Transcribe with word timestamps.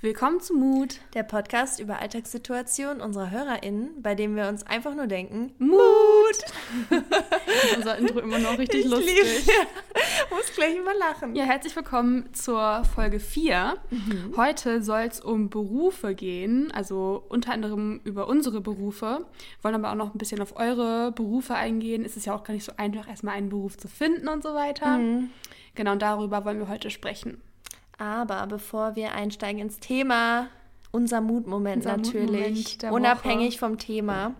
Willkommen 0.00 0.38
zu 0.38 0.54
Mut, 0.54 1.00
der 1.14 1.24
Podcast 1.24 1.80
über 1.80 1.98
Alltagssituationen 1.98 3.00
unserer 3.00 3.32
HörerInnen, 3.32 4.00
bei 4.00 4.14
dem 4.14 4.36
wir 4.36 4.46
uns 4.46 4.64
einfach 4.64 4.94
nur 4.94 5.08
denken: 5.08 5.52
Mut! 5.58 5.80
unser 7.76 7.98
Intro 7.98 8.20
immer 8.20 8.38
noch 8.38 8.56
richtig 8.58 8.84
ich 8.84 8.90
lustig. 8.92 9.44
Ja. 9.48 9.54
Muss 10.36 10.54
gleich 10.54 10.76
immer 10.76 10.94
lachen. 10.94 11.34
Ja, 11.34 11.42
herzlich 11.42 11.74
willkommen 11.74 12.32
zur 12.32 12.84
Folge 12.94 13.18
4. 13.18 13.76
Mhm. 13.90 14.34
Heute 14.36 14.84
soll 14.84 15.00
es 15.00 15.18
um 15.18 15.50
Berufe 15.50 16.14
gehen, 16.14 16.70
also 16.70 17.24
unter 17.28 17.52
anderem 17.52 18.00
über 18.04 18.28
unsere 18.28 18.60
Berufe. 18.60 19.26
Wir 19.26 19.64
wollen 19.64 19.74
aber 19.74 19.90
auch 19.90 19.96
noch 19.96 20.14
ein 20.14 20.18
bisschen 20.18 20.40
auf 20.40 20.54
eure 20.54 21.10
Berufe 21.10 21.56
eingehen. 21.56 22.04
Es 22.04 22.16
ist 22.16 22.24
ja 22.24 22.36
auch 22.36 22.44
gar 22.44 22.54
nicht 22.54 22.64
so 22.64 22.70
einfach, 22.76 23.08
erstmal 23.08 23.34
einen 23.34 23.48
Beruf 23.48 23.76
zu 23.76 23.88
finden 23.88 24.28
und 24.28 24.44
so 24.44 24.54
weiter. 24.54 24.98
Mhm. 24.98 25.30
Genau, 25.74 25.90
und 25.90 26.02
darüber 26.02 26.44
wollen 26.44 26.60
wir 26.60 26.68
heute 26.68 26.88
sprechen. 26.88 27.42
Aber 27.98 28.46
bevor 28.46 28.96
wir 28.96 29.12
einsteigen 29.12 29.60
ins 29.60 29.80
Thema, 29.80 30.48
unser 30.92 31.20
Mutmoment 31.20 31.78
unser 31.84 31.96
natürlich, 31.96 32.74
Mutmoment 32.74 32.92
unabhängig 32.92 33.54
Woche. 33.54 33.58
vom 33.58 33.78
Thema. 33.78 34.34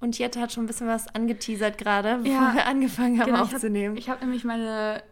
Und 0.00 0.18
Jette 0.18 0.40
hat 0.40 0.52
schon 0.52 0.64
ein 0.64 0.68
bisschen 0.68 0.86
was 0.86 1.12
angeteasert 1.12 1.76
gerade, 1.76 2.18
bevor 2.18 2.32
ja, 2.32 2.54
wir 2.54 2.66
angefangen 2.66 3.18
haben 3.18 3.32
genau, 3.32 3.42
aufzunehmen. 3.42 3.96
Ich 3.96 4.08
habe 4.08 4.20
hab 4.20 4.26
nämlich 4.26 4.44
meine 4.44 5.02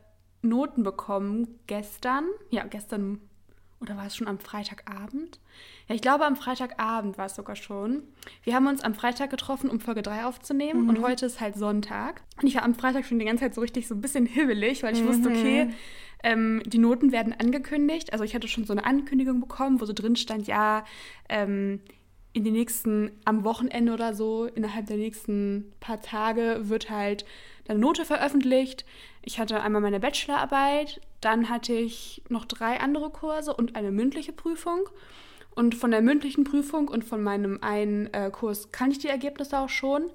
Noten 0.42 0.82
bekommen 0.82 1.58
gestern. 1.66 2.24
Ja, 2.50 2.64
gestern. 2.64 3.20
Oder 3.80 3.96
war 3.96 4.06
es 4.06 4.16
schon 4.16 4.28
am 4.28 4.38
Freitagabend? 4.38 5.38
Ja, 5.86 5.94
ich 5.94 6.00
glaube, 6.00 6.24
am 6.24 6.36
Freitagabend 6.36 7.18
war 7.18 7.26
es 7.26 7.34
sogar 7.34 7.56
schon. 7.56 8.04
Wir 8.42 8.54
haben 8.54 8.66
uns 8.66 8.82
am 8.82 8.94
Freitag 8.94 9.28
getroffen, 9.30 9.68
um 9.68 9.80
Folge 9.80 10.02
3 10.02 10.24
aufzunehmen. 10.24 10.84
Mhm. 10.84 10.88
Und 10.88 11.02
heute 11.02 11.26
ist 11.26 11.40
halt 11.40 11.56
Sonntag. 11.56 12.22
Und 12.40 12.48
ich 12.48 12.54
war 12.54 12.62
am 12.62 12.74
Freitag 12.74 13.04
schon 13.04 13.18
die 13.18 13.26
ganze 13.26 13.44
Zeit 13.44 13.54
so 13.54 13.60
richtig 13.60 13.86
so 13.86 13.94
ein 13.94 14.00
bisschen 14.00 14.24
hibbelig, 14.24 14.82
weil 14.82 14.94
ich 14.94 15.02
mhm. 15.02 15.08
wusste, 15.08 15.28
okay, 15.28 15.70
ähm, 16.26 16.60
die 16.66 16.78
Noten 16.78 17.12
werden 17.12 17.32
angekündigt. 17.38 18.12
Also 18.12 18.24
ich 18.24 18.34
hatte 18.34 18.48
schon 18.48 18.64
so 18.64 18.72
eine 18.72 18.84
Ankündigung 18.84 19.40
bekommen, 19.40 19.80
wo 19.80 19.84
so 19.84 19.92
drin 19.92 20.16
stand, 20.16 20.48
ja, 20.48 20.84
ähm, 21.28 21.80
in 22.32 22.42
den 22.42 22.52
nächsten, 22.52 23.12
am 23.24 23.44
Wochenende 23.44 23.94
oder 23.94 24.12
so, 24.12 24.44
innerhalb 24.44 24.86
der 24.86 24.96
nächsten 24.96 25.72
paar 25.78 26.02
Tage 26.02 26.68
wird 26.68 26.90
halt 26.90 27.24
eine 27.68 27.78
Note 27.78 28.04
veröffentlicht. 28.04 28.84
Ich 29.22 29.38
hatte 29.38 29.62
einmal 29.62 29.80
meine 29.80 30.00
Bachelorarbeit, 30.00 31.00
dann 31.20 31.48
hatte 31.48 31.72
ich 31.72 32.22
noch 32.28 32.44
drei 32.44 32.80
andere 32.80 33.10
Kurse 33.10 33.54
und 33.54 33.76
eine 33.76 33.92
mündliche 33.92 34.32
Prüfung. 34.32 34.80
Und 35.54 35.76
von 35.76 35.92
der 35.92 36.02
mündlichen 36.02 36.44
Prüfung 36.44 36.88
und 36.88 37.04
von 37.04 37.22
meinem 37.22 37.62
einen 37.62 38.12
äh, 38.12 38.30
Kurs 38.30 38.72
kann 38.72 38.90
ich 38.90 38.98
die 38.98 39.08
Ergebnisse 39.08 39.58
auch 39.58 39.70
schon. 39.70 40.10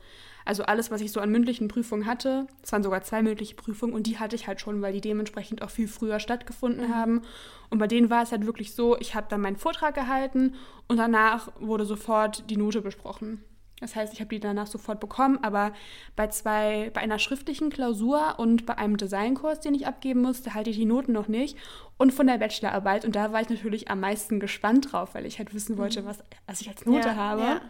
Also 0.45 0.63
alles, 0.63 0.91
was 0.91 1.01
ich 1.01 1.11
so 1.11 1.19
an 1.19 1.31
mündlichen 1.31 1.67
Prüfungen 1.67 2.05
hatte, 2.05 2.47
es 2.63 2.71
waren 2.71 2.83
sogar 2.83 3.03
zwei 3.03 3.21
mündliche 3.21 3.55
Prüfungen 3.55 3.93
und 3.93 4.07
die 4.07 4.19
hatte 4.19 4.35
ich 4.35 4.47
halt 4.47 4.61
schon, 4.61 4.81
weil 4.81 4.93
die 4.93 5.01
dementsprechend 5.01 5.61
auch 5.61 5.69
viel 5.69 5.87
früher 5.87 6.19
stattgefunden 6.19 6.87
mhm. 6.87 6.95
haben. 6.95 7.21
Und 7.69 7.79
bei 7.79 7.87
denen 7.87 8.09
war 8.09 8.23
es 8.23 8.31
halt 8.31 8.45
wirklich 8.45 8.73
so, 8.73 8.97
ich 8.99 9.15
habe 9.15 9.27
dann 9.29 9.41
meinen 9.41 9.57
Vortrag 9.57 9.95
gehalten 9.95 10.55
und 10.87 10.97
danach 10.97 11.51
wurde 11.59 11.85
sofort 11.85 12.49
die 12.49 12.57
Note 12.57 12.81
besprochen. 12.81 13.43
Das 13.81 13.95
heißt, 13.95 14.13
ich 14.13 14.19
habe 14.19 14.29
die 14.29 14.39
danach 14.39 14.67
sofort 14.67 14.99
bekommen, 14.99 15.39
aber 15.41 15.73
bei 16.15 16.27
zwei, 16.27 16.91
bei 16.93 17.01
einer 17.01 17.17
schriftlichen 17.17 17.71
Klausur 17.71 18.35
und 18.37 18.67
bei 18.67 18.77
einem 18.77 18.95
Designkurs, 18.95 19.59
den 19.59 19.73
ich 19.73 19.87
abgeben 19.87 20.21
musste, 20.21 20.53
halte 20.53 20.69
ich 20.69 20.77
die 20.77 20.85
Noten 20.85 21.13
noch 21.13 21.27
nicht. 21.27 21.57
Und 21.97 22.13
von 22.13 22.27
der 22.27 22.37
Bachelorarbeit. 22.37 23.05
Und 23.05 23.15
da 23.15 23.33
war 23.33 23.41
ich 23.41 23.49
natürlich 23.49 23.89
am 23.89 23.99
meisten 23.99 24.39
gespannt 24.39 24.91
drauf, 24.91 25.15
weil 25.15 25.25
ich 25.25 25.39
halt 25.39 25.53
wissen 25.55 25.79
wollte, 25.79 26.03
mhm. 26.03 26.05
was, 26.05 26.23
was 26.45 26.61
ich 26.61 26.69
als 26.69 26.85
Note 26.85 27.09
ja, 27.09 27.15
habe. 27.15 27.41
Ja. 27.41 27.61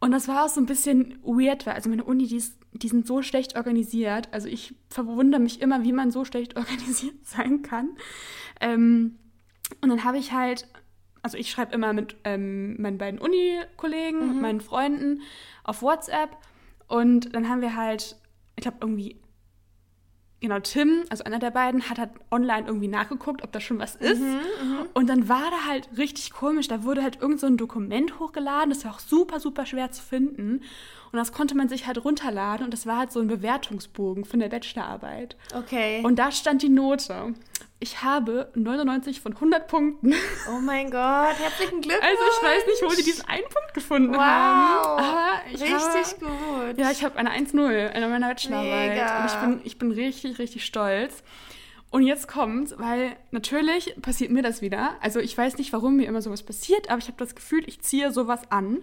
Und 0.00 0.12
das 0.12 0.28
war 0.28 0.44
auch 0.44 0.48
so 0.48 0.60
ein 0.60 0.66
bisschen 0.66 1.18
weird, 1.24 1.66
weil 1.66 1.74
also 1.74 1.90
meine 1.90 2.04
Uni, 2.04 2.26
die, 2.26 2.36
ist, 2.36 2.56
die 2.72 2.88
sind 2.88 3.06
so 3.06 3.22
schlecht 3.22 3.56
organisiert. 3.56 4.28
Also 4.32 4.48
ich 4.48 4.74
verwundere 4.90 5.40
mich 5.40 5.60
immer, 5.60 5.82
wie 5.82 5.92
man 5.92 6.10
so 6.10 6.24
schlecht 6.24 6.56
organisiert 6.56 7.24
sein 7.24 7.62
kann. 7.62 7.96
Ähm, 8.60 9.18
und 9.80 9.88
dann 9.88 10.04
habe 10.04 10.18
ich 10.18 10.32
halt, 10.32 10.68
also 11.22 11.36
ich 11.36 11.50
schreibe 11.50 11.74
immer 11.74 11.92
mit 11.92 12.16
ähm, 12.24 12.80
meinen 12.80 12.98
beiden 12.98 13.20
Uni-Kollegen, 13.20 14.20
mhm. 14.20 14.32
mit 14.32 14.42
meinen 14.42 14.60
Freunden 14.60 15.22
auf 15.64 15.82
WhatsApp. 15.82 16.36
Und 16.86 17.34
dann 17.34 17.48
haben 17.48 17.60
wir 17.60 17.76
halt, 17.76 18.16
ich 18.56 18.62
glaube, 18.62 18.78
irgendwie 18.80 19.20
genau, 20.40 20.58
Tim, 20.60 21.04
also 21.08 21.24
einer 21.24 21.38
der 21.38 21.50
beiden, 21.50 21.88
hat 21.88 21.98
halt 21.98 22.10
online 22.30 22.66
irgendwie 22.66 22.88
nachgeguckt, 22.88 23.42
ob 23.42 23.52
da 23.52 23.60
schon 23.60 23.78
was 23.78 23.96
ist. 23.96 24.20
Mhm, 24.20 24.26
mhm, 24.26 24.88
und 24.94 25.08
dann 25.08 25.28
war 25.28 25.50
da 25.50 25.66
halt 25.68 25.88
richtig 25.96 26.32
komisch. 26.32 26.68
Da 26.68 26.84
wurde 26.84 27.02
halt 27.02 27.20
irgend 27.20 27.40
so 27.40 27.46
ein 27.46 27.56
Dokument 27.56 28.18
hochgeladen. 28.18 28.70
Das 28.70 28.84
war 28.84 28.92
auch 28.92 29.00
super, 29.00 29.40
super 29.40 29.66
schwer 29.66 29.90
zu 29.90 30.02
finden. 30.02 30.62
Und 31.10 31.18
das 31.18 31.32
konnte 31.32 31.54
man 31.54 31.68
sich 31.68 31.86
halt 31.86 32.04
runterladen. 32.04 32.64
Und 32.64 32.72
das 32.72 32.86
war 32.86 32.98
halt 32.98 33.12
so 33.12 33.20
ein 33.20 33.28
Bewertungsbogen 33.28 34.24
von 34.24 34.40
der 34.40 34.48
Bachelorarbeit. 34.48 35.36
Okay. 35.54 36.02
Und 36.04 36.18
da 36.18 36.30
stand 36.30 36.62
die 36.62 36.68
Note 36.68 37.34
ich 37.80 38.02
habe 38.02 38.50
99 38.54 39.20
von 39.20 39.34
100 39.34 39.68
Punkten. 39.68 40.12
Oh 40.50 40.60
mein 40.60 40.90
Gott, 40.90 41.38
herzlichen 41.38 41.80
Glückwunsch. 41.80 42.04
Also 42.04 42.22
ich 42.30 42.42
weiß 42.42 42.66
nicht, 42.66 42.82
wo 42.82 42.88
sie 42.90 43.04
diesen 43.04 43.24
einen 43.26 43.44
Punkt 43.44 43.72
gefunden 43.72 44.14
wow, 44.14 44.20
haben. 44.20 45.04
Aber 45.04 45.40
ich 45.52 45.62
richtig 45.62 45.76
habe, 45.76 46.26
gut. 46.26 46.78
Ja, 46.78 46.90
ich 46.90 47.04
habe 47.04 47.16
eine 47.16 47.30
1-0 47.30 47.92
in 47.92 48.10
meiner 48.10 48.28
Bachelorarbeit. 48.28 48.90
Mega. 48.90 49.20
Und 49.20 49.26
ich 49.26 49.34
bin, 49.36 49.60
ich 49.64 49.78
bin 49.78 49.92
richtig, 49.92 50.38
richtig 50.38 50.64
stolz. 50.64 51.22
Und 51.90 52.02
jetzt 52.02 52.26
kommt, 52.26 52.78
weil 52.78 53.16
natürlich 53.30 53.94
passiert 54.02 54.32
mir 54.32 54.42
das 54.42 54.60
wieder. 54.60 54.96
Also 55.00 55.20
ich 55.20 55.38
weiß 55.38 55.56
nicht, 55.58 55.72
warum 55.72 55.96
mir 55.96 56.08
immer 56.08 56.20
sowas 56.20 56.42
passiert, 56.42 56.90
aber 56.90 56.98
ich 56.98 57.06
habe 57.06 57.16
das 57.16 57.36
Gefühl, 57.36 57.62
ich 57.66 57.80
ziehe 57.80 58.12
sowas 58.12 58.40
an. 58.50 58.82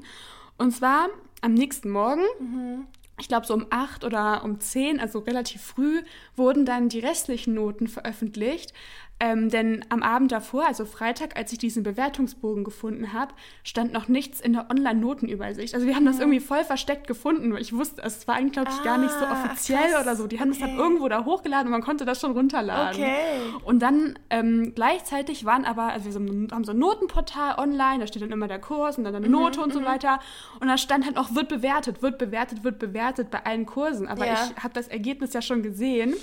Und 0.58 0.72
zwar 0.72 1.10
am 1.46 1.54
nächsten 1.54 1.90
Morgen 1.90 2.24
mhm 2.40 2.88
ich 3.18 3.28
glaube, 3.30 3.46
so 3.46 3.54
um 3.54 3.66
acht 3.70 4.04
oder 4.04 4.44
um 4.44 4.60
zehn, 4.60 5.00
also 5.00 5.20
relativ 5.20 5.62
früh, 5.62 6.02
wurden 6.36 6.66
dann 6.66 6.90
die 6.90 7.00
restlichen 7.00 7.54
Noten 7.54 7.88
veröffentlicht. 7.88 8.74
Ähm, 9.18 9.50
denn 9.50 9.86
am 9.88 10.04
Abend 10.04 10.34
davor, 10.34 10.68
also 10.68 10.84
Freitag, 10.84 11.38
als 11.38 11.50
ich 11.54 11.58
diesen 11.58 11.84
Bewertungsbogen 11.84 12.66
gefunden 12.66 13.14
habe, 13.14 13.34
stand 13.64 13.94
noch 13.94 14.10
nichts 14.10 14.42
in 14.42 14.52
der 14.52 14.70
Online-Notenübersicht. 14.70 15.74
Also 15.74 15.88
wir 15.88 15.96
haben 15.96 16.06
das 16.06 16.20
irgendwie 16.20 16.42
voll 16.42 16.66
versteckt 16.66 17.08
gefunden, 17.08 17.56
ich 17.56 17.72
wusste, 17.72 18.02
es 18.04 18.28
war 18.28 18.36
eigentlich, 18.36 18.52
glaube 18.52 18.72
ich, 18.72 18.80
ah, 18.82 18.84
gar 18.84 18.98
nicht 18.98 19.14
so 19.14 19.24
ah, 19.24 19.32
offiziell 19.46 19.92
krass. 19.92 20.02
oder 20.02 20.16
so. 20.18 20.28
Die 20.28 20.42
haben 20.42 20.50
es 20.50 20.60
dann 20.60 20.78
irgendwo 20.78 21.08
da 21.08 21.24
hochgeladen 21.24 21.68
und 21.68 21.72
man 21.72 21.82
konnte 21.82 22.04
das 22.04 22.20
schon 22.20 22.32
runterladen. 22.32 23.02
Okay. 23.02 23.38
Und 23.64 23.80
dann 23.80 24.20
ähm, 24.30 24.74
gleichzeitig 24.76 25.46
waren 25.46 25.64
aber, 25.64 25.94
also 25.94 26.10
wir 26.10 26.52
haben 26.52 26.64
so 26.66 26.74
ein 26.74 26.80
Notenportal 26.80 27.58
online, 27.58 28.00
da 28.00 28.08
steht 28.08 28.22
dann 28.22 28.32
immer 28.32 28.50
der 28.50 28.60
Kurs 28.60 28.98
und 28.98 29.06
dann 29.06 29.16
eine 29.16 29.28
mhm, 29.28 29.32
Note 29.32 29.62
und 29.62 29.72
so 29.72 29.80
mhm. 29.80 29.86
weiter. 29.86 30.20
Und 30.60 30.68
da 30.68 30.78
stand 30.78 31.06
halt 31.06 31.18
auch, 31.18 31.34
wird 31.34 31.48
bewertet, 31.48 32.02
wird 32.02 32.18
bewertet, 32.18 32.66
wird 32.66 32.80
bewertet 32.80 33.32
bei 33.32 33.46
allen 33.46 33.66
Kursen. 33.66 34.08
Aber 34.08 34.28
ja. 34.28 34.34
ich 34.34 34.62
habe 34.62 34.74
das 34.74 34.90
Ergebnis 34.90 35.32
ja 35.32 35.42
schon 35.42 35.64
gesehen. 35.64 36.16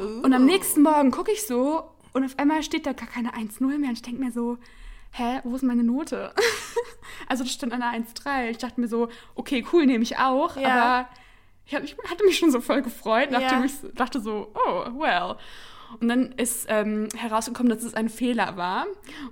Uh. 0.00 0.24
Und 0.24 0.32
am 0.32 0.44
nächsten 0.44 0.82
Morgen 0.82 1.12
gucke 1.12 1.30
ich 1.30 1.46
so 1.46 1.84
und 2.14 2.24
auf 2.24 2.38
einmal 2.38 2.62
steht 2.62 2.86
da 2.86 2.92
gar 2.92 3.08
keine 3.08 3.34
1-0 3.34 3.60
mehr. 3.78 3.90
Und 3.90 3.96
ich 3.96 4.02
denke 4.02 4.22
mir 4.22 4.30
so, 4.30 4.56
hä, 5.10 5.40
wo 5.42 5.54
ist 5.56 5.62
meine 5.62 5.82
Note? 5.82 6.32
also 7.28 7.44
das 7.44 7.52
stand 7.52 7.72
an 7.72 7.82
einer 7.82 8.04
1-3. 8.04 8.50
Ich 8.50 8.58
dachte 8.58 8.80
mir 8.80 8.88
so, 8.88 9.08
okay, 9.34 9.66
cool, 9.72 9.84
nehme 9.84 10.04
ich 10.04 10.16
auch. 10.16 10.56
Ja. 10.56 10.68
Aber 10.68 11.08
ich, 11.66 11.96
hatte 12.08 12.24
mich 12.24 12.38
schon 12.38 12.52
so 12.52 12.60
voll 12.60 12.82
gefreut, 12.82 13.30
nachdem 13.30 13.60
ja. 13.60 13.64
ich 13.64 13.74
dachte 13.94 14.20
so, 14.20 14.52
oh, 14.54 14.84
well. 14.98 15.36
Und 16.00 16.08
dann 16.08 16.32
ist 16.32 16.66
ähm, 16.68 17.08
herausgekommen, 17.16 17.70
dass 17.70 17.82
es 17.82 17.94
ein 17.94 18.08
Fehler 18.08 18.56
war. 18.56 18.86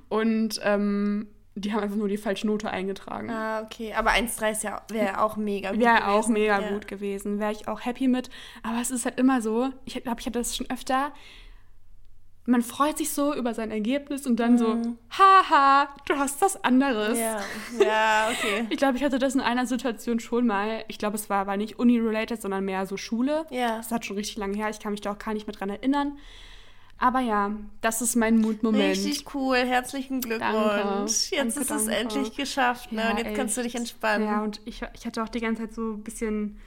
Und 0.09 0.61
ähm, 0.65 1.29
die 1.55 1.73
haben 1.73 1.83
einfach 1.83 1.97
nur 1.97 2.09
die 2.09 2.17
falsche 2.17 2.47
Note 2.47 2.71
eingetragen. 2.71 3.31
Ah, 3.31 3.63
okay. 3.63 3.95
Aber 3.95 4.11
1,3 4.11 4.65
ja, 4.65 4.83
wäre 4.89 5.23
auch 5.23 5.37
mega 5.37 5.71
gut 5.71 5.81
Wäre 5.81 6.09
auch 6.09 6.27
mega 6.29 6.61
ja. 6.61 6.69
gut 6.71 6.89
gewesen. 6.89 7.39
Wäre 7.39 7.53
ich 7.53 7.69
auch 7.69 7.85
happy 7.85 8.09
mit. 8.09 8.31
Aber 8.63 8.81
es 8.81 8.91
ist 8.91 9.05
halt 9.05 9.21
immer 9.21 9.43
so, 9.43 9.71
ich 9.85 10.03
glaube, 10.03 10.21
ich 10.21 10.27
hatte 10.27 10.39
das 10.39 10.57
schon 10.57 10.69
öfter, 10.71 11.13
man 12.45 12.63
freut 12.63 12.99
sich 12.99 13.13
so 13.13 13.35
über 13.35 13.55
sein 13.55 13.71
Ergebnis 13.71 14.27
und 14.27 14.41
dann 14.41 14.55
mhm. 14.55 14.59
so, 14.59 14.97
haha, 15.11 15.89
du 16.07 16.17
hast 16.17 16.43
das 16.43 16.63
anderes. 16.65 17.19
Ja, 17.19 17.41
ja 17.79 18.31
okay. 18.31 18.67
ich 18.71 18.79
glaube, 18.79 18.97
ich 18.97 19.05
hatte 19.05 19.21
das 19.21 19.35
in 19.35 19.41
einer 19.41 19.67
Situation 19.67 20.19
schon 20.19 20.47
mal. 20.47 20.85
Ich 20.89 20.99
glaube, 20.99 21.17
es 21.17 21.31
war 21.31 21.39
aber 21.39 21.57
nicht 21.57 21.79
Uni-related, 21.79 22.43
sondern 22.43 22.65
mehr 22.65 22.87
so 22.87 22.97
Schule. 22.97 23.47
Ja. 23.51 23.77
Das 23.77 23.93
hat 23.93 24.05
schon 24.05 24.17
richtig 24.17 24.37
lange 24.39 24.57
her. 24.57 24.71
Ich 24.71 24.81
kann 24.81 24.91
mich 24.91 25.01
da 25.01 25.13
auch 25.13 25.19
gar 25.19 25.35
nicht 25.35 25.47
mehr 25.47 25.55
dran 25.55 25.71
erinnern. 25.71 26.19
Aber 26.99 27.21
ja, 27.21 27.53
das 27.81 28.03
ist 28.03 28.17
mein 28.17 28.39
Mutmoment. 28.39 28.91
Richtig 28.91 29.35
cool. 29.35 29.57
Herzlichen 29.59 30.21
Glückwunsch. 30.21 30.51
Danke. 30.51 31.05
Jetzt 31.05 31.57
danke, 31.57 31.61
ist 31.61 31.71
es 31.71 31.87
endlich 31.89 32.37
geschafft. 32.37 32.93
Ne? 32.93 33.03
Ja, 33.03 33.11
und 33.11 33.19
jetzt 33.19 33.27
echt. 33.27 33.37
kannst 33.37 33.57
du 33.57 33.63
dich 33.63 33.75
entspannen. 33.75 34.27
Ja, 34.27 34.43
und 34.43 34.61
ich, 34.65 34.83
ich 34.95 35.07
hatte 35.07 35.23
auch 35.23 35.29
die 35.29 35.41
ganze 35.41 35.63
Zeit 35.63 35.75
so 35.75 35.95
ein 35.95 36.03
bisschen 36.03 36.61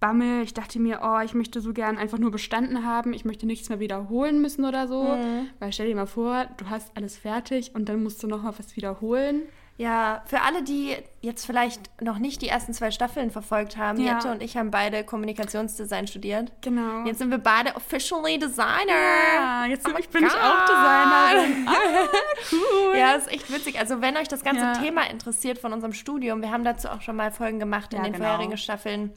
Bammel. 0.00 0.42
Ich 0.42 0.54
dachte 0.54 0.78
mir, 0.78 1.00
oh, 1.02 1.20
ich 1.24 1.34
möchte 1.34 1.60
so 1.60 1.72
gern 1.72 1.98
einfach 1.98 2.18
nur 2.18 2.30
bestanden 2.30 2.84
haben. 2.84 3.12
Ich 3.12 3.24
möchte 3.24 3.46
nichts 3.46 3.68
mehr 3.68 3.80
wiederholen 3.80 4.40
müssen 4.40 4.64
oder 4.64 4.88
so. 4.88 5.02
Mhm. 5.04 5.48
Weil 5.58 5.72
stell 5.72 5.86
dir 5.86 5.96
mal 5.96 6.06
vor, 6.06 6.46
du 6.56 6.68
hast 6.68 6.96
alles 6.96 7.16
fertig 7.16 7.74
und 7.74 7.88
dann 7.88 8.02
musst 8.02 8.22
du 8.22 8.26
noch 8.26 8.42
mal 8.42 8.54
was 8.58 8.76
wiederholen. 8.76 9.42
Ja, 9.78 10.22
für 10.24 10.40
alle, 10.40 10.62
die 10.62 10.96
jetzt 11.20 11.44
vielleicht 11.44 11.90
noch 12.00 12.18
nicht 12.18 12.40
die 12.40 12.48
ersten 12.48 12.72
zwei 12.72 12.90
Staffeln 12.90 13.30
verfolgt 13.30 13.76
haben, 13.76 14.00
ja. 14.00 14.14
Jette 14.14 14.30
und 14.30 14.42
ich 14.42 14.56
haben 14.56 14.70
beide 14.70 15.04
Kommunikationsdesign 15.04 16.06
studiert. 16.06 16.50
Genau. 16.62 17.04
Jetzt 17.04 17.18
sind 17.18 17.30
wir 17.30 17.38
beide 17.38 17.76
officially 17.76 18.38
Designer. 18.38 18.86
Ja, 19.34 19.66
jetzt 19.66 19.86
oh 19.86 19.98
ich 19.98 20.08
bin 20.08 20.22
God. 20.22 20.32
ich 20.32 20.38
auch 20.38 20.64
Designerin. 20.64 21.68
ah, 21.68 22.08
cool. 22.52 22.96
Ja, 22.96 23.12
ist 23.12 23.30
echt 23.30 23.52
witzig. 23.52 23.78
Also 23.78 24.00
wenn 24.00 24.16
euch 24.16 24.28
das 24.28 24.42
ganze 24.42 24.62
ja. 24.62 24.72
Thema 24.72 25.10
interessiert 25.10 25.58
von 25.58 25.74
unserem 25.74 25.92
Studium, 25.92 26.40
wir 26.40 26.50
haben 26.50 26.64
dazu 26.64 26.88
auch 26.88 27.02
schon 27.02 27.16
mal 27.16 27.30
Folgen 27.30 27.58
gemacht 27.58 27.92
in 27.92 27.98
ja, 27.98 28.04
den 28.04 28.14
genau. 28.14 28.24
vorherigen 28.24 28.56
Staffeln 28.56 29.12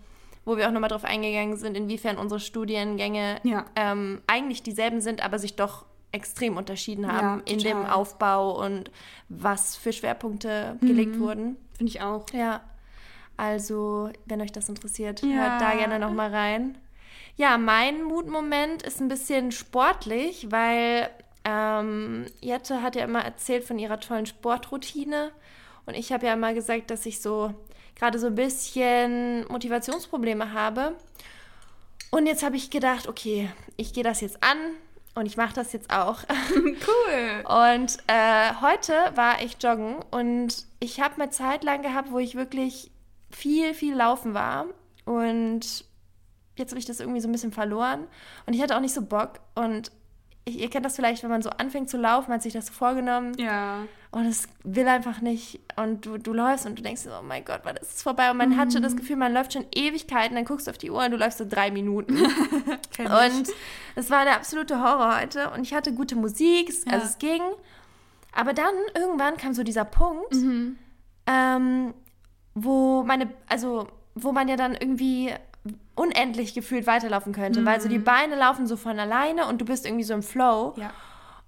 wo 0.50 0.58
wir 0.58 0.68
auch 0.68 0.72
nochmal 0.72 0.90
drauf 0.90 1.06
eingegangen 1.06 1.58
sind, 1.58 1.78
inwiefern 1.78 2.18
unsere 2.18 2.40
Studiengänge 2.40 3.40
ja. 3.44 3.66
ähm, 3.76 4.22
eigentlich 4.26 4.64
dieselben 4.64 5.00
sind, 5.00 5.24
aber 5.24 5.38
sich 5.38 5.56
doch 5.56 5.86
extrem 6.12 6.58
unterschieden 6.58 7.08
haben 7.12 7.44
ja, 7.46 7.54
in 7.54 7.60
dem 7.60 7.86
Aufbau 7.86 8.60
und 8.66 8.90
was 9.30 9.76
für 9.76 9.94
Schwerpunkte 9.94 10.76
mhm. 10.82 10.88
gelegt 10.88 11.20
wurden. 11.20 11.58
Finde 11.78 11.92
ich 11.92 12.02
auch. 12.02 12.26
Ja. 12.34 12.62
Also, 13.38 14.10
wenn 14.26 14.42
euch 14.42 14.52
das 14.52 14.68
interessiert, 14.68 15.22
ja. 15.22 15.30
hört 15.30 15.62
da 15.62 15.76
gerne 15.76 16.00
nochmal 16.00 16.34
rein. 16.34 16.78
Ja, 17.36 17.58
mein 17.58 18.04
Mutmoment 18.04 18.82
ist 18.82 19.00
ein 19.00 19.08
bisschen 19.08 19.52
sportlich, 19.52 20.52
weil 20.52 21.10
ähm, 21.46 22.26
Jette 22.42 22.82
hat 22.82 22.96
ja 22.96 23.04
immer 23.04 23.24
erzählt 23.24 23.64
von 23.64 23.78
ihrer 23.78 24.00
tollen 24.00 24.26
Sportroutine. 24.26 25.32
Und 25.86 25.94
ich 25.94 26.12
habe 26.12 26.26
ja 26.26 26.34
immer 26.34 26.54
gesagt, 26.54 26.90
dass 26.92 27.06
ich 27.06 27.22
so 27.22 27.54
gerade 28.00 28.18
so 28.18 28.28
ein 28.28 28.36
bisschen 28.36 29.46
Motivationsprobleme 29.50 30.54
habe. 30.54 30.96
Und 32.12 32.26
jetzt 32.26 32.44
habe 32.44 32.56
ich 32.56 32.72
gedacht, 32.72 33.08
okay, 33.08 33.50
ich 33.78 33.94
gehe 33.94 34.04
das 34.04 34.22
jetzt 34.22 34.42
an 34.42 34.58
und 35.14 35.26
ich 35.26 35.38
mache 35.38 35.54
das 35.54 35.74
jetzt 35.74 35.92
auch. 35.92 36.24
cool. 36.56 37.44
Und 37.46 37.98
äh, 38.08 38.54
heute 38.62 38.94
war 39.16 39.42
ich 39.44 39.58
joggen 39.62 39.98
und 40.12 40.66
ich 40.80 41.02
habe 41.02 41.22
eine 41.22 41.30
Zeit 41.30 41.64
lang 41.64 41.82
gehabt, 41.82 42.12
wo 42.12 42.20
ich 42.20 42.36
wirklich 42.36 42.90
viel, 43.30 43.74
viel 43.74 43.96
laufen 43.96 44.34
war. 44.34 44.66
Und 45.06 45.86
jetzt 46.56 46.72
habe 46.72 46.80
ich 46.80 46.86
das 46.86 47.00
irgendwie 47.00 47.20
so 47.20 47.28
ein 47.28 47.32
bisschen 47.32 47.52
verloren. 47.52 48.08
Und 48.46 48.54
ich 48.54 48.62
hatte 48.62 48.76
auch 48.76 48.82
nicht 48.82 48.94
so 48.94 49.02
Bock. 49.02 49.40
Und 49.56 49.92
ihr 50.56 50.70
kennt 50.70 50.86
das 50.86 50.96
vielleicht, 50.96 51.24
wenn 51.24 51.30
man 51.30 51.42
so 51.42 51.50
anfängt 51.50 51.90
zu 51.90 51.98
laufen, 51.98 52.30
man 52.30 52.36
hat 52.36 52.44
sich 52.44 52.54
das 52.54 52.68
so 52.68 52.74
vorgenommen. 52.74 53.34
Ja. 53.38 53.86
Und 54.12 54.26
es 54.26 54.48
will 54.64 54.88
einfach 54.88 55.22
nicht. 55.22 55.60
Und 55.76 56.06
du, 56.06 56.18
du 56.18 56.34
läufst 56.34 56.66
und 56.66 56.80
du 56.80 56.82
denkst, 56.82 57.04
oh 57.08 57.24
mein 57.24 57.46
Gott, 57.46 57.62
wann 57.64 57.76
ist 57.78 57.98
es 57.98 58.02
vorbei? 58.02 58.32
Und 58.32 58.38
man 58.38 58.50
mhm. 58.50 58.58
hat 58.58 58.74
schon 58.74 58.82
das 58.82 58.96
Gefühl, 58.96 59.18
man 59.18 59.34
läuft 59.34 59.54
schon 59.54 59.66
Ewigkeiten, 59.74 60.36
dann 60.36 60.46
guckst 60.46 60.68
du 60.68 60.72
auf 60.72 60.80
die 60.80 60.90
Uhr 60.90 61.04
und 61.04 61.12
du 61.12 61.18
läufst 61.18 61.38
so 61.38 61.46
drei 61.48 61.70
Minuten. 61.70 62.18
und 62.98 63.48
es 63.96 64.10
war 64.10 64.24
der 64.26 64.36
absolute 64.36 64.80
Horror 64.82 65.20
heute. 65.22 65.52
Und 65.52 65.62
ich 65.62 65.74
hatte 65.74 65.94
gute 65.94 66.16
Musik, 66.16 66.72
ja. 66.86 66.94
also 66.94 67.06
es 67.06 67.20
ging. 67.20 67.42
Aber 68.32 68.54
dann 68.54 68.74
irgendwann 68.96 69.38
kam 69.38 69.54
so 69.54 69.64
dieser 69.64 69.86
Punkt, 69.86 70.34
mhm. 70.34 70.78
ähm, 71.28 71.94
wo 72.56 73.04
meine, 73.04 73.30
also 73.48 73.88
wo 74.16 74.32
man 74.32 74.48
ja 74.48 74.56
dann 74.56 74.74
irgendwie 74.74 75.34
unendlich 76.00 76.54
gefühlt 76.54 76.88
weiterlaufen 76.88 77.34
könnte, 77.34 77.60
mhm. 77.60 77.66
weil 77.66 77.82
so 77.82 77.90
die 77.90 78.00
mhm. 78.00 78.06
Beine 78.06 78.36
laufen 78.38 78.68
so 78.68 78.78
von 78.78 78.98
alleine 78.98 79.48
und 79.48 79.60
du 79.60 79.66
bist 79.66 79.86
irgendwie 79.86 80.06
so 80.06 80.14
im 80.14 80.24
Flow. 80.24 80.74
Ja. 80.78 80.92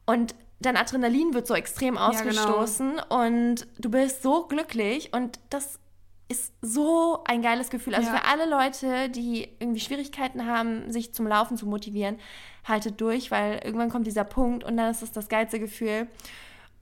Und 0.05 0.35
dein 0.59 0.75
Adrenalin 0.75 1.33
wird 1.33 1.47
so 1.47 1.55
extrem 1.55 1.97
ausgestoßen 1.97 2.95
ja, 2.97 3.03
genau. 3.03 3.25
und 3.25 3.67
du 3.79 3.89
bist 3.89 4.21
so 4.21 4.47
glücklich 4.47 5.13
und 5.13 5.39
das 5.49 5.79
ist 6.27 6.53
so 6.61 7.23
ein 7.25 7.41
geiles 7.41 7.69
Gefühl. 7.69 7.95
Also 7.95 8.09
ja. 8.09 8.17
für 8.17 8.25
alle 8.25 8.49
Leute, 8.49 9.09
die 9.09 9.47
irgendwie 9.59 9.79
Schwierigkeiten 9.79 10.45
haben, 10.45 10.91
sich 10.91 11.13
zum 11.13 11.27
Laufen 11.27 11.55
zu 11.55 11.65
motivieren, 11.65 12.19
haltet 12.65 12.99
durch, 12.99 13.31
weil 13.31 13.61
irgendwann 13.63 13.89
kommt 13.89 14.05
dieser 14.05 14.25
Punkt 14.25 14.65
und 14.65 14.75
dann 14.75 14.91
ist 14.91 15.01
es 15.01 15.13
das 15.13 15.29
geilste 15.29 15.59
Gefühl. 15.59 16.07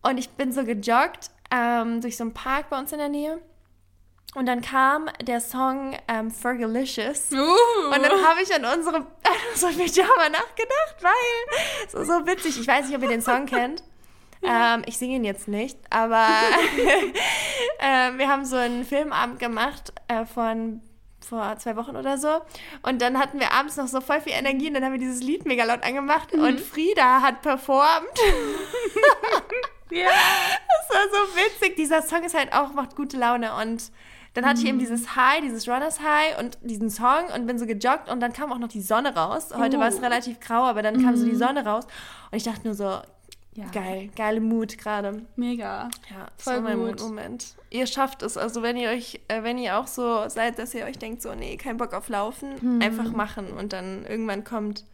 Und 0.01 0.18
ich 0.18 0.30
bin 0.31 0.51
so 0.51 0.63
gejoggt 0.63 1.30
ähm, 1.51 2.01
durch 2.01 2.18
so 2.18 2.24
einen 2.24 2.33
Park 2.33 2.69
bei 2.69 2.80
uns 2.80 2.92
in 2.92 2.98
der 2.98 3.10
Nähe 3.10 3.39
und 4.36 4.46
dann 4.46 4.62
kam 4.62 5.10
der 5.22 5.42
Song 5.42 5.98
ähm, 6.08 6.30
Fergalicious. 6.30 7.31
Uh. 7.31 7.36
Und 7.94 8.04
dann 8.04 8.24
habe 8.26 8.42
ich 8.44 8.54
an 8.54 8.64
unserem, 8.64 9.04
an 9.24 9.76
Pyjama 9.76 10.30
nachgedacht, 10.30 10.96
weil 11.02 11.88
so, 11.90 12.04
so 12.04 12.26
witzig. 12.28 12.60
Ich 12.60 12.68
weiß 12.68 12.88
nicht, 12.88 12.96
ob 12.96 13.02
ihr 13.04 13.10
den 13.10 13.22
Song 13.22 13.46
kennt. 13.46 13.84
Ähm, 14.42 14.84
ich 14.86 14.98
singe 14.98 15.16
ihn 15.16 15.26
jetzt 15.26 15.48
nicht, 15.48 15.78
aber 15.90 16.26
äh, 17.80 18.18
wir 18.18 18.30
haben 18.30 18.46
so 18.46 18.56
einen 18.56 18.86
Filmabend 18.86 19.40
gemacht 19.40 19.92
äh, 20.08 20.26
von 20.26 20.82
vor 21.28 21.58
zwei 21.58 21.75
Wochen 21.75 21.96
oder 21.96 22.18
so. 22.18 22.42
Und 22.82 23.02
dann 23.02 23.20
hatten 23.20 23.40
wir 23.40 23.52
abends 23.52 23.75
noch 23.78 23.88
so 23.88 24.00
voll 24.00 24.22
viel 24.22 24.34
Energie 24.34 24.68
und 24.68 24.75
dann 24.75 24.86
haben 24.86 24.94
wir 24.94 25.00
dieses 25.00 25.22
Lied 25.22 25.46
mega 25.46 25.64
laut 25.64 25.84
angemacht 25.84 26.34
mhm. 26.34 26.44
und 26.44 26.60
Frieda 26.60 27.22
hat 27.22 27.42
performt. 27.42 28.18
ja. 29.92 30.08
Das 30.08 30.98
war 30.98 31.04
so 31.12 31.36
witzig. 31.36 31.75
Dieser 31.75 32.02
Song 32.02 32.24
ist 32.24 32.36
halt 32.36 32.54
auch, 32.54 32.74
macht 32.74 32.96
gute 32.96 33.18
Laune 33.18 33.54
und 33.56 33.92
dann 34.41 34.51
hatte 34.51 34.62
ich 34.62 34.68
eben 34.68 34.77
mhm. 34.77 34.81
dieses 34.81 35.15
High, 35.15 35.41
dieses 35.41 35.68
Runners 35.68 36.00
High 36.00 36.39
und 36.39 36.57
diesen 36.62 36.89
Song 36.89 37.25
und 37.36 37.47
bin 37.47 37.57
so 37.57 37.65
gejoggt 37.65 38.09
und 38.09 38.19
dann 38.19 38.33
kam 38.33 38.51
auch 38.51 38.57
noch 38.57 38.68
die 38.68 38.81
Sonne 38.81 39.15
raus. 39.15 39.50
Heute 39.56 39.77
uh. 39.77 39.80
war 39.80 39.88
es 39.88 40.00
oh. 40.00 40.01
relativ 40.01 40.39
grau, 40.39 40.63
aber 40.63 40.81
dann 40.81 41.03
kam 41.03 41.15
so 41.15 41.25
die 41.25 41.33
mhm. 41.33 41.38
Sonne 41.38 41.65
raus 41.65 41.86
und 42.31 42.38
ich 42.38 42.44
dachte 42.44 42.62
nur 42.65 42.74
so, 42.74 43.00
ja. 43.56 43.65
geil, 43.71 44.09
geile 44.15 44.39
Mut 44.39 44.77
gerade. 44.77 45.21
Mega. 45.36 45.89
Ja, 46.09 46.27
voll 46.38 46.62
mein 46.62 46.77
gut. 46.77 47.01
Moment. 47.01 47.56
Ihr 47.69 47.88
schafft 47.88 48.24
es, 48.24 48.38
also 48.38 48.62
wenn 48.62 48.77
ihr 48.77 48.89
euch, 48.89 49.19
äh, 49.27 49.44
wenn 49.44 49.57
ihr 49.57 49.77
auch 49.77 49.88
so 49.88 50.27
seid, 50.30 50.59
dass 50.59 50.74
ihr 50.74 50.86
euch 50.86 50.97
denkt, 50.97 51.21
so, 51.21 51.33
nee, 51.36 51.57
kein 51.57 51.77
Bock 51.77 51.94
auf 51.94 52.09
Laufen, 52.09 52.56
mhm. 52.62 52.81
einfach 52.81 53.12
machen 53.12 53.51
und 53.51 53.74
dann 53.74 54.06
irgendwann 54.06 54.44
kommt 54.44 54.86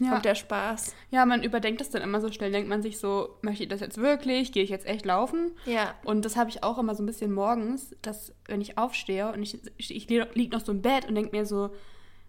ja. 0.00 0.10
kommt 0.10 0.24
der 0.24 0.34
Spaß. 0.34 0.94
Ja, 1.10 1.26
man 1.26 1.42
überdenkt 1.42 1.80
das 1.80 1.90
dann 1.90 2.02
immer 2.02 2.20
so 2.20 2.30
schnell, 2.30 2.52
denkt 2.52 2.68
man 2.68 2.82
sich 2.82 2.98
so, 2.98 3.36
möchte 3.42 3.64
ich 3.64 3.68
das 3.68 3.80
jetzt 3.80 3.98
wirklich? 3.98 4.52
Gehe 4.52 4.62
ich 4.62 4.70
jetzt 4.70 4.86
echt 4.86 5.04
laufen? 5.04 5.52
Ja. 5.66 5.94
Und 6.04 6.24
das 6.24 6.36
habe 6.36 6.50
ich 6.50 6.62
auch 6.62 6.78
immer 6.78 6.94
so 6.94 7.02
ein 7.02 7.06
bisschen 7.06 7.32
morgens, 7.32 7.94
dass 8.02 8.34
wenn 8.46 8.60
ich 8.60 8.78
aufstehe 8.78 9.32
und 9.32 9.42
ich, 9.42 9.58
ich, 9.76 9.94
ich 9.94 10.08
liege 10.08 10.56
noch 10.56 10.64
so 10.64 10.72
im 10.72 10.82
Bett 10.82 11.08
und 11.08 11.14
denke 11.14 11.36
mir 11.36 11.46
so, 11.46 11.70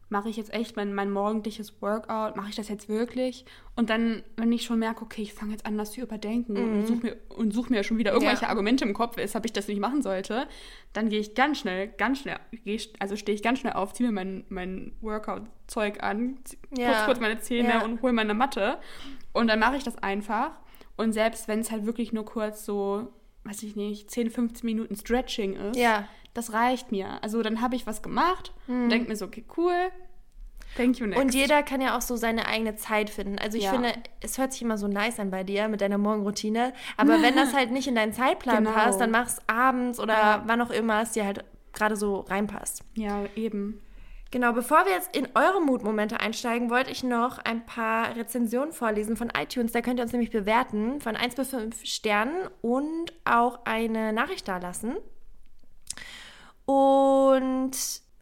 mache 0.10 0.30
ich 0.30 0.38
jetzt 0.38 0.54
echt 0.54 0.76
mein, 0.76 0.94
mein 0.94 1.12
morgendliches 1.12 1.82
Workout, 1.82 2.36
mache 2.36 2.50
ich 2.50 2.56
das 2.56 2.68
jetzt 2.68 2.90
wirklich? 2.90 3.46
Und 3.76 3.90
dann, 3.90 4.24
wenn 4.38 4.52
ich 4.52 4.64
schon 4.64 4.80
merke, 4.80 5.04
okay, 5.04 5.22
ich 5.22 5.34
fange 5.34 5.52
jetzt 5.52 5.66
an, 5.66 5.78
das 5.78 5.92
zu 5.92 6.02
überdenken 6.02 6.54
mhm. 6.54 6.80
und 6.80 6.88
suche 6.88 7.06
mir, 7.06 7.18
und 7.30 7.54
such 7.54 7.70
mir 7.70 7.84
schon 7.84 7.98
wieder 7.98 8.12
irgendwelche 8.12 8.44
ja. 8.44 8.50
Argumente 8.50 8.84
im 8.86 8.94
Kopf, 8.94 9.18
weshalb 9.18 9.46
ich 9.46 9.54
das 9.54 9.68
nicht 9.68 9.80
machen 9.80 10.02
sollte, 10.02 10.48
dann 10.94 11.10
gehe 11.10 11.20
ich 11.20 11.36
ganz 11.36 11.60
schnell, 11.60 11.88
ganz 11.88 12.20
schnell, 12.20 12.38
also 12.98 13.16
stehe 13.16 13.36
ich 13.36 13.44
ganz 13.44 13.60
schnell 13.60 13.74
auf, 13.74 13.94
ziehe 13.94 14.10
mir 14.10 14.16
mein, 14.16 14.46
mein 14.50 14.94
Workout-Zeug 15.02 16.02
an, 16.02 16.40
ja. 16.76 16.90
putze 16.90 17.06
kurz 17.06 17.20
meine 17.20 17.40
Zähne 17.40 17.70
ja. 17.70 17.84
und 17.84 18.02
hole 18.02 18.14
meine 18.14 18.34
Matte. 18.34 18.80
Und 19.32 19.48
dann 19.48 19.60
mache 19.60 19.78
ich 19.78 19.84
das 19.84 19.98
einfach. 20.00 20.52
Und 20.98 21.14
selbst 21.14 21.48
wenn 21.48 21.60
es 21.60 21.72
halt 21.72 21.86
wirklich 21.86 22.12
nur 22.12 22.26
kurz 22.26 22.66
so, 22.66 23.14
weiß 23.44 23.64
ich 23.64 23.76
nicht, 23.76 24.12
10, 24.12 24.30
15 24.30 24.66
Minuten 24.66 24.96
Stretching 24.96 25.54
ist, 25.54 25.78
ja 25.78 26.08
das 26.34 26.54
reicht 26.54 26.92
mir. 26.92 27.22
Also 27.22 27.42
dann 27.42 27.62
habe 27.62 27.76
ich 27.76 27.88
was 27.88 28.02
gemacht 28.02 28.54
mhm. 28.68 28.84
und 28.84 28.90
denke 28.90 29.10
mir 29.10 29.16
so, 29.16 29.26
okay, 29.26 29.44
cool. 29.58 29.92
Thank 30.78 31.00
you 31.00 31.08
next. 31.08 31.22
Und 31.22 31.34
jeder 31.34 31.64
kann 31.64 31.82
ja 31.82 31.98
auch 31.98 32.02
so 32.02 32.16
seine 32.16 32.48
eigene 32.48 32.76
Zeit 32.76 33.10
finden. 33.10 33.40
Also 33.40 33.58
ich 33.58 33.64
ja. 33.64 33.72
finde, 33.72 33.92
es 34.22 34.38
hört 34.38 34.54
sich 34.54 34.62
immer 34.62 34.78
so 34.78 34.88
nice 34.88 35.20
an 35.20 35.32
bei 35.32 35.44
dir 35.44 35.68
mit 35.68 35.82
deiner 35.82 35.98
Morgenroutine. 35.98 36.74
Aber 36.96 37.22
wenn 37.22 37.36
das 37.36 37.54
halt 37.56 37.72
nicht 37.72 37.88
in 37.88 37.96
deinen 37.96 38.14
Zeitplan 38.14 38.66
genau. 38.66 38.72
passt, 38.72 39.02
dann 39.02 39.10
mach's 39.10 39.40
abends 39.48 40.00
oder 40.00 40.14
ja. 40.14 40.44
wann 40.46 40.62
auch 40.62 40.70
immer 40.70 41.02
es 41.02 41.12
dir 41.12 41.26
halt 41.26 41.44
gerade 41.74 41.96
so 41.96 42.20
reinpasst. 42.22 42.84
Ja, 42.94 43.26
eben. 43.36 43.82
Genau, 44.31 44.54
bevor 44.54 44.86
wir 44.86 44.92
jetzt 44.92 45.16
in 45.16 45.28
eure 45.34 45.60
Mutmomente 45.60 46.20
einsteigen, 46.20 46.70
wollte 46.70 46.92
ich 46.92 47.04
noch 47.04 47.40
ein 47.40 47.66
paar 47.66 48.16
Rezensionen 48.16 48.74
vorlesen 48.74 49.18
von 49.18 49.31
iTunes. 49.36 49.72
Da 49.72 49.81
könnt 49.81 50.00
ihr 50.00 50.04
uns 50.04 50.12
nämlich 50.12 50.30
bewerten 50.30 51.02
von 51.02 51.16
1 51.16 51.36
bis 51.36 51.50
5 51.50 51.84
Sternen 51.84 52.48
und 52.62 53.12
auch 53.26 53.60
eine 53.66 54.14
Nachricht 54.14 54.48
da 54.48 54.58
lassen. 54.58 54.98
Und 56.66 57.71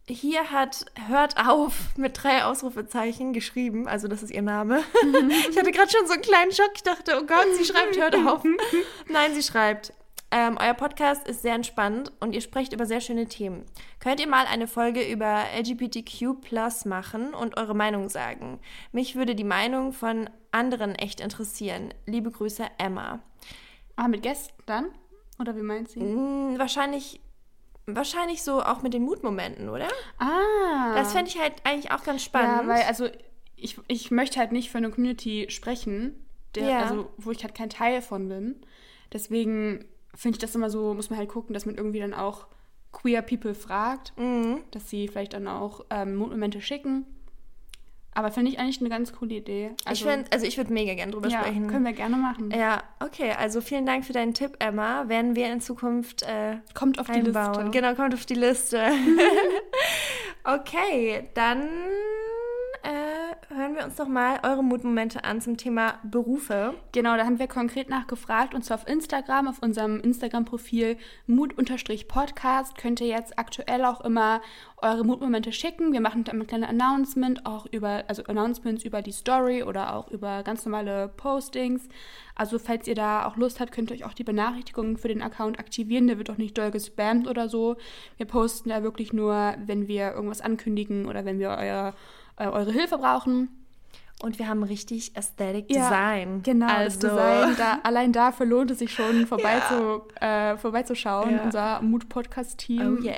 hier 0.08 0.52
hat 0.52 0.86
Hört 1.08 1.36
auf 1.46 1.74
mit 1.98 2.24
drei 2.24 2.46
Ausrufezeichen 2.46 3.34
geschrieben. 3.34 3.90
Also, 3.90 4.08
das 4.08 4.24
ist 4.24 4.32
ihr 4.32 4.42
Name. 4.42 4.82
ich 5.50 5.58
hatte 5.58 5.72
gerade 5.72 5.92
schon 5.92 6.08
so 6.08 6.14
einen 6.14 6.22
kleinen 6.22 6.54
Schock. 6.54 6.72
Ich 6.76 6.84
dachte, 6.84 7.20
oh 7.22 7.26
Gott, 7.26 7.48
sie 7.58 7.66
schreibt 7.66 7.98
Hört 7.98 8.16
auf. 8.16 8.44
Nein, 9.10 9.34
sie 9.34 9.44
schreibt. 9.44 9.92
Ähm, 10.30 10.58
euer 10.60 10.74
Podcast 10.74 11.26
ist 11.28 11.42
sehr 11.42 11.56
entspannt 11.56 12.12
und 12.20 12.34
ihr 12.34 12.42
sprecht 12.42 12.74
über 12.74 12.86
sehr 12.86 13.00
schöne 13.00 13.28
Themen. 13.28 13.66
Könnt 14.00 14.20
ihr 14.20 14.28
mal 14.28 14.46
eine 14.46 14.68
Folge 14.68 15.10
über 15.10 15.46
LGBTQ 15.58 16.86
machen 16.86 17.34
und 17.34 17.58
eure 17.58 17.74
Meinung 17.74 18.10
sagen? 18.10 18.60
Mich 18.92 19.16
würde 19.16 19.36
die 19.36 19.46
Meinung 19.46 19.94
von 19.94 20.30
anderen 20.52 20.96
echt 20.96 21.22
interessieren. 21.22 21.94
Liebe 22.06 22.30
Grüße, 22.30 22.66
Emma. 22.78 23.20
Ah, 23.96 24.10
mit 24.10 24.22
Gästen 24.22 24.62
dann? 24.66 24.88
Oder 25.40 25.56
wie 25.56 25.62
meint 25.62 25.90
sie? 25.90 26.02
Mm, 26.02 26.60
wahrscheinlich 26.60 27.22
wahrscheinlich 27.86 28.44
so 28.44 28.62
auch 28.62 28.82
mit 28.82 28.94
den 28.94 29.04
Mutmomenten, 29.04 29.70
oder? 29.70 29.88
Ah. 30.20 30.94
Das 30.96 31.14
fände 31.14 31.30
ich 31.30 31.40
halt 31.40 31.54
eigentlich 31.64 31.92
auch 31.92 32.04
ganz 32.04 32.22
spannend. 32.22 32.64
Ja, 32.64 32.68
weil 32.68 32.84
also 32.84 33.08
ich, 33.56 33.80
ich 33.88 34.12
möchte 34.12 34.40
halt 34.40 34.52
nicht 34.52 34.70
für 34.70 34.78
eine 34.78 34.92
Community 34.92 35.48
sprechen, 35.50 36.26
der, 36.56 36.70
ja. 36.70 36.80
also 36.82 37.10
wo 37.18 37.32
ich 37.32 37.42
halt 37.44 37.56
kein 37.56 37.70
Teil 37.70 38.02
von 38.02 38.28
bin. 38.28 38.62
Deswegen 39.14 39.86
finde 40.18 40.38
ich 40.38 40.42
das 40.42 40.56
immer 40.56 40.70
so, 40.70 40.94
muss 40.94 41.10
man 41.10 41.20
halt 41.20 41.30
gucken, 41.30 41.54
dass 41.54 41.66
man 41.66 41.76
irgendwie 41.76 42.00
dann 42.00 42.14
auch 42.14 42.48
queer 42.92 43.22
People 43.22 43.54
fragt, 43.54 44.18
mhm. 44.18 44.62
dass 44.72 44.90
sie 44.90 45.08
vielleicht 45.08 45.34
dann 45.34 45.48
auch 45.48 45.86
ähm, 45.90 46.16
Mutmomente 46.16 46.60
schicken. 46.62 47.06
Aber 48.14 48.32
finde 48.32 48.50
ich 48.50 48.58
eigentlich 48.58 48.80
eine 48.80 48.90
ganz 48.90 49.14
coole 49.14 49.36
Idee. 49.36 49.76
Also, 49.86 50.04
ich 50.04 50.12
find, 50.12 50.34
also 50.34 50.44
ich 50.48 50.58
würde 50.58 50.74
mega 50.74 50.96
gerne 50.96 51.12
drüber 51.12 51.28
ja, 51.28 51.42
sprechen. 51.42 51.68
Können 51.68 51.86
wir 51.86 51.94
gerne 51.94 52.16
machen. 52.16 52.50
Ja, 52.50 52.82
okay. 53.00 53.34
Also 53.38 53.62
vielen 53.62 53.86
Dank 53.86 54.06
für 54.06 54.14
deinen 54.14 54.34
Tipp, 54.34 54.56
Emma. 54.58 55.08
Werden 55.08 55.36
wir 55.36 55.54
in 55.54 55.62
Zukunft 55.62 56.24
äh, 56.24 56.58
kommt 56.74 56.98
auf 56.98 57.12
einbauen. 57.12 57.54
die 57.54 57.60
Liste. 57.60 57.72
Genau, 57.80 57.94
kommt 57.94 58.16
auf 58.16 58.26
die 58.26 58.34
Liste. 58.34 58.82
okay, 60.46 61.30
dann 61.36 61.70
wir 63.78 63.86
uns 63.86 63.96
doch 63.96 64.08
mal 64.08 64.40
eure 64.42 64.64
Mutmomente 64.64 65.24
an 65.24 65.40
zum 65.40 65.56
Thema 65.56 66.00
Berufe. 66.04 66.74
Genau, 66.94 67.16
da 67.16 67.26
haben 67.26 67.38
wir 67.38 67.48
konkret 67.48 67.90
nachgefragt 67.90 68.56
und 68.56 68.66
zwar 68.66 68.78
auf 68.78 68.88
Instagram, 68.88 69.48
auf 69.48 69.62
unserem 69.62 70.00
Instagram-Profil 70.00 70.98
Mut-Podcast 71.28 72.76
könnt 72.76 73.02
ihr 73.02 73.08
jetzt 73.08 73.38
aktuell 73.38 73.86
auch 73.86 74.02
immer 74.02 74.42
eure 74.78 75.04
Mutmomente 75.04 75.52
schicken. 75.52 75.94
Wir 75.94 76.02
machen 76.02 76.24
dann 76.24 76.42
ein 76.42 76.48
kleines 76.48 76.70
Announcement, 76.70 77.46
auch 77.46 77.68
über, 77.72 78.04
also 78.08 78.24
Announcements 78.24 78.84
über 78.84 79.04
die 79.04 79.12
Story 79.12 79.62
oder 79.62 79.96
auch 79.96 80.10
über 80.10 80.42
ganz 80.42 80.66
normale 80.66 81.10
Postings. 81.10 81.88
Also 82.34 82.58
falls 82.58 82.88
ihr 82.88 82.96
da 82.96 83.28
auch 83.28 83.38
Lust 83.38 83.60
habt, 83.60 83.72
könnt 83.72 83.92
ihr 83.92 83.98
euch 83.98 84.06
auch 84.06 84.14
die 84.14 84.24
Benachrichtigungen 84.24 84.98
für 84.98 85.08
den 85.08 85.22
Account 85.22 85.60
aktivieren. 85.60 86.08
Der 86.08 86.18
wird 86.18 86.32
auch 86.32 86.38
nicht 86.38 86.58
doll 86.58 86.72
gespammt 86.72 87.28
oder 87.28 87.48
so. 87.48 87.76
Wir 88.18 88.26
posten 88.26 88.70
da 88.70 88.82
wirklich 88.82 89.14
nur, 89.14 89.56
wenn 89.66 89.88
wir 89.88 90.14
irgendwas 90.14 90.42
ankündigen 90.42 91.06
oder 91.06 91.26
wenn 91.26 91.38
wir 91.38 91.50
euer, 91.50 91.94
äh, 92.38 92.48
eure 92.48 92.72
Hilfe 92.72 92.98
brauchen. 92.98 93.50
Und 94.20 94.40
wir 94.40 94.48
haben 94.48 94.64
richtig 94.64 95.16
Aesthetic 95.16 95.68
Design. 95.68 96.38
Ja, 96.38 96.42
genau, 96.44 96.68
also. 96.68 97.00
das 97.00 97.12
Design. 97.12 97.56
Da, 97.58 97.80
allein 97.84 98.12
dafür 98.12 98.48
lohnt 98.48 98.72
es 98.72 98.80
sich 98.80 98.92
schon, 98.92 99.28
vorbei 99.28 99.60
ja. 99.60 99.68
zu, 99.68 100.02
äh, 100.20 100.58
vorbeizuschauen. 100.58 101.36
Ja. 101.36 101.44
Unser 101.44 101.82
Mood-Podcast-Team. 101.82 102.98
Oh 103.00 103.04
yes. 103.04 103.16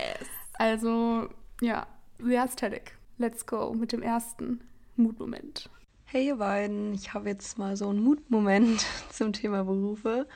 Also, 0.56 1.30
ja, 1.62 1.88
The 2.18 2.38
Aesthetic. 2.38 2.98
Let's 3.18 3.46
go 3.46 3.74
mit 3.74 3.94
dem 3.94 4.02
ersten 4.02 4.62
Mutmoment. 4.98 5.70
Hey 6.04 6.28
ihr 6.28 6.38
beiden, 6.38 6.94
ich 6.94 7.14
habe 7.14 7.30
jetzt 7.30 7.58
mal 7.58 7.78
so 7.78 7.88
einen 7.90 8.04
Mutmoment 8.04 8.86
zum 9.10 9.32
Thema 9.32 9.64
Berufe. 9.64 10.28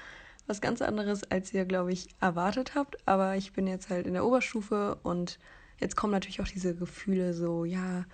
Was 0.47 0.61
ganz 0.61 0.81
anderes, 0.81 1.23
als 1.29 1.53
ihr, 1.53 1.65
glaube 1.65 1.91
ich, 1.91 2.07
erwartet 2.21 2.75
habt. 2.75 3.05
Aber 3.05 3.35
ich 3.35 3.53
bin 3.53 3.67
jetzt 3.67 3.89
halt 3.89 4.07
in 4.07 4.13
der 4.13 4.25
Oberstufe 4.25 4.97
und 5.03 5.39
jetzt 5.79 5.95
kommen 5.97 6.13
natürlich 6.13 6.41
auch 6.41 6.47
diese 6.47 6.75
Gefühle 6.75 7.33
so, 7.33 7.65
ja, 7.65 8.05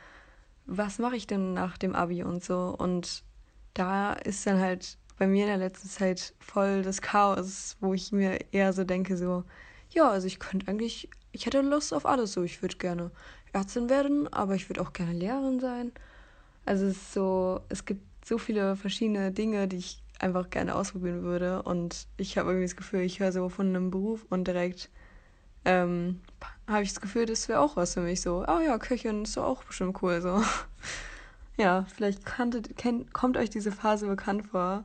was 0.69 0.99
mache 0.99 1.15
ich 1.15 1.27
denn 1.27 1.53
nach 1.53 1.77
dem 1.77 1.95
Abi 1.95 2.23
und 2.23 2.43
so. 2.43 2.75
Und 2.77 3.23
da 3.73 4.13
ist 4.13 4.45
dann 4.45 4.59
halt 4.59 4.97
bei 5.17 5.27
mir 5.27 5.43
in 5.43 5.49
der 5.49 5.57
letzten 5.57 5.89
Zeit 5.89 6.33
voll 6.39 6.83
das 6.83 7.01
Chaos, 7.01 7.75
wo 7.81 7.93
ich 7.93 8.11
mir 8.11 8.39
eher 8.51 8.71
so 8.73 8.83
denke, 8.83 9.17
so, 9.17 9.43
ja, 9.89 10.09
also 10.09 10.27
ich 10.27 10.39
könnte 10.39 10.67
eigentlich, 10.67 11.09
ich 11.31 11.45
hätte 11.45 11.61
Lust 11.61 11.93
auf 11.93 12.05
alles 12.05 12.33
so. 12.33 12.43
Ich 12.43 12.61
würde 12.61 12.77
gerne 12.77 13.11
Ärztin 13.51 13.89
werden, 13.89 14.31
aber 14.31 14.55
ich 14.55 14.69
würde 14.69 14.81
auch 14.81 14.93
gerne 14.93 15.13
Lehrerin 15.13 15.59
sein. 15.59 15.91
Also 16.65 16.85
es 16.85 16.97
ist 16.97 17.13
so, 17.13 17.61
es 17.69 17.85
gibt 17.85 18.03
so 18.25 18.37
viele 18.37 18.75
verschiedene 18.75 19.31
Dinge, 19.31 19.67
die 19.67 19.77
ich 19.77 20.03
einfach 20.19 20.49
gerne 20.49 20.75
ausprobieren 20.75 21.23
würde. 21.23 21.63
Und 21.63 22.07
ich 22.17 22.37
habe 22.37 22.49
irgendwie 22.49 22.67
das 22.67 22.75
Gefühl, 22.75 23.01
ich 23.01 23.19
höre 23.19 23.31
so 23.31 23.49
von 23.49 23.67
einem 23.67 23.89
Beruf 23.89 24.25
und 24.29 24.47
direkt 24.47 24.89
ähm, 25.65 26.21
habe 26.69 26.83
ich 26.83 26.89
das 26.89 27.01
Gefühl, 27.01 27.25
das 27.25 27.49
wäre 27.49 27.59
auch 27.59 27.75
was 27.75 27.95
für 27.95 28.01
mich. 28.01 28.21
So, 28.21 28.45
oh 28.47 28.59
ja, 28.59 28.77
Köchin 28.77 29.23
ist 29.23 29.35
doch 29.37 29.45
auch 29.45 29.63
bestimmt 29.63 30.01
cool. 30.01 30.21
So. 30.21 30.43
ja, 31.57 31.85
vielleicht 31.95 32.25
kanntet, 32.25 32.77
kennt, 32.77 33.13
kommt 33.13 33.37
euch 33.37 33.49
diese 33.49 33.71
Phase 33.71 34.07
bekannt 34.07 34.47
vor. 34.47 34.83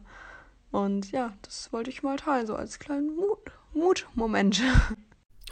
Und 0.71 1.13
ja, 1.13 1.33
das 1.43 1.73
wollte 1.73 1.91
ich 1.91 2.03
mal 2.03 2.17
teilen, 2.17 2.47
so 2.47 2.57
als 2.57 2.79
kleinen 2.79 3.15
Mut, 3.15 3.53
Mut-Moment. 3.73 4.63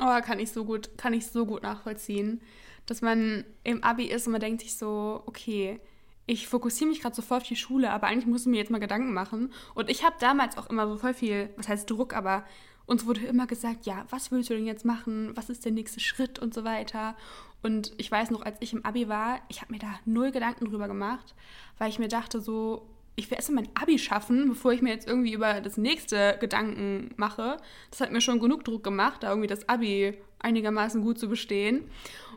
Oh, 0.00 0.20
kann 0.22 0.40
ich 0.40 0.50
so 0.50 0.64
gut, 0.64 0.96
kann 0.96 1.12
ich 1.12 1.26
so 1.26 1.44
gut 1.44 1.62
nachvollziehen 1.62 2.40
dass 2.86 3.02
man 3.02 3.44
im 3.64 3.82
Abi 3.82 4.04
ist 4.04 4.26
und 4.26 4.32
man 4.32 4.40
denkt 4.40 4.62
sich 4.62 4.76
so, 4.76 5.22
okay, 5.26 5.80
ich 6.26 6.46
fokussiere 6.48 6.90
mich 6.90 7.00
gerade 7.00 7.14
so 7.14 7.22
voll 7.22 7.38
auf 7.38 7.42
die 7.42 7.56
Schule, 7.56 7.90
aber 7.90 8.06
eigentlich 8.06 8.26
muss 8.26 8.42
ich 8.42 8.46
mir 8.46 8.58
jetzt 8.58 8.70
mal 8.70 8.78
Gedanken 8.78 9.12
machen. 9.12 9.52
Und 9.74 9.90
ich 9.90 10.04
habe 10.04 10.16
damals 10.20 10.56
auch 10.56 10.70
immer 10.70 10.86
so 10.86 10.96
voll 10.96 11.14
viel, 11.14 11.50
was 11.56 11.68
heißt 11.68 11.90
Druck, 11.90 12.14
aber 12.14 12.44
uns 12.86 13.06
wurde 13.06 13.24
immer 13.26 13.46
gesagt, 13.46 13.86
ja, 13.86 14.06
was 14.10 14.30
willst 14.30 14.50
du 14.50 14.54
denn 14.54 14.66
jetzt 14.66 14.84
machen? 14.84 15.32
Was 15.34 15.50
ist 15.50 15.64
der 15.64 15.72
nächste 15.72 16.00
Schritt 16.00 16.38
und 16.38 16.52
so 16.54 16.64
weiter. 16.64 17.16
Und 17.62 17.92
ich 17.96 18.10
weiß 18.10 18.30
noch, 18.30 18.42
als 18.42 18.56
ich 18.60 18.72
im 18.72 18.84
Abi 18.84 19.08
war, 19.08 19.40
ich 19.48 19.60
habe 19.60 19.72
mir 19.72 19.78
da 19.78 19.94
null 20.04 20.32
Gedanken 20.32 20.64
drüber 20.64 20.88
gemacht, 20.88 21.34
weil 21.78 21.90
ich 21.90 21.98
mir 21.98 22.08
dachte 22.08 22.40
so, 22.40 22.88
ich 23.14 23.30
will 23.30 23.36
erstmal 23.36 23.64
mein 23.64 23.76
Abi 23.76 23.98
schaffen, 23.98 24.48
bevor 24.48 24.72
ich 24.72 24.82
mir 24.82 24.90
jetzt 24.90 25.06
irgendwie 25.06 25.32
über 25.32 25.60
das 25.60 25.76
nächste 25.76 26.36
Gedanken 26.40 27.10
mache. 27.16 27.58
Das 27.90 28.00
hat 28.00 28.10
mir 28.10 28.20
schon 28.20 28.40
genug 28.40 28.64
Druck 28.64 28.82
gemacht, 28.82 29.22
da 29.22 29.28
irgendwie 29.28 29.48
das 29.48 29.68
Abi 29.68 30.14
einigermaßen 30.38 31.02
gut 31.02 31.18
zu 31.18 31.28
bestehen. 31.28 31.84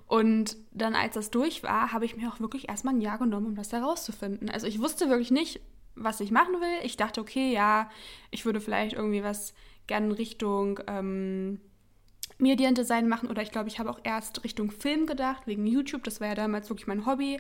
Und 0.08 0.58
dann, 0.72 0.94
als 0.96 1.16
das 1.16 1.32
durch 1.32 1.64
war, 1.64 1.92
habe 1.92 2.06
ich 2.06 2.16
mir 2.16 2.30
auch 2.30 2.40
wirklich 2.40 2.70
erstmal 2.70 2.94
ein 2.94 3.02
Jahr 3.02 3.18
genommen, 3.18 3.48
um 3.48 3.56
das 3.56 3.72
herauszufinden. 3.72 4.50
Also 4.50 4.68
ich 4.68 4.80
wusste 4.80 5.10
wirklich 5.10 5.32
nicht, 5.32 5.62
was 5.96 6.20
ich 6.20 6.30
machen 6.30 6.60
will. 6.60 6.80
Ich 6.84 6.98
dachte, 6.98 7.22
okay, 7.22 7.52
ja, 7.54 7.90
ich 8.30 8.46
würde 8.46 8.62
vielleicht 8.62 8.94
irgendwie 8.94 9.24
was 9.24 9.54
gerne 9.88 10.08
in 10.08 10.12
Richtung 10.12 10.80
ähm, 10.88 11.60
Mediendesign 12.38 13.08
machen 13.08 13.30
oder 13.30 13.42
ich 13.42 13.52
glaube, 13.52 13.70
ich 13.70 13.80
habe 13.80 13.90
auch 13.90 14.00
erst 14.04 14.44
Richtung 14.44 14.72
Film 14.72 15.06
gedacht, 15.06 15.48
wegen 15.48 15.66
YouTube. 15.66 16.04
Das 16.04 16.20
war 16.20 16.28
ja 16.28 16.36
damals 16.36 16.70
wirklich 16.70 16.88
mein 16.88 17.06
Hobby. 17.06 17.40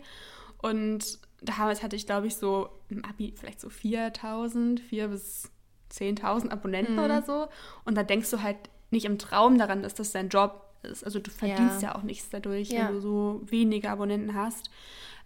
Und 0.61 1.19
damals 1.41 1.83
hatte 1.83 1.95
ich, 1.95 2.05
glaube 2.05 2.27
ich, 2.27 2.35
so 2.35 2.69
im 2.89 3.03
Abi 3.03 3.33
vielleicht 3.35 3.59
so 3.59 3.69
4000, 3.69 4.79
4 4.79 5.07
bis 5.09 5.51
10.000 5.91 6.49
Abonnenten 6.49 6.93
mhm. 6.93 7.03
oder 7.03 7.21
so. 7.21 7.47
Und 7.83 7.95
da 7.95 8.03
denkst 8.03 8.31
du 8.31 8.41
halt 8.41 8.57
nicht 8.91 9.05
im 9.05 9.17
Traum 9.17 9.57
daran, 9.57 9.83
dass 9.83 9.93
das 9.93 10.11
dein 10.11 10.29
Job 10.29 10.73
ist. 10.83 11.03
Also 11.03 11.19
du 11.19 11.29
verdienst 11.31 11.81
ja, 11.81 11.89
ja 11.89 11.95
auch 11.95 12.03
nichts 12.03 12.29
dadurch, 12.29 12.69
ja. 12.69 12.87
wenn 12.87 12.95
du 12.95 13.01
so 13.01 13.41
wenige 13.45 13.89
Abonnenten 13.89 14.33
hast. 14.33 14.69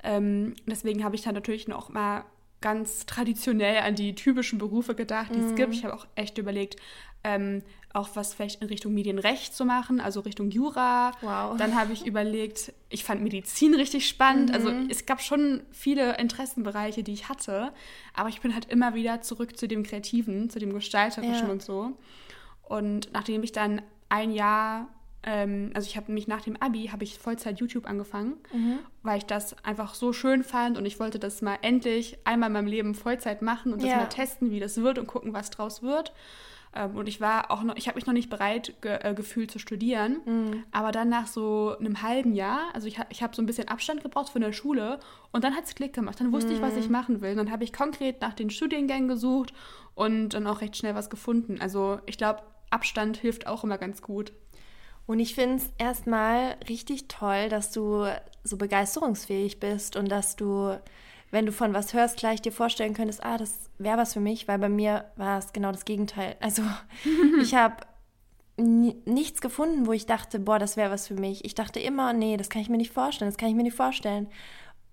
Ähm, 0.04 0.56
deswegen 0.66 1.04
habe 1.04 1.16
ich 1.16 1.22
dann 1.22 1.36
natürlich 1.36 1.68
noch 1.68 1.90
mal 1.90 2.24
ganz 2.62 3.06
traditionell 3.06 3.78
an 3.78 3.96
die 3.96 4.16
typischen 4.16 4.60
Berufe 4.60 4.96
gedacht, 4.96 5.34
die 5.34 5.40
mhm. 5.40 5.48
es 5.48 5.56
gibt. 5.56 5.74
Ich 5.74 5.84
habe 5.84 5.94
auch 5.94 6.08
echt 6.16 6.38
überlegt, 6.38 6.76
ähm, 7.24 7.64
auch 7.94 8.10
was 8.14 8.34
vielleicht 8.34 8.62
in 8.62 8.68
Richtung 8.68 8.94
Medienrecht 8.94 9.56
zu 9.56 9.66
machen, 9.66 10.00
also 10.00 10.20
Richtung 10.22 10.52
Jura. 10.52 11.12
Wow. 11.22 11.58
Dann 11.58 11.76
habe 11.76 11.92
ich 11.92 12.06
überlegt, 12.06 12.72
ich 12.90 13.04
fand 13.04 13.22
Medizin 13.22 13.74
richtig 13.74 14.08
spannend. 14.08 14.54
Also 14.54 14.70
mhm. 14.70 14.78
Also 14.78 14.90
es 14.92 15.06
gab 15.06 15.22
schon 15.22 15.62
viele 15.72 16.18
Interessenbereiche, 16.18 17.04
die 17.04 17.14
ich 17.14 17.30
hatte, 17.30 17.74
aber 18.14 18.30
ich 18.30 18.42
bin 18.42 18.54
halt 18.54 18.66
immer 18.66 18.94
wieder 18.94 19.22
zurück 19.22 19.58
zu 19.58 19.68
dem 19.68 19.84
Kreativen, 19.84 20.50
zu 20.50 20.60
dem 20.60 20.74
Gestalterischen 20.74 21.48
ja. 21.48 21.52
und 21.52 21.64
so. 21.64 21.98
Und 22.64 23.12
nachdem 23.12 23.44
ich 23.44 23.52
dann 23.52 23.82
ein 24.10 24.32
Jahr 24.32 24.88
ähm, 25.24 25.72
also 25.74 25.86
ich 25.88 25.98
habe 25.98 26.12
mich 26.12 26.28
nach 26.28 26.42
dem 26.42 26.56
Abi, 26.62 26.88
habe 26.88 27.04
ich 27.04 27.20
Vollzeit 27.20 27.60
YouTube 27.60 27.88
angefangen, 27.88 28.38
mhm. 28.54 28.80
weil 29.04 29.18
ich 29.18 29.26
das 29.26 29.54
einfach 29.66 29.94
so 29.94 30.14
schön 30.14 30.44
fand 30.44 30.78
und 30.78 30.86
ich 30.86 31.00
wollte 31.00 31.20
das 31.20 31.42
mal 31.42 31.58
endlich 31.62 32.18
einmal 32.24 32.48
in 32.48 32.54
meinem 32.54 32.68
Leben 32.68 32.96
Vollzeit 32.96 33.42
machen 33.42 33.74
und 33.74 33.82
das 33.82 33.90
ja. 33.90 33.98
mal 33.98 34.06
testen, 34.06 34.50
wie 34.52 34.62
das 34.62 34.78
wird 34.78 34.98
und 34.98 35.08
gucken, 35.08 35.34
was 35.34 35.50
draus 35.50 35.84
wird. 35.84 36.14
Ähm, 36.76 36.96
und 36.96 37.08
ich 37.08 37.20
war 37.20 37.52
auch 37.52 37.64
noch, 37.64 37.76
ich 37.76 37.88
habe 37.88 37.96
mich 37.96 38.06
noch 38.06 38.14
nicht 38.14 38.30
bereit 38.30 38.76
ge 38.82 39.00
äh, 39.02 39.14
gefühlt 39.14 39.52
zu 39.52 39.60
studieren, 39.60 40.22
mhm. 40.26 40.64
aber 40.72 40.92
dann 40.92 41.10
nach 41.10 41.28
so 41.28 41.76
einem 41.80 42.02
halben 42.02 42.34
Jahr, 42.34 42.70
also 42.74 42.88
ich, 42.88 43.00
ich 43.10 43.24
habe 43.24 43.36
so 43.36 43.42
ein 43.42 43.46
bisschen 43.46 43.68
Abstand 43.68 44.04
gebraucht 44.04 44.30
von 44.30 44.42
der 44.42 44.54
Schule 44.54 45.00
und 45.32 45.44
dann 45.44 45.56
hat 45.56 45.66
es 45.66 45.76
Klick 45.76 45.94
gemacht. 45.94 46.20
Dann 46.20 46.32
wusste 46.32 46.50
mhm. 46.50 46.56
ich, 46.56 46.62
was 46.62 46.76
ich 46.76 46.86
mhm. 46.86 46.92
machen 46.92 47.22
will. 47.22 47.32
Und 47.32 47.38
dann 47.38 47.52
habe 47.52 47.64
ich 47.64 47.74
konkret 47.74 48.22
nach 48.22 48.34
den 48.34 48.50
Studiengängen 48.50 49.08
gesucht 49.08 49.54
und 49.96 50.30
dann 50.30 50.48
auch 50.48 50.62
recht 50.62 50.78
schnell 50.78 50.96
was 50.96 51.10
gefunden. 51.10 51.58
Also 51.60 52.00
ich 52.06 52.18
glaube, 52.18 52.44
Abstand 52.70 53.18
hilft 53.18 53.48
auch 53.48 53.64
immer 53.64 53.78
ganz 53.78 54.02
gut. 54.02 54.32
Und 55.08 55.20
ich 55.20 55.34
finde 55.34 55.56
es 55.56 55.70
erstmal 55.80 56.56
richtig 56.70 57.08
toll, 57.08 57.50
dass 57.50 57.72
du 57.72 58.06
so 58.44 58.58
begeisterungsfähig 58.58 59.60
bist 59.60 59.96
und 59.96 60.08
dass 60.08 60.36
du, 60.36 60.78
wenn 61.31 61.45
du 61.45 61.51
von 61.51 61.74
was 61.74 61.93
hörst, 61.93 62.17
gleich 62.17 62.41
dir 62.41 62.51
vorstellen 62.51 62.93
könntest, 62.93 63.24
ah, 63.24 63.38
das 63.38 63.69
wäre 63.77 63.98
was 63.98 64.13
für 64.13 64.19
mich, 64.19 64.48
weil 64.48 64.59
bei 64.59 64.69
mir 64.69 65.05
war 65.15 65.38
es 65.38 65.53
genau 65.53 65.71
das 65.71 65.86
Gegenteil. 65.86 66.36
Also 66.41 66.63
ich 67.41 67.55
habe 67.55 67.77
nichts 68.57 69.39
gefunden, 69.39 69.88
wo 69.88 69.93
ich 69.93 70.05
dachte, 70.05 70.39
boah, 70.39 70.59
das 70.59 70.75
wäre 70.75 70.91
was 70.91 71.07
für 71.07 71.15
mich. 71.15 71.45
Ich 71.45 71.55
dachte 71.55 71.79
immer, 71.79 72.13
nee, 72.13 72.36
das 72.36 72.50
kann 72.50 72.62
ich 72.62 72.69
mir 72.69 72.77
nicht 72.77 72.91
vorstellen, 72.91 73.31
das 73.31 73.38
kann 73.38 73.50
ich 73.50 73.55
mir 73.55 73.63
nicht 73.63 73.75
vorstellen. 73.75 74.27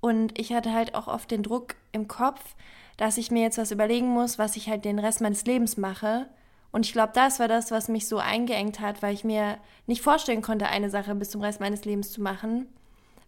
Und 0.01 0.39
ich 0.39 0.53
hatte 0.53 0.73
halt 0.73 0.95
auch 0.95 1.09
oft 1.09 1.31
den 1.31 1.43
Druck 1.43 1.75
im 1.91 2.07
Kopf, 2.07 2.55
dass 2.97 3.19
ich 3.19 3.31
mir 3.31 3.43
jetzt 3.43 3.59
was 3.59 3.73
überlegen 3.73 4.09
muss, 4.09 4.39
was 4.39 4.57
ich 4.57 4.69
halt 4.69 4.85
den 4.85 4.99
Rest 4.99 5.21
meines 5.21 5.45
Lebens 5.47 5.77
mache. 5.77 6.29
Und 6.71 6.87
ich 6.87 6.93
glaube, 6.93 7.13
das 7.15 7.41
war 7.41 7.49
das, 7.49 7.71
was 7.71 7.89
mich 7.89 8.07
so 8.07 8.19
eingeengt 8.19 8.81
hat, 8.81 9.03
weil 9.03 9.15
ich 9.15 9.25
mir 9.25 9.59
nicht 9.87 10.03
vorstellen 10.03 10.43
konnte, 10.43 10.69
eine 10.69 10.91
Sache 10.91 11.15
bis 11.15 11.31
zum 11.31 11.41
Rest 11.41 11.61
meines 11.61 11.85
Lebens 11.85 12.13
zu 12.13 12.21
machen. 12.21 12.67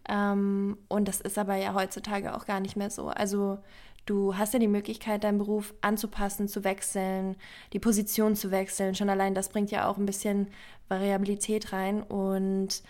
Ähm, 0.09 0.77
und 0.87 1.07
das 1.07 1.21
ist 1.21 1.37
aber 1.37 1.55
ja 1.55 1.73
heutzutage 1.73 2.35
auch 2.35 2.45
gar 2.45 2.59
nicht 2.59 2.75
mehr 2.75 2.89
so. 2.89 3.09
Also 3.09 3.59
du 4.05 4.35
hast 4.35 4.53
ja 4.53 4.59
die 4.59 4.67
Möglichkeit, 4.67 5.23
deinen 5.23 5.37
Beruf 5.37 5.73
anzupassen, 5.81 6.47
zu 6.47 6.63
wechseln, 6.63 7.35
die 7.73 7.79
Position 7.79 8.35
zu 8.35 8.49
wechseln. 8.51 8.95
Schon 8.95 9.09
allein 9.09 9.35
das 9.35 9.49
bringt 9.49 9.71
ja 9.71 9.87
auch 9.87 9.97
ein 9.97 10.07
bisschen 10.07 10.47
Variabilität 10.87 11.71
rein. 11.71 12.01
Und 12.01 12.81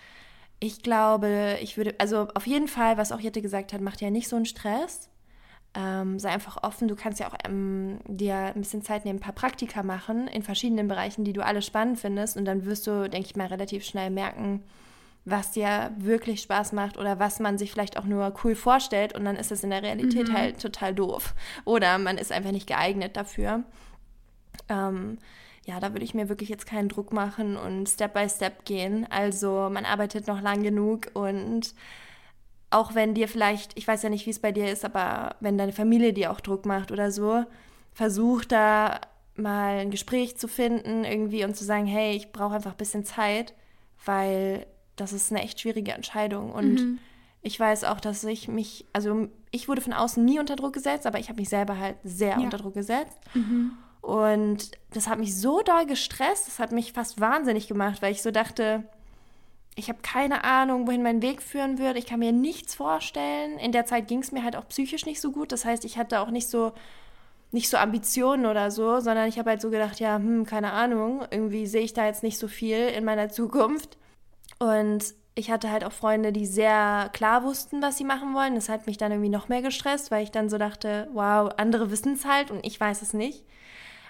ich 0.60 0.82
glaube, 0.82 1.58
ich 1.60 1.76
würde, 1.76 1.94
also 1.98 2.28
auf 2.34 2.46
jeden 2.46 2.68
Fall, 2.68 2.96
was 2.96 3.12
auch 3.12 3.20
Jette 3.20 3.42
gesagt 3.42 3.72
hat, 3.74 3.82
macht 3.82 4.00
ja 4.00 4.10
nicht 4.10 4.28
so 4.28 4.36
einen 4.36 4.46
Stress. 4.46 5.10
Ähm, 5.74 6.18
sei 6.18 6.30
einfach 6.30 6.64
offen. 6.64 6.88
Du 6.88 6.96
kannst 6.96 7.20
ja 7.20 7.28
auch 7.28 7.36
ähm, 7.46 8.00
dir 8.06 8.34
ein 8.36 8.60
bisschen 8.60 8.82
Zeit 8.82 9.04
nehmen, 9.04 9.18
ein 9.18 9.22
paar 9.22 9.34
Praktika 9.34 9.82
machen 9.84 10.26
in 10.26 10.42
verschiedenen 10.42 10.88
Bereichen, 10.88 11.24
die 11.24 11.32
du 11.32 11.44
alle 11.44 11.62
spannend 11.62 12.00
findest. 12.00 12.36
Und 12.36 12.46
dann 12.46 12.64
wirst 12.64 12.86
du, 12.86 13.08
denke 13.08 13.26
ich 13.26 13.36
mal, 13.36 13.46
relativ 13.46 13.84
schnell 13.84 14.10
merken, 14.10 14.64
was 15.30 15.52
dir 15.52 15.92
wirklich 15.96 16.42
Spaß 16.42 16.72
macht 16.72 16.98
oder 16.98 17.18
was 17.18 17.40
man 17.40 17.58
sich 17.58 17.70
vielleicht 17.70 17.98
auch 17.98 18.04
nur 18.04 18.34
cool 18.44 18.54
vorstellt. 18.54 19.14
Und 19.14 19.24
dann 19.24 19.36
ist 19.36 19.52
es 19.52 19.64
in 19.64 19.70
der 19.70 19.82
Realität 19.82 20.28
mhm. 20.28 20.36
halt 20.36 20.60
total 20.60 20.94
doof. 20.94 21.34
Oder 21.64 21.98
man 21.98 22.18
ist 22.18 22.32
einfach 22.32 22.52
nicht 22.52 22.66
geeignet 22.66 23.16
dafür. 23.16 23.64
Ähm, 24.68 25.18
ja, 25.66 25.78
da 25.78 25.92
würde 25.92 26.04
ich 26.04 26.14
mir 26.14 26.28
wirklich 26.28 26.48
jetzt 26.48 26.66
keinen 26.66 26.88
Druck 26.88 27.12
machen 27.12 27.56
und 27.56 27.88
Step 27.88 28.14
by 28.14 28.28
Step 28.28 28.64
gehen. 28.64 29.06
Also 29.10 29.68
man 29.70 29.84
arbeitet 29.84 30.26
noch 30.26 30.40
lang 30.40 30.62
genug 30.62 31.08
und 31.14 31.74
auch 32.70 32.94
wenn 32.94 33.14
dir 33.14 33.28
vielleicht, 33.28 33.76
ich 33.76 33.86
weiß 33.86 34.02
ja 34.02 34.10
nicht, 34.10 34.26
wie 34.26 34.30
es 34.30 34.38
bei 34.38 34.52
dir 34.52 34.70
ist, 34.70 34.84
aber 34.84 35.34
wenn 35.40 35.58
deine 35.58 35.72
Familie 35.72 36.12
dir 36.12 36.30
auch 36.30 36.40
Druck 36.40 36.66
macht 36.66 36.92
oder 36.92 37.10
so, 37.10 37.44
versuch 37.92 38.44
da 38.44 39.00
mal 39.34 39.78
ein 39.78 39.90
Gespräch 39.90 40.36
zu 40.36 40.48
finden 40.48 41.04
irgendwie 41.04 41.44
und 41.44 41.56
zu 41.56 41.64
sagen, 41.64 41.86
hey, 41.86 42.14
ich 42.14 42.32
brauche 42.32 42.54
einfach 42.54 42.72
ein 42.72 42.76
bisschen 42.76 43.04
Zeit, 43.04 43.54
weil 44.04 44.66
das 45.00 45.12
ist 45.12 45.30
eine 45.30 45.42
echt 45.42 45.60
schwierige 45.60 45.92
Entscheidung. 45.92 46.52
Und 46.52 46.74
mhm. 46.74 46.98
ich 47.42 47.58
weiß 47.58 47.84
auch, 47.84 48.00
dass 48.00 48.24
ich 48.24 48.48
mich, 48.48 48.86
also 48.92 49.28
ich 49.50 49.68
wurde 49.68 49.80
von 49.80 49.92
außen 49.92 50.24
nie 50.24 50.38
unter 50.38 50.56
Druck 50.56 50.72
gesetzt, 50.72 51.06
aber 51.06 51.18
ich 51.18 51.28
habe 51.28 51.40
mich 51.40 51.48
selber 51.48 51.78
halt 51.78 51.96
sehr 52.04 52.36
ja. 52.36 52.38
unter 52.38 52.58
Druck 52.58 52.74
gesetzt. 52.74 53.18
Mhm. 53.34 53.72
Und 54.00 54.72
das 54.92 55.08
hat 55.08 55.18
mich 55.18 55.36
so 55.36 55.60
doll 55.62 55.86
gestresst, 55.86 56.46
das 56.46 56.58
hat 56.58 56.72
mich 56.72 56.92
fast 56.92 57.20
wahnsinnig 57.20 57.68
gemacht, 57.68 58.00
weil 58.00 58.12
ich 58.12 58.22
so 58.22 58.30
dachte, 58.30 58.84
ich 59.76 59.88
habe 59.88 60.00
keine 60.02 60.44
Ahnung, 60.44 60.86
wohin 60.86 61.02
mein 61.02 61.22
Weg 61.22 61.42
führen 61.42 61.78
würde. 61.78 61.98
Ich 61.98 62.06
kann 62.06 62.18
mir 62.18 62.32
nichts 62.32 62.74
vorstellen. 62.74 63.58
In 63.58 63.72
der 63.72 63.86
Zeit 63.86 64.08
ging 64.08 64.20
es 64.20 64.32
mir 64.32 64.42
halt 64.42 64.56
auch 64.56 64.68
psychisch 64.68 65.06
nicht 65.06 65.20
so 65.20 65.32
gut. 65.32 65.52
Das 65.52 65.64
heißt, 65.64 65.84
ich 65.84 65.96
hatte 65.96 66.20
auch 66.20 66.30
nicht 66.30 66.48
so 66.48 66.72
nicht 67.52 67.68
so 67.68 67.76
Ambitionen 67.76 68.46
oder 68.46 68.70
so, 68.70 69.00
sondern 69.00 69.28
ich 69.28 69.38
habe 69.38 69.50
halt 69.50 69.60
so 69.60 69.70
gedacht, 69.70 69.98
ja, 69.98 70.16
hm, 70.16 70.46
keine 70.46 70.72
Ahnung, 70.72 71.24
irgendwie 71.30 71.66
sehe 71.66 71.82
ich 71.82 71.92
da 71.92 72.06
jetzt 72.06 72.22
nicht 72.22 72.38
so 72.38 72.46
viel 72.46 72.78
in 72.78 73.04
meiner 73.04 73.28
Zukunft. 73.28 73.96
Und 74.60 75.14
ich 75.34 75.50
hatte 75.50 75.70
halt 75.70 75.84
auch 75.84 75.92
Freunde, 75.92 76.32
die 76.32 76.46
sehr 76.46 77.10
klar 77.12 77.42
wussten, 77.42 77.82
was 77.82 77.96
sie 77.96 78.04
machen 78.04 78.34
wollen. 78.34 78.54
Das 78.54 78.68
hat 78.68 78.86
mich 78.86 78.98
dann 78.98 79.10
irgendwie 79.10 79.30
noch 79.30 79.48
mehr 79.48 79.62
gestresst, 79.62 80.10
weil 80.10 80.22
ich 80.22 80.30
dann 80.30 80.48
so 80.48 80.58
dachte, 80.58 81.08
wow, 81.12 81.50
andere 81.56 81.90
wissen 81.90 82.12
es 82.12 82.24
halt 82.24 82.50
und 82.50 82.64
ich 82.64 82.78
weiß 82.78 83.02
es 83.02 83.14
nicht. 83.14 83.44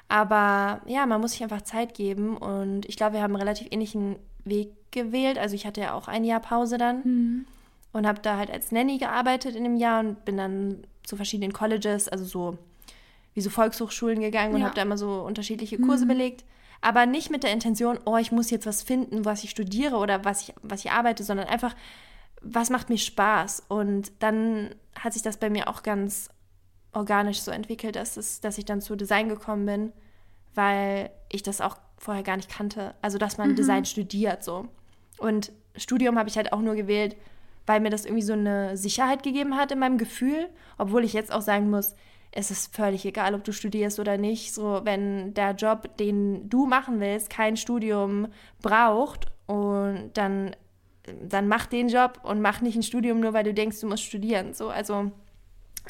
Aber 0.09 0.81
ja, 0.87 1.07
man 1.07 1.21
muss 1.21 1.33
sich 1.33 1.43
einfach 1.45 1.63
Zeit 1.63 1.95
geben 1.95 2.37
und 2.37 2.85
ich 2.87 2.97
glaube, 2.97 3.15
wir 3.15 3.23
haben 3.23 3.35
einen 3.37 3.43
relativ 3.43 3.69
ähnlichen 3.71 4.17
Weg 4.45 4.73
gewählt. 4.91 5.39
Also 5.39 5.55
ich 5.55 5.67
hatte 5.67 5.81
ja 5.81 5.95
auch 5.95 6.09
ein 6.09 6.25
Jahr 6.25 6.41
Pause 6.41 6.79
dann 6.79 7.03
mhm. 7.05 7.47
und 7.93 8.09
habe 8.09 8.21
da 8.21 8.37
halt 8.37 8.51
als 8.51 8.73
Nanny 8.73 8.99
gearbeitet 8.99 9.55
in 9.55 9.63
dem 9.63 9.77
Jahr 9.77 10.01
und 10.01 10.25
bin 10.25 10.37
dann 10.37 10.83
zu 11.05 11.15
verschiedenen 11.15 11.53
Colleges, 11.53 12.09
also 12.09 12.25
so 12.25 12.59
wie 13.35 13.41
so 13.41 13.51
Volkshochschulen 13.51 14.21
gegangen 14.21 14.55
und 14.55 14.65
habe 14.65 14.75
da 14.75 14.83
immer 14.83 14.99
so 14.99 15.21
unterschiedliche 15.21 15.79
Kurse 15.79 16.07
mhm. 16.07 16.09
belegt. 16.09 16.45
Aber 16.81 17.07
nicht 17.07 17.31
mit 17.31 17.43
der 17.43 17.53
Intention, 17.53 17.99
oh, 18.07 18.17
ich 18.17 18.33
muss 18.33 18.51
jetzt 18.51 18.67
was 18.67 18.83
finden, 18.83 19.25
was 19.25 19.45
ich 19.45 19.51
studiere 19.51 19.97
oder 19.97 20.25
was 20.25 20.43
ich, 20.43 20.55
was 20.63 20.85
ich 20.85 20.91
arbeite, 20.91 21.25
sondern 21.25 21.47
einfach, 21.47 21.75
was 22.41 22.71
macht 22.71 22.89
mir 22.89 22.99
Spaß? 22.99 23.65
Und 23.69 24.13
dann 24.21 24.75
hat 24.99 25.13
sich 25.13 25.23
das 25.23 25.37
bei 25.37 25.51
mir 25.51 25.69
auch 25.69 25.83
ganz 25.83 26.31
organisch 26.93 27.41
so 27.41 27.51
entwickelt, 27.51 27.97
dass, 27.97 28.17
es, 28.17 28.41
dass 28.41 28.59
ich 28.59 28.65
dann 28.65 28.81
zu 28.81 28.97
Design 28.97 29.29
gekommen 29.29 29.67
bin, 29.67 29.93
weil 30.55 31.11
ich 31.29 31.43
das 31.43 31.61
auch 31.61 31.77
vorher 31.99 32.23
gar 32.23 32.37
nicht 32.37 32.51
kannte. 32.51 32.95
Also, 33.03 33.19
dass 33.19 33.37
man 33.37 33.51
mhm. 33.51 33.57
Design 33.57 33.85
studiert 33.85 34.43
so. 34.43 34.67
Und 35.19 35.53
Studium 35.77 36.19
habe 36.19 36.29
ich 36.29 36.37
halt 36.37 36.53
auch 36.53 36.61
nur 36.61 36.75
gewählt, 36.75 37.17
weil 37.67 37.81
mir 37.81 37.91
das 37.91 38.07
irgendwie 38.07 38.23
so 38.23 38.33
eine 38.33 38.77
Sicherheit 38.77 39.23
gegeben 39.23 39.57
hat 39.57 39.71
in 39.71 39.79
meinem 39.79 39.99
Gefühl, 39.99 40.49
obwohl 40.79 41.05
ich 41.05 41.13
jetzt 41.13 41.31
auch 41.31 41.43
sagen 41.43 41.71
muss, 41.71 41.95
es 42.33 42.51
ist 42.51 42.75
völlig 42.75 43.05
egal, 43.05 43.35
ob 43.35 43.45
du 43.45 43.53
studierst 43.53 43.99
oder 43.99 44.17
nicht. 44.17 44.55
So, 44.55 44.81
wenn 44.85 45.35
der 45.35 45.53
Job, 45.53 45.97
den 45.99 46.49
du 46.49 46.67
machen 46.67 47.01
willst, 47.01 47.31
kein 47.31 47.57
Studium 47.57 48.29
braucht 48.63 49.27
und 49.47 50.11
dann, 50.15 50.55
dann 51.23 51.49
mach 51.49 51.67
den 51.67 51.89
Job 51.89 52.21
und 52.23 52.41
mach 52.41 52.61
nicht 52.61 52.77
ein 52.77 52.83
Studium 52.83 53.21
nur, 53.21 53.33
weil 53.33 53.45
du 53.45 53.55
denkst, 53.55 53.81
du 53.81 53.89
musst 53.89 54.05
studieren. 54.05 54.55
So, 54.55 54.69
also 54.69 55.11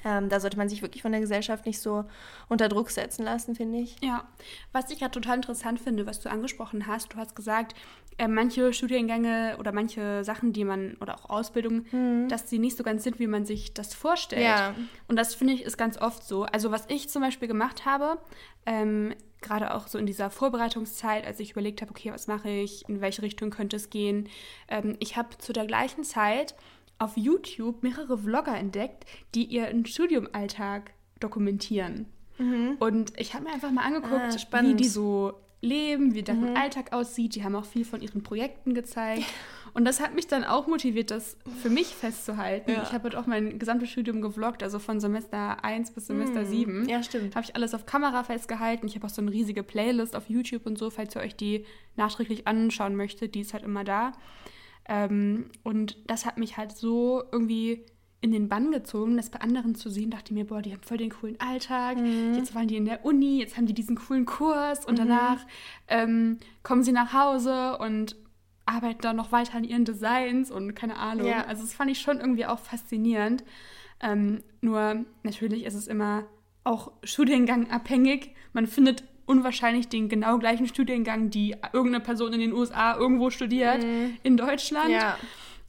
ähm, 0.04 0.28
da 0.28 0.40
sollte 0.40 0.56
man 0.56 0.68
sich 0.68 0.82
wirklich 0.82 1.02
von 1.02 1.12
der 1.12 1.20
Gesellschaft 1.20 1.66
nicht 1.66 1.80
so 1.80 2.04
unter 2.48 2.68
Druck 2.68 2.90
setzen 2.90 3.24
lassen, 3.24 3.54
finde 3.54 3.78
ich. 3.78 3.96
Ja, 4.02 4.24
was 4.72 4.90
ich 4.90 4.98
gerade 4.98 5.12
total 5.12 5.36
interessant 5.36 5.80
finde, 5.80 6.06
was 6.06 6.20
du 6.20 6.30
angesprochen 6.30 6.86
hast, 6.86 7.12
du 7.12 7.16
hast 7.18 7.36
gesagt, 7.36 7.74
äh, 8.20 8.28
manche 8.28 8.74
Studiengänge 8.74 9.56
oder 9.58 9.72
manche 9.72 10.24
Sachen, 10.24 10.52
die 10.52 10.64
man, 10.64 10.98
oder 11.00 11.14
auch 11.14 11.30
Ausbildungen, 11.30 11.86
mhm. 11.90 12.28
dass 12.28 12.50
sie 12.50 12.58
nicht 12.58 12.76
so 12.76 12.84
ganz 12.84 13.02
sind, 13.02 13.18
wie 13.18 13.26
man 13.26 13.46
sich 13.46 13.72
das 13.72 13.94
vorstellt. 13.94 14.42
Ja. 14.42 14.74
Und 15.08 15.16
das 15.16 15.34
finde 15.34 15.54
ich 15.54 15.62
ist 15.62 15.78
ganz 15.78 15.96
oft 15.96 16.22
so. 16.22 16.42
Also 16.44 16.70
was 16.70 16.84
ich 16.88 17.08
zum 17.08 17.22
Beispiel 17.22 17.48
gemacht 17.48 17.86
habe, 17.86 18.18
ähm, 18.66 19.14
gerade 19.40 19.74
auch 19.74 19.86
so 19.86 19.96
in 19.96 20.04
dieser 20.04 20.28
Vorbereitungszeit, 20.28 21.26
als 21.26 21.40
ich 21.40 21.52
überlegt 21.52 21.80
habe, 21.80 21.92
okay, 21.92 22.12
was 22.12 22.26
mache 22.26 22.50
ich, 22.50 22.86
in 22.90 23.00
welche 23.00 23.22
Richtung 23.22 23.48
könnte 23.48 23.76
es 23.76 23.88
gehen, 23.88 24.28
ähm, 24.68 24.96
ich 24.98 25.16
habe 25.16 25.38
zu 25.38 25.54
der 25.54 25.64
gleichen 25.64 26.04
Zeit 26.04 26.54
auf 26.98 27.16
YouTube 27.16 27.82
mehrere 27.82 28.18
Vlogger 28.18 28.54
entdeckt, 28.54 29.06
die 29.34 29.44
ihren 29.44 29.86
Studiumalltag 29.86 30.92
dokumentieren. 31.20 32.04
Mhm. 32.36 32.76
Und 32.80 33.18
ich 33.18 33.32
habe 33.32 33.44
mir 33.44 33.54
einfach 33.54 33.70
mal 33.70 33.84
angeguckt, 33.84 34.46
ah, 34.52 34.62
wie 34.62 34.74
die 34.74 34.88
so 34.88 35.40
leben, 35.60 36.14
wie 36.14 36.22
deren 36.22 36.50
mhm. 36.50 36.56
Alltag 36.56 36.92
aussieht. 36.92 37.34
Die 37.34 37.44
haben 37.44 37.54
auch 37.54 37.64
viel 37.64 37.84
von 37.84 38.00
ihren 38.00 38.22
Projekten 38.22 38.74
gezeigt. 38.74 39.24
Und 39.72 39.84
das 39.84 40.00
hat 40.00 40.14
mich 40.14 40.26
dann 40.26 40.44
auch 40.44 40.66
motiviert, 40.66 41.10
das 41.10 41.36
für 41.62 41.70
mich 41.70 41.88
festzuhalten. 41.88 42.72
Ja. 42.72 42.82
Ich 42.82 42.92
habe 42.92 43.04
halt 43.04 43.14
auch 43.14 43.26
mein 43.26 43.58
gesamtes 43.58 43.90
Studium 43.90 44.20
gevloggt, 44.20 44.62
also 44.62 44.78
von 44.78 44.98
Semester 45.00 45.62
1 45.64 45.92
bis 45.92 46.06
Semester 46.06 46.42
mhm. 46.42 46.46
7. 46.46 46.88
Ja, 46.88 47.02
stimmt. 47.02 47.36
Habe 47.36 47.44
ich 47.44 47.54
alles 47.54 47.74
auf 47.74 47.86
Kamera 47.86 48.24
festgehalten. 48.24 48.86
Ich 48.86 48.96
habe 48.96 49.06
auch 49.06 49.10
so 49.10 49.22
eine 49.22 49.30
riesige 49.30 49.62
Playlist 49.62 50.16
auf 50.16 50.28
YouTube 50.28 50.66
und 50.66 50.76
so, 50.78 50.90
falls 50.90 51.14
ihr 51.14 51.20
euch 51.20 51.36
die 51.36 51.66
nachträglich 51.96 52.46
anschauen 52.46 52.96
möchtet. 52.96 53.34
Die 53.34 53.40
ist 53.40 53.52
halt 53.52 53.62
immer 53.62 53.84
da. 53.84 54.12
Ähm, 54.88 55.50
und 55.62 55.98
das 56.06 56.26
hat 56.26 56.36
mich 56.36 56.56
halt 56.56 56.72
so 56.72 57.22
irgendwie 57.30 57.86
in 58.22 58.32
den 58.32 58.48
Bann 58.48 58.70
gezogen, 58.70 59.16
das 59.16 59.30
bei 59.30 59.40
anderen 59.40 59.74
zu 59.74 59.88
sehen, 59.88 60.10
dachte 60.10 60.26
ich 60.26 60.32
mir, 60.32 60.46
boah, 60.46 60.60
die 60.60 60.72
haben 60.72 60.82
voll 60.82 60.98
den 60.98 61.10
coolen 61.10 61.40
Alltag, 61.40 61.96
mhm. 61.96 62.34
jetzt 62.34 62.54
waren 62.54 62.68
die 62.68 62.76
in 62.76 62.84
der 62.84 63.04
Uni, 63.04 63.38
jetzt 63.38 63.56
haben 63.56 63.66
die 63.66 63.72
diesen 63.72 63.96
coolen 63.96 64.26
Kurs 64.26 64.84
und 64.84 64.94
mhm. 64.94 65.08
danach 65.08 65.46
ähm, 65.88 66.38
kommen 66.62 66.82
sie 66.82 66.92
nach 66.92 67.14
Hause 67.14 67.78
und 67.78 68.16
arbeiten 68.66 69.00
dann 69.00 69.16
noch 69.16 69.32
weiter 69.32 69.56
an 69.56 69.64
ihren 69.64 69.84
Designs 69.84 70.50
und 70.50 70.74
keine 70.74 70.96
Ahnung. 70.96 71.26
Ja. 71.26 71.44
Also 71.46 71.62
das 71.62 71.72
fand 71.72 71.90
ich 71.90 72.00
schon 72.00 72.20
irgendwie 72.20 72.46
auch 72.46 72.58
faszinierend. 72.58 73.42
Ähm, 74.00 74.42
nur 74.60 75.04
natürlich 75.22 75.64
ist 75.64 75.74
es 75.74 75.86
immer 75.86 76.24
auch 76.62 76.92
Studiengang 77.02 77.70
abhängig. 77.70 78.34
Man 78.52 78.66
findet 78.66 79.04
unwahrscheinlich 79.26 79.88
den 79.88 80.08
genau 80.08 80.38
gleichen 80.38 80.66
Studiengang, 80.66 81.30
die 81.30 81.56
irgendeine 81.72 82.04
Person 82.04 82.32
in 82.32 82.40
den 82.40 82.52
USA 82.52 82.96
irgendwo 82.96 83.30
studiert, 83.30 83.82
mhm. 83.82 84.16
in 84.22 84.36
Deutschland. 84.36 84.90
Ja. 84.90 85.16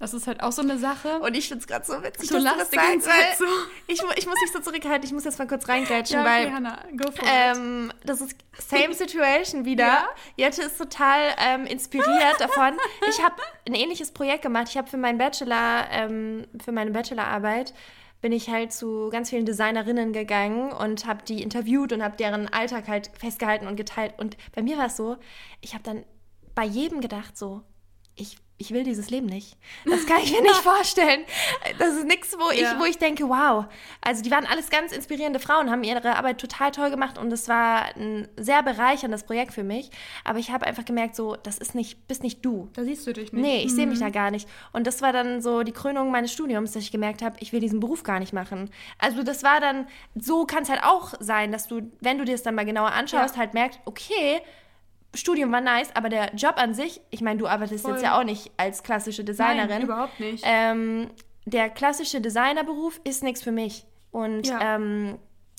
Das 0.02 0.16
ist 0.16 0.26
halt 0.26 0.42
auch 0.42 0.52
so 0.52 0.64
eine 0.64 0.80
Sache. 0.80 1.20
Und 1.20 1.38
ich 1.38 1.48
finde 1.48 1.62
es 1.62 1.68
gerade 1.68 1.86
so 1.86 1.94
witzig, 2.02 2.28
du 2.28 2.42
dass 2.42 2.54
du 2.54 2.58
das 2.58 2.72
sagst, 2.72 3.08
weil 3.08 3.38
so. 3.38 3.46
ich, 3.86 4.02
ich 4.18 4.26
muss 4.26 4.36
mich 4.42 4.52
so 4.52 4.60
zurückhalten, 4.60 5.06
ich 5.06 5.14
muss 5.14 5.26
jetzt 5.26 5.38
mal 5.38 5.46
kurz 5.46 5.70
reingrätschen, 5.70 6.18
ja, 6.18 6.26
weil 6.26 6.48
for 7.14 7.28
ähm, 7.28 7.94
das 8.04 8.20
ist 8.20 8.36
same 8.58 8.96
situation 8.96 9.64
wieder. 9.64 9.84
Ja? 9.84 10.10
Jette 10.38 10.64
ist 10.64 10.80
total 10.80 11.36
ähm, 11.38 11.68
inspiriert 11.68 12.40
davon. 12.40 12.80
Ich 13.10 13.24
habe 13.24 13.36
ein 13.68 13.76
ähnliches 13.76 14.12
Projekt 14.12 14.42
gemacht. 14.42 14.70
Ich 14.70 14.78
habe 14.78 14.90
für 14.90 14.98
meinen 14.98 15.20
Bachelor, 15.20 15.86
ähm, 15.92 16.48
für 16.64 16.72
meine 16.72 16.90
Bachelorarbeit 16.90 17.72
bin 18.22 18.32
ich 18.32 18.50
halt 18.50 18.74
zu 18.74 19.10
ganz 19.12 19.30
vielen 19.30 19.46
Designerinnen 19.46 20.14
gegangen 20.14 20.72
und 20.72 21.06
habe 21.06 21.24
die 21.24 21.44
interviewt 21.44 21.94
und 21.94 22.02
habe 22.02 22.18
deren 22.18 22.52
Alltag 22.52 22.88
halt 22.88 23.12
festgehalten 23.20 23.68
und 23.68 23.76
geteilt. 23.76 24.16
Und 24.18 24.36
bei 24.56 24.64
mir 24.64 24.80
war 24.80 24.88
es 24.88 24.98
so, 24.98 25.18
ich 25.60 25.76
habe 25.76 25.84
dann 25.84 26.06
bei 26.56 26.66
jedem 26.66 27.02
gedacht 27.02 27.38
so, 27.38 27.62
ich 28.16 28.38
ich 28.62 28.72
will 28.72 28.84
dieses 28.84 29.10
Leben 29.10 29.26
nicht. 29.26 29.58
Das 29.86 30.06
kann 30.06 30.22
ich 30.24 30.32
mir 30.32 30.42
nicht 30.42 30.56
vorstellen. 30.56 31.26
Das 31.80 31.96
ist 31.96 32.06
nichts, 32.06 32.38
wo 32.40 32.52
ich, 32.52 32.62
ja. 32.62 32.80
wo 32.80 32.86
ich 32.86 32.98
denke, 32.98 33.28
wow. 33.28 33.66
Also 34.02 34.22
die 34.22 34.32
waren 34.32 34.46
alles 34.46 34.70
ganz 34.70 34.92
inspirierende 34.92 35.40
Frauen, 35.40 35.70
haben 35.72 35.84
ihre 35.84 36.16
Arbeit 36.16 36.40
total 36.40 36.72
toll 36.72 36.92
gemacht 36.92 37.18
und 37.18 37.34
es 37.34 37.48
war 37.48 37.96
ein 37.96 38.28
sehr 38.38 38.62
bereicherndes 38.64 39.24
Projekt 39.24 39.54
für 39.54 39.64
mich. 39.64 39.90
Aber 40.24 40.40
ich 40.40 40.52
habe 40.52 40.66
einfach 40.68 40.86
gemerkt, 40.86 41.16
so, 41.16 41.36
das 41.36 41.58
ist 41.58 41.76
nicht, 41.76 42.08
bist 42.08 42.24
nicht 42.24 42.46
du. 42.46 42.70
Da 42.74 42.84
siehst 42.84 43.06
du 43.08 43.14
dich 43.14 43.34
nicht. 43.34 43.42
Nee, 43.42 43.64
ich 43.64 43.72
mhm. 43.72 43.76
sehe 43.76 43.88
mich 43.88 44.00
da 44.00 44.10
gar 44.10 44.32
nicht. 44.32 44.48
Und 44.72 44.86
das 44.86 45.02
war 45.02 45.12
dann 45.12 45.42
so 45.42 45.64
die 45.64 45.74
Krönung 45.74 46.12
meines 46.12 46.32
Studiums, 46.32 46.74
dass 46.74 46.84
ich 46.84 46.92
gemerkt 46.92 47.24
habe, 47.24 47.38
ich 47.40 47.52
will 47.52 47.60
diesen 47.60 47.80
Beruf 47.80 48.04
gar 48.04 48.20
nicht 48.20 48.32
machen. 48.32 48.70
Also 49.00 49.24
das 49.24 49.44
war 49.44 49.60
dann, 49.60 49.88
so 50.16 50.46
kann 50.46 50.64
es 50.64 50.70
halt 50.70 50.84
auch 50.84 51.14
sein, 51.20 51.52
dass 51.52 51.68
du, 51.68 51.92
wenn 52.00 52.20
du 52.20 52.26
dir 52.26 52.34
das 52.34 52.44
dann 52.44 52.56
mal 52.56 52.66
genauer 52.66 52.92
anschaust, 52.92 53.36
ja. 53.36 53.40
halt 53.42 53.56
merkst, 53.56 53.80
okay, 53.86 54.42
Studium 55.14 55.52
war 55.52 55.62
nice, 55.62 55.94
aber 55.96 56.10
der 56.10 56.34
Job 56.36 56.56
an 56.58 56.74
sich, 56.74 57.02
ich 57.10 57.22
meine, 57.22 57.40
du 57.40 57.48
arbeitest 57.48 57.84
Voll. 57.84 57.94
jetzt 57.94 58.04
ja 58.04 58.18
auch 58.18 58.24
nicht 58.24 58.52
als 58.58 58.84
klassische 58.84 59.24
Designerin. 59.24 59.70
Nein, 59.70 59.82
überhaupt 59.84 60.20
nicht. 60.20 60.44
Ähm, 60.48 61.10
der 61.46 61.70
klassische 61.70 62.22
Designerberuf 62.22 63.02
ist 63.04 63.24
nichts 63.24 63.42
für 63.44 63.52
mich. 63.52 63.86
Und 64.12 64.48
ja. 64.48 64.76
ähm, 64.76 65.18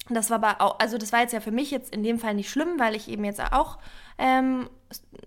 das 0.09 0.31
war 0.31 0.43
aber 0.43 0.61
auch, 0.61 0.79
also 0.79 0.99
das 0.99 1.13
war 1.13 1.21
jetzt 1.21 1.33
ja 1.33 1.41
für 1.41 1.51
mich 1.51 1.71
jetzt 1.71 1.95
in 1.95 2.03
dem 2.03 2.19
Fall 2.19 2.35
nicht 2.35 2.51
schlimm, 2.51 2.79
weil 2.79 2.95
ich 2.95 3.09
eben 3.09 3.25
jetzt 3.25 3.41
auch 3.53 3.79
ähm, 4.19 4.69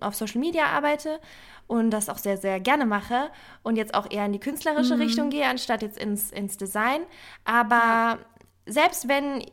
auf 0.00 0.14
Social 0.14 0.40
Media 0.40 0.66
arbeite 0.66 1.20
und 1.66 1.90
das 1.90 2.08
auch 2.08 2.18
sehr, 2.18 2.36
sehr 2.36 2.60
gerne 2.60 2.86
mache 2.86 3.30
und 3.62 3.76
jetzt 3.76 3.94
auch 3.94 4.10
eher 4.10 4.26
in 4.26 4.32
die 4.32 4.40
künstlerische 4.40 4.96
mhm. 4.96 5.02
Richtung 5.02 5.30
gehe, 5.30 5.46
anstatt 5.46 5.82
jetzt 5.82 5.98
ins, 5.98 6.30
ins 6.30 6.56
Design. 6.56 7.02
Aber 7.44 7.76
ja. 7.76 8.18
selbst 8.66 9.08
wenn 9.08 9.44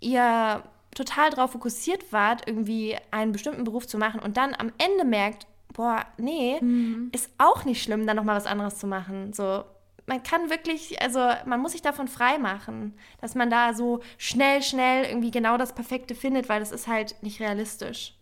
ihr 0.00 0.62
total 0.94 1.30
darauf 1.30 1.52
fokussiert 1.52 2.12
wart, 2.12 2.46
irgendwie 2.46 2.96
einen 3.10 3.32
bestimmten 3.32 3.64
Beruf 3.64 3.86
zu 3.86 3.98
machen 3.98 4.20
und 4.20 4.36
dann 4.36 4.54
am 4.54 4.72
Ende 4.78 5.04
merkt, 5.04 5.46
boah, 5.72 6.04
nee, 6.18 6.58
mhm. 6.60 7.10
ist 7.12 7.30
auch 7.38 7.64
nicht 7.64 7.82
schlimm, 7.82 8.06
dann 8.06 8.16
nochmal 8.16 8.36
was 8.36 8.46
anderes 8.46 8.78
zu 8.78 8.86
machen. 8.86 9.32
So, 9.32 9.64
man 10.06 10.22
kann 10.22 10.50
wirklich, 10.50 11.00
also 11.00 11.20
man 11.46 11.60
muss 11.60 11.72
sich 11.72 11.82
davon 11.82 12.08
frei 12.08 12.38
machen, 12.38 12.94
dass 13.20 13.36
man 13.36 13.48
da 13.48 13.74
so 13.74 14.00
schnell, 14.18 14.62
schnell 14.62 15.04
irgendwie 15.04 15.30
genau 15.30 15.56
das 15.56 15.74
Perfekte 15.74 16.16
findet, 16.16 16.48
weil 16.48 16.58
das 16.58 16.72
ist 16.72 16.88
halt 16.88 17.14
nicht 17.22 17.40
realistisch. 17.40 18.16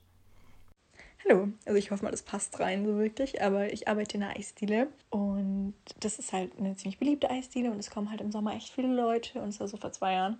Hallo, 1.25 1.49
also 1.65 1.79
ich 1.79 1.91
hoffe 1.91 2.05
mal, 2.05 2.11
das 2.11 2.23
passt 2.23 2.61
rein 2.61 2.85
so 2.85 2.97
wirklich, 2.97 3.43
aber 3.43 3.73
ich 3.73 3.89
arbeite 3.89 4.19
in 4.19 4.23
einer 4.23 4.37
Eisdiele 4.37 4.89
und 5.11 5.75
das 6.01 6.19
ist 6.19 6.33
halt 6.33 6.53
eine 6.59 6.77
ziemlich 6.77 6.99
beliebte 6.99 7.31
Eisdiele 7.31 7.71
und 7.71 7.79
es 7.79 7.91
kommen 7.91 8.11
halt 8.11 8.21
im 8.21 8.31
Sommer 8.31 8.55
echt 8.55 8.69
viele 8.69 8.95
Leute 8.95 9.41
und 9.41 9.49
es 9.49 9.59
war 9.59 9.67
so 9.67 9.79
vor 9.79 9.91
zwei 9.91 10.13
Jahren. 10.13 10.39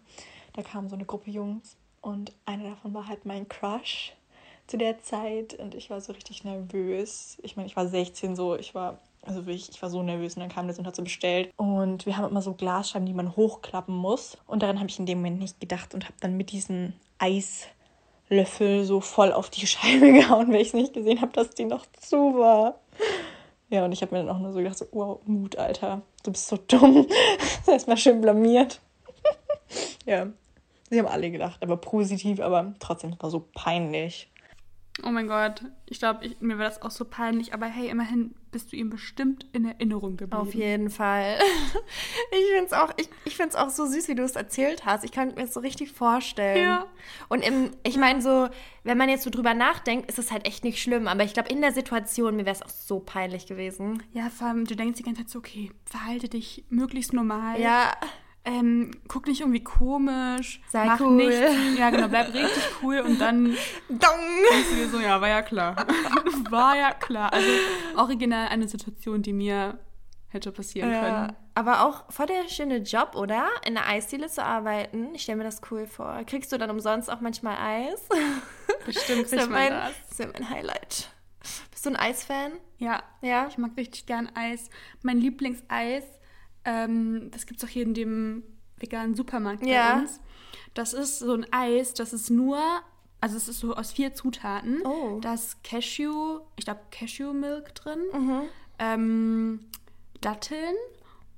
Da 0.53 0.63
kam 0.63 0.89
so 0.89 0.97
eine 0.97 1.05
Gruppe 1.05 1.31
Jungs 1.31 1.78
und 2.01 2.33
einer 2.45 2.71
davon 2.71 2.95
war 2.95 3.09
halt 3.09 3.27
mein 3.27 3.49
Crush 3.49 4.13
zu 4.67 4.77
der 4.77 5.01
Zeit 5.01 5.55
und 5.55 5.75
ich 5.75 5.91
war 5.91 6.01
so 6.01 6.13
richtig 6.13 6.45
nervös. 6.45 7.39
Ich 7.43 7.57
meine, 7.57 7.67
ich 7.67 7.77
war 7.77 7.89
16 7.89 8.37
so, 8.37 8.57
ich 8.57 8.75
war 8.75 8.99
also 9.23 9.47
wirklich, 9.47 9.69
ich 9.71 9.83
war 9.83 9.91
so 9.91 10.03
nervös 10.03 10.37
und 10.37 10.41
dann 10.41 10.49
kam 10.49 10.69
das 10.69 10.79
und 10.79 10.87
hat 10.87 10.97
so 10.97 11.03
bestellt. 11.03 11.53
Und 11.57 12.07
wir 12.07 12.17
haben 12.17 12.31
immer 12.31 12.43
so 12.43 12.55
Glasscheiben, 12.55 13.07
die 13.07 13.15
man 13.15 13.37
hochklappen 13.37 13.95
muss. 13.95 14.39
Und 14.47 14.63
daran 14.63 14.79
habe 14.79 14.89
ich 14.89 14.99
in 14.99 15.07
dem 15.07 15.19
Moment 15.19 15.39
nicht 15.39 15.61
gedacht 15.61 15.95
und 15.95 16.05
habe 16.05 16.15
dann 16.21 16.37
mit 16.37 16.51
diesen 16.51 16.95
Eislöffel 17.19 18.85
so 18.85 19.01
voll 19.01 19.33
auf 19.33 19.51
die 19.51 19.67
Scheibe 19.67 20.13
gehauen, 20.13 20.53
weil 20.53 20.61
ich 20.61 20.69
es 20.69 20.75
nicht 20.75 20.95
gesehen 20.95 21.21
habe, 21.21 21.33
dass 21.33 21.51
die 21.51 21.65
noch 21.65 21.87
zu 22.01 22.39
war. 22.39 22.79
Ja, 23.71 23.85
und 23.85 23.93
ich 23.93 24.01
habe 24.01 24.15
mir 24.15 24.25
dann 24.25 24.35
auch 24.35 24.41
nur 24.41 24.53
so 24.53 24.59
gedacht, 24.59 24.79
so, 24.79 24.87
wow, 24.93 25.21
Mut, 25.27 25.57
Alter, 25.57 26.01
du 26.23 26.31
bist 26.33 26.49
so 26.49 26.57
dumm. 26.57 27.07
Erstmal 27.67 27.99
schön 27.99 28.21
blamiert. 28.23 28.81
ja, 30.07 30.29
sie 30.91 30.99
haben 30.99 31.07
alle 31.07 31.31
gedacht, 31.31 31.63
aber 31.63 31.77
positiv, 31.77 32.41
aber 32.41 32.75
trotzdem, 32.79 33.13
es 33.13 33.21
war 33.21 33.31
so 33.31 33.49
peinlich. 33.55 34.31
Oh 35.05 35.11
mein 35.11 35.29
Gott, 35.29 35.63
ich 35.87 36.01
glaube, 36.01 36.29
mir 36.41 36.59
war 36.59 36.65
das 36.65 36.83
auch 36.83 36.91
so 36.91 37.05
peinlich, 37.05 37.55
aber 37.55 37.67
hey, 37.67 37.89
immerhin 37.89 38.35
bist 38.51 38.73
du 38.73 38.77
ihm 38.77 38.91
bestimmt 38.91 39.47
in 39.53 39.65
Erinnerung 39.65 40.17
geblieben. 40.17 40.43
Auf 40.43 40.55
jeden 40.55 40.91
Fall. 40.91 41.39
Ich 42.31 42.55
finde 42.55 42.67
es 42.67 42.73
auch, 42.73 42.93
ich, 42.97 43.09
ich 43.25 43.37
find's 43.37 43.55
auch 43.55 43.71
so 43.71 43.87
süß, 43.87 44.09
wie 44.09 44.15
du 44.15 44.23
es 44.23 44.37
erzählt 44.37 44.85
hast. 44.85 45.05
Ich 45.05 45.13
kann 45.13 45.29
mir 45.29 45.43
das 45.43 45.55
so 45.55 45.61
richtig 45.61 45.93
vorstellen. 45.93 46.63
Ja. 46.63 46.87
Und 47.29 47.47
im, 47.47 47.71
ich 47.85 47.97
meine, 47.97 48.21
so, 48.21 48.49
wenn 48.85 48.99
man 48.99 49.09
jetzt 49.09 49.23
so 49.25 49.31
drüber 49.31 49.55
nachdenkt, 49.55 50.09
ist 50.11 50.19
es 50.19 50.31
halt 50.31 50.47
echt 50.47 50.65
nicht 50.65 50.83
schlimm. 50.83 51.09
Aber 51.09 51.25
ich 51.25 51.33
glaube, 51.33 51.49
in 51.49 51.61
der 51.61 51.73
Situation, 51.73 52.37
mir 52.37 52.45
wäre 52.45 52.57
es 52.57 52.63
auch 52.63 52.69
so 52.69 53.01
peinlich 53.01 53.47
gewesen. 53.47 54.03
Ja, 54.13 54.29
vor 54.31 54.49
allem, 54.49 54.65
du 54.67 54.77
denkst 54.77 54.99
die 54.99 55.05
ganze 55.05 55.23
Zeit 55.23 55.31
so, 55.31 55.39
okay, 55.39 55.71
verhalte 55.85 56.29
dich 56.29 56.65
möglichst 56.69 57.13
normal. 57.13 57.61
Ja 57.61 57.93
ähm, 58.49 58.91
guck 59.09 59.27
nicht 59.27 59.41
irgendwie 59.41 59.63
komisch, 59.63 60.61
Sei 60.69 60.87
mach 60.87 61.01
cool. 61.01 61.17
nichts. 61.17 61.79
Ja, 61.79 61.91
genau, 61.91 62.09
bleib 62.09 62.33
richtig 62.33 62.63
cool 62.83 63.01
und 63.01 63.21
dann 63.21 63.45
Dong. 63.89 64.21
denkst 64.51 64.71
du 64.71 64.77
dir 64.77 64.89
so, 64.89 65.01
ja, 65.01 65.21
war 65.21 65.29
ja 65.29 65.43
klar. 65.43 65.77
war 66.51 66.77
ja 66.77 66.95
klar. 66.95 67.31
Also 67.33 67.49
original 67.97 68.49
eine 68.49 68.67
Situation, 68.67 69.21
die 69.21 69.35
mir 69.35 69.79
hätte 70.29 70.51
passieren 70.51 70.91
ja, 70.91 71.01
können. 71.01 71.37
Aber 71.55 71.85
auch 71.85 72.11
voll 72.11 72.27
der 72.27 72.49
schöne 72.49 72.79
Job, 72.79 73.17
oder? 73.17 73.49
In 73.67 73.75
der 73.75 73.87
Eisdiele 73.87 74.29
zu 74.29 74.43
arbeiten. 74.43 75.15
Ich 75.15 75.23
stelle 75.23 75.39
mir 75.39 75.45
das 75.45 75.61
cool 75.71 75.87
vor. 75.87 76.23
Kriegst 76.25 76.51
du 76.51 76.59
dann 76.59 76.71
umsonst 76.71 77.11
auch 77.11 77.21
manchmal 77.21 77.57
Eis? 77.57 78.01
Bestimmt 78.87 79.29
krieg 79.29 79.41
ich 79.41 79.49
mein, 79.49 79.71
das. 79.71 79.93
Das 80.09 80.21
ist 80.21 80.33
mein 80.33 80.49
Highlight. 80.49 81.11
Bist 81.71 81.85
du 81.85 81.91
ein 81.91 81.97
Eisfan? 81.97 82.53
Ja. 82.79 83.03
Ja? 83.21 83.47
Ich 83.49 83.59
mag 83.59 83.73
richtig 83.77 84.07
gern 84.07 84.31
Eis. 84.35 84.71
Mein 85.03 85.19
Lieblingseis 85.19 86.05
ähm, 86.69 87.31
das 87.31 87.47
gibt 87.47 87.63
es 87.63 87.69
auch 87.69 87.73
hier 87.73 87.83
in 87.83 87.95
dem 87.95 88.43
veganen 88.77 89.15
Supermarkt 89.15 89.65
ja. 89.67 89.95
bei 89.95 90.01
uns. 90.03 90.21
Das 90.75 90.93
ist 90.93 91.19
so 91.19 91.33
ein 91.33 91.47
Eis, 91.51 91.95
das 91.95 92.13
ist 92.13 92.31
nur, 92.31 92.59
also 93.21 93.37
es 93.37 93.49
ist 93.49 93.61
so 93.61 93.75
aus 93.75 93.93
vier 93.93 94.13
Zutaten. 94.15 94.83
Oh. 94.85 95.19
Da 95.21 95.35
ist 95.35 95.65
Cashew, 95.65 96.41
ich 96.57 96.67
glaube 96.67 96.81
Cashew-Milk 96.91 97.75
drin, 97.75 98.01
mhm. 98.13 98.41
ähm, 98.79 99.61
Datteln 100.21 100.75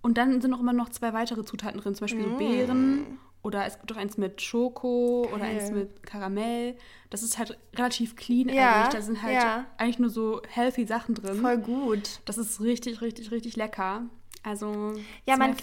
und 0.03 0.19
dann 0.19 0.41
sind 0.41 0.53
auch 0.53 0.61
immer 0.61 0.73
noch 0.73 0.89
zwei 0.89 1.13
weitere 1.13 1.45
Zutaten 1.45 1.81
drin, 1.81 1.95
zum 1.95 2.05
Beispiel 2.05 2.27
mm. 2.27 2.31
so 2.31 2.37
Beeren 2.37 3.19
oder 3.43 3.67
es 3.67 3.79
gibt 3.79 3.93
auch 3.93 3.97
eins 3.97 4.17
mit 4.17 4.41
Schoko 4.41 5.23
okay. 5.25 5.35
oder 5.35 5.45
eins 5.45 5.71
mit 5.71 6.03
Karamell. 6.03 6.77
Das 7.11 7.23
ist 7.23 7.39
halt 7.39 7.59
relativ 7.75 8.17
clean 8.17 8.49
ja, 8.49 8.85
eigentlich. 8.85 8.95
Da 8.95 9.03
sind 9.03 9.23
halt 9.23 9.35
ja. 9.35 9.67
eigentlich 9.77 9.99
nur 9.99 10.11
so 10.11 10.41
healthy 10.49 10.87
Sachen 10.87 11.15
drin. 11.15 11.41
Voll 11.41 11.59
gut. 11.59 12.21
Das 12.25 12.39
ist 12.39 12.61
richtig, 12.61 13.01
richtig, 13.03 13.31
richtig 13.31 13.57
lecker. 13.57 14.05
Also, 14.43 14.95
ja, 15.27 15.37
man, 15.37 15.55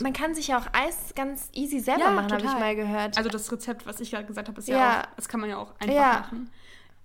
man 0.00 0.12
kann 0.12 0.34
sich 0.34 0.48
ja 0.48 0.58
auch 0.58 0.66
Eis 0.72 1.14
ganz 1.14 1.48
easy 1.54 1.80
selber 1.80 2.04
ja, 2.04 2.10
machen, 2.10 2.30
habe 2.30 2.44
ich 2.44 2.52
mal 2.52 2.76
gehört. 2.76 3.16
Also 3.16 3.30
das 3.30 3.50
Rezept, 3.50 3.86
was 3.86 4.00
ich 4.00 4.10
gerade 4.10 4.26
gesagt 4.26 4.48
habe, 4.48 4.58
ist 4.58 4.68
ja, 4.68 4.76
ja, 4.76 5.00
auch, 5.00 5.14
das 5.16 5.28
kann 5.28 5.40
man 5.40 5.48
ja 5.48 5.56
auch 5.56 5.72
einfach 5.78 5.94
ja. 5.94 6.12
machen. 6.20 6.50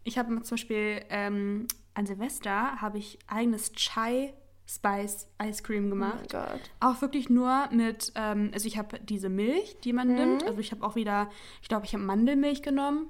Ich 0.03 0.17
habe 0.17 0.41
zum 0.41 0.55
Beispiel 0.55 1.01
ähm, 1.09 1.67
an 1.93 2.05
Silvester 2.05 2.81
habe 2.81 2.97
ich 2.97 3.19
eigenes 3.27 3.71
Chai 3.71 4.33
Spice 4.65 5.27
Ice 5.41 5.62
Cream 5.62 5.89
gemacht. 5.89 6.33
Oh 6.33 6.38
Gott. 6.38 6.62
Auch 6.79 7.01
wirklich 7.01 7.29
nur 7.29 7.67
mit, 7.71 8.12
ähm, 8.15 8.51
also 8.53 8.67
ich 8.67 8.77
habe 8.77 8.99
diese 8.99 9.29
Milch, 9.29 9.77
die 9.83 9.93
man 9.93 10.09
mhm. 10.09 10.15
nimmt. 10.15 10.43
Also 10.43 10.59
ich 10.59 10.71
habe 10.71 10.83
auch 10.83 10.95
wieder, 10.95 11.29
ich 11.62 11.69
glaube, 11.69 11.86
ich 11.86 11.93
habe 11.93 12.03
Mandelmilch 12.03 12.62
genommen. 12.62 13.09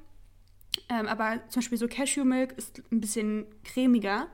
Ähm, 0.90 1.08
aber 1.08 1.40
zum 1.50 1.62
Beispiel 1.62 1.78
so 1.78 1.88
Cashew 1.88 2.26
Milk 2.26 2.54
ist 2.54 2.82
ein 2.92 3.00
bisschen 3.00 3.46
cremiger. 3.64 4.28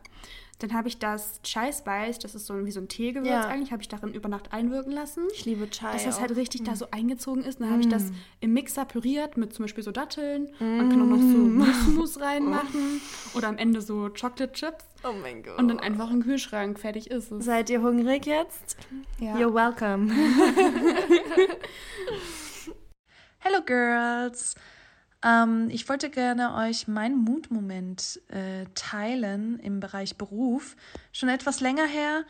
Dann 0.60 0.74
habe 0.74 0.90
ich 0.90 1.00
das 1.00 1.42
Chai 1.42 1.72
Spice, 1.72 2.20
das 2.20 2.36
ist 2.36 2.46
so 2.46 2.66
wie 2.66 2.72
so 2.72 2.82
ein 2.82 2.90
Teegewürz 2.90 3.30
ja. 3.30 3.48
eigentlich, 3.48 3.72
habe 3.72 3.82
ich 3.82 3.88
darin 3.88 4.14
über 4.14 4.28
Nacht 4.28 4.52
einwirken 4.52 4.92
lassen. 4.92 5.24
Ich 5.34 5.46
liebe 5.46 5.70
Chai. 5.70 5.94
Dass 5.94 6.04
das 6.04 6.20
halt 6.20 6.36
richtig 6.36 6.62
mm. 6.62 6.66
da 6.66 6.76
so 6.76 6.88
eingezogen 6.92 7.44
ist. 7.44 7.62
Dann 7.62 7.72
habe 7.72 7.80
ich 7.82 7.88
das 7.88 8.12
im 8.42 8.52
Mixer 8.52 8.84
püriert 8.84 9.38
mit 9.38 9.54
zum 9.54 9.64
Beispiel 9.64 9.86
so 9.86 9.92
Datteln. 9.92 10.50
Man 10.60 10.90
kann 10.90 11.02
auch 11.02 11.06
noch 11.06 11.18
so 11.18 11.24
Nussmus 11.24 12.20
reinmachen. 12.22 13.00
Oh. 13.34 13.38
Oder 13.38 13.48
am 13.48 13.58
Ende 13.58 13.82
so 13.82 14.10
Chocolate 14.10 14.52
Chips. 14.52 14.84
Oh 15.06 15.14
mein 15.22 15.44
Gott. 15.44 15.58
Und 15.58 15.70
dann 15.70 15.80
einfach 15.80 16.12
im 16.12 16.24
Kühlschrank. 16.24 16.78
Fertig 16.78 17.10
ist 17.10 17.32
es. 17.32 17.46
Seid 17.46 17.70
ihr 17.70 17.82
hungrig 17.82 18.26
jetzt? 18.26 18.76
Ja. 19.20 19.36
You're 19.38 19.54
welcome. 19.54 20.12
Hello 23.40 23.62
Girls. 23.66 24.56
Ähm, 25.24 25.70
ich 25.70 25.88
wollte 25.90 26.10
gerne 26.10 26.56
euch 26.56 26.88
meinen 26.88 27.18
Mutmoment 27.18 28.22
äh, 28.30 28.66
teilen 28.76 29.60
im 29.60 29.80
Bereich 29.80 30.18
Beruf. 30.18 30.76
Schon 31.12 31.30
etwas 31.30 31.60
länger 31.60 31.86
her, 31.86 32.24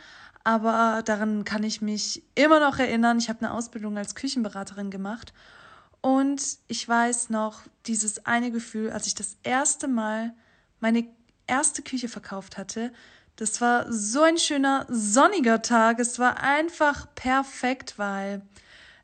aber 0.43 1.03
daran 1.03 1.43
kann 1.43 1.63
ich 1.63 1.81
mich 1.81 2.23
immer 2.35 2.59
noch 2.59 2.79
erinnern. 2.79 3.19
Ich 3.19 3.29
habe 3.29 3.45
eine 3.45 3.53
Ausbildung 3.53 3.97
als 3.97 4.15
Küchenberaterin 4.15 4.89
gemacht 4.89 5.33
und 6.01 6.41
ich 6.67 6.87
weiß 6.87 7.29
noch 7.29 7.61
dieses 7.85 8.25
eine 8.25 8.51
Gefühl, 8.51 8.91
als 8.91 9.05
ich 9.05 9.15
das 9.15 9.37
erste 9.43 9.87
Mal 9.87 10.33
meine 10.79 11.07
erste 11.45 11.81
Küche 11.81 12.07
verkauft 12.07 12.57
hatte. 12.57 12.93
Das 13.35 13.61
war 13.61 13.91
so 13.91 14.21
ein 14.21 14.37
schöner 14.37 14.85
sonniger 14.89 15.61
Tag. 15.61 15.99
Es 15.99 16.19
war 16.19 16.41
einfach 16.41 17.07
perfekt, 17.15 17.95
weil 17.97 18.41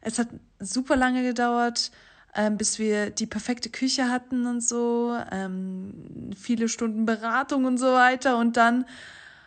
es 0.02 0.20
hat 0.20 0.30
super 0.60 0.96
lange 0.96 1.24
gedauert 1.24 1.92
ähm, 2.36 2.58
bis 2.58 2.80
wir 2.80 3.10
die 3.10 3.26
perfekte 3.26 3.70
Küche 3.70 4.10
hatten 4.10 4.46
und 4.46 4.62
so, 4.62 5.18
ähm, 5.32 6.32
viele 6.38 6.70
Stunden 6.70 7.06
Beratung 7.06 7.66
und 7.66 7.78
so 7.78 7.94
weiter. 7.94 8.38
Und 8.38 8.58
dann 8.58 8.86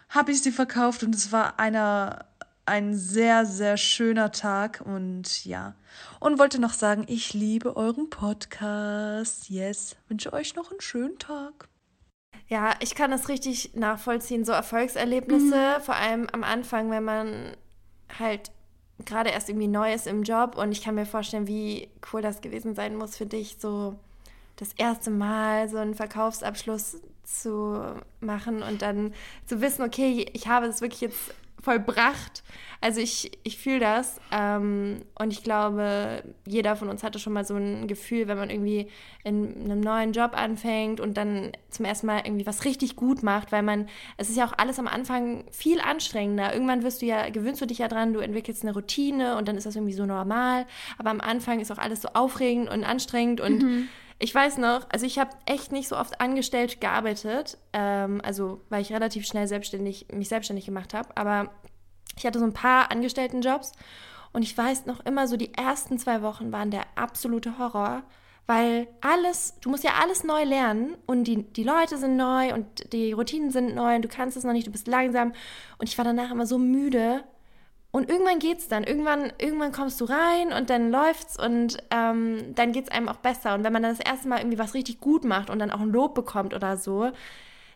habe 0.09 0.33
ich 0.33 0.43
sie 0.43 0.53
verkauft 0.53 1.03
und 1.03 1.15
es 1.15 1.33
war 1.33 1.59
einer 1.59 2.25
ein 2.65 2.95
sehr, 2.95 3.47
sehr 3.47 3.77
schöner 3.77 4.31
Tag 4.31 4.83
und 4.85 5.45
ja. 5.45 5.75
Und 6.21 6.39
wollte 6.39 6.61
noch 6.61 6.75
sagen, 6.75 7.05
ich 7.09 7.33
liebe 7.33 7.77
euren 7.77 8.11
Podcast. 8.11 9.49
Yes, 9.49 9.97
wünsche 10.09 10.33
euch 10.33 10.55
noch 10.55 10.71
einen 10.71 10.81
schönen 10.81 11.19
Tag. 11.19 11.69
Ja, 12.47 12.75
ich 12.81 12.95
kann 12.95 13.11
das 13.11 13.29
richtig 13.29 13.75
nachvollziehen, 13.75 14.45
so 14.45 14.53
Erfolgserlebnisse, 14.53 15.77
mhm. 15.79 15.83
vor 15.83 15.97
allem 15.97 16.27
am 16.33 16.45
Anfang, 16.45 16.91
wenn 16.91 17.05
man 17.05 17.57
halt 18.19 18.51
gerade 19.05 19.31
erst 19.31 19.49
irgendwie 19.49 19.69
neu 19.69 19.93
ist 19.93 20.07
im 20.07 20.23
Job 20.23 20.57
und 20.57 20.73
ich 20.73 20.83
kann 20.83 20.95
mir 20.95 21.07
vorstellen, 21.07 21.47
wie 21.47 21.89
cool 22.13 22.23
das 22.23 22.41
gewesen 22.41 22.75
sein 22.75 22.97
muss 22.97 23.17
für 23.17 23.27
dich, 23.27 23.57
so 23.59 23.97
das 24.57 24.73
erste 24.73 25.11
Mal 25.11 25.69
so 25.69 25.79
einen 25.79 25.95
Verkaufsabschluss 25.95 27.01
zu 27.25 27.81
machen 28.21 28.63
und 28.63 28.83
dann 28.83 29.15
zu 29.47 29.61
wissen, 29.61 29.83
okay, 29.83 30.27
ich 30.33 30.49
habe 30.49 30.67
es 30.67 30.81
wirklich 30.81 31.01
jetzt 31.01 31.35
vollbracht. 31.61 32.43
Also 32.81 33.01
ich, 33.01 33.33
ich 33.43 33.59
fühle 33.59 33.81
das 33.81 34.21
ähm, 34.31 35.03
und 35.19 35.33
ich 35.33 35.43
glaube, 35.43 36.23
jeder 36.47 36.77
von 36.77 36.89
uns 36.89 37.03
hatte 37.03 37.19
schon 37.19 37.33
mal 37.33 37.45
so 37.45 37.57
ein 37.57 37.89
Gefühl, 37.89 38.29
wenn 38.29 38.39
man 38.39 38.51
irgendwie 38.51 38.87
in 39.25 39.65
einem 39.65 39.81
neuen 39.81 40.13
Job 40.13 40.33
anfängt 40.35 41.01
und 41.01 41.17
dann 41.17 41.51
zum 41.71 41.85
ersten 41.85 42.07
Mal 42.07 42.23
irgendwie 42.25 42.47
was 42.47 42.65
richtig 42.65 42.95
gut 42.95 43.25
macht, 43.25 43.51
weil 43.51 43.65
man, 43.65 43.89
es 44.17 44.29
ist 44.29 44.37
ja 44.37 44.47
auch 44.47 44.55
alles 44.57 44.79
am 44.79 44.87
Anfang 44.87 45.45
viel 45.51 45.81
anstrengender. 45.81 46.53
Irgendwann 46.53 46.85
wirst 46.85 47.03
du 47.03 47.07
ja, 47.07 47.29
gewöhnst 47.31 47.61
du 47.61 47.67
dich 47.67 47.79
ja 47.79 47.89
dran, 47.89 48.13
du 48.13 48.21
entwickelst 48.21 48.63
eine 48.63 48.75
Routine 48.75 49.37
und 49.37 49.49
dann 49.49 49.57
ist 49.57 49.67
das 49.67 49.75
irgendwie 49.75 49.95
so 49.95 50.07
normal. 50.07 50.65
Aber 50.99 51.11
am 51.11 51.21
Anfang 51.21 51.59
ist 51.59 51.73
auch 51.73 51.79
alles 51.79 52.03
so 52.03 52.11
aufregend 52.15 52.71
und 52.71 52.85
anstrengend 52.85 53.41
und 53.41 53.63
mhm. 53.63 53.89
Ich 54.21 54.35
weiß 54.35 54.59
noch, 54.59 54.87
also 54.91 55.07
ich 55.07 55.19
habe 55.19 55.31
echt 55.47 55.71
nicht 55.71 55.89
so 55.89 55.97
oft 55.97 56.21
angestellt 56.21 56.81
gearbeitet, 56.81 57.57
ähm, 57.73 58.21
also 58.25 58.61
weil 58.69 58.83
ich 58.83 58.93
relativ 58.93 59.27
schnell 59.27 59.47
selbstständig, 59.47 60.07
mich 60.13 60.29
selbstständig 60.29 60.67
gemacht 60.67 60.93
habe, 60.93 61.09
aber 61.17 61.51
ich 62.17 62.27
hatte 62.27 62.41
so 62.41 62.45
ein 62.45 62.53
paar 62.53 62.91
Angestelltenjobs 62.91 63.73
und 64.33 64.43
ich 64.43 64.59
weiß 64.59 64.87
noch 64.87 65.01
immer 65.07 65.29
so, 65.29 65.37
die 65.37 65.55
ersten 65.55 65.99
zwei 65.99 66.21
Wochen 66.23 66.51
waren 66.51 66.73
der 66.73 66.83
absolute 66.97 67.59
Horror, 67.59 68.03
weil 68.47 68.89
alles, 69.01 69.55
du 69.61 69.71
musst 69.71 69.85
ja 69.85 69.93
alles 70.03 70.25
neu 70.25 70.43
lernen 70.43 70.97
und 71.07 71.25
die, 71.25 71.45
die 71.53 71.63
Leute 71.63 71.97
sind 71.97 72.17
neu 72.17 72.53
und 72.55 72.93
die 72.93 73.13
Routinen 73.13 73.53
sind 73.53 73.77
neu 73.77 73.95
und 73.95 74.03
du 74.03 74.09
kannst 74.09 74.37
es 74.37 74.43
noch 74.43 74.53
nicht, 74.53 74.67
du 74.67 74.73
bist 74.73 74.89
langsam 74.89 75.33
und 75.79 75.89
ich 75.89 75.97
war 75.97 76.05
danach 76.05 76.33
immer 76.33 76.47
so 76.47 76.59
müde 76.59 77.23
und 77.91 78.11
irgendwann 78.11 78.39
geht's 78.39 78.69
dann. 78.69 78.85
Irgendwann, 78.85 79.33
irgendwann 79.39 79.73
kommst 79.73 80.01
du 80.01 80.05
rein 80.05 80.53
und 80.53 80.69
dann 80.69 80.91
läuft's 80.91 81.39
und 81.39 81.79
ähm, 81.91 82.55
dann 82.55 82.73
geht's 82.73 82.91
einem 82.91 83.09
auch 83.09 83.17
besser. 83.17 83.55
Und 83.55 83.65
wenn 83.65 83.73
man 83.73 83.83
dann 83.83 83.97
das 83.97 84.07
erste 84.07 84.29
Mal 84.29 84.39
irgendwie 84.39 84.59
was 84.59 84.75
richtig 84.75 85.01
gut 85.01 85.25
macht 85.25 85.49
und 85.49 85.59
dann 85.59 85.71
auch 85.71 85.81
ein 85.81 85.91
Lob 85.91 86.15
bekommt 86.15 86.55
oder 86.55 86.77
so, 86.77 87.11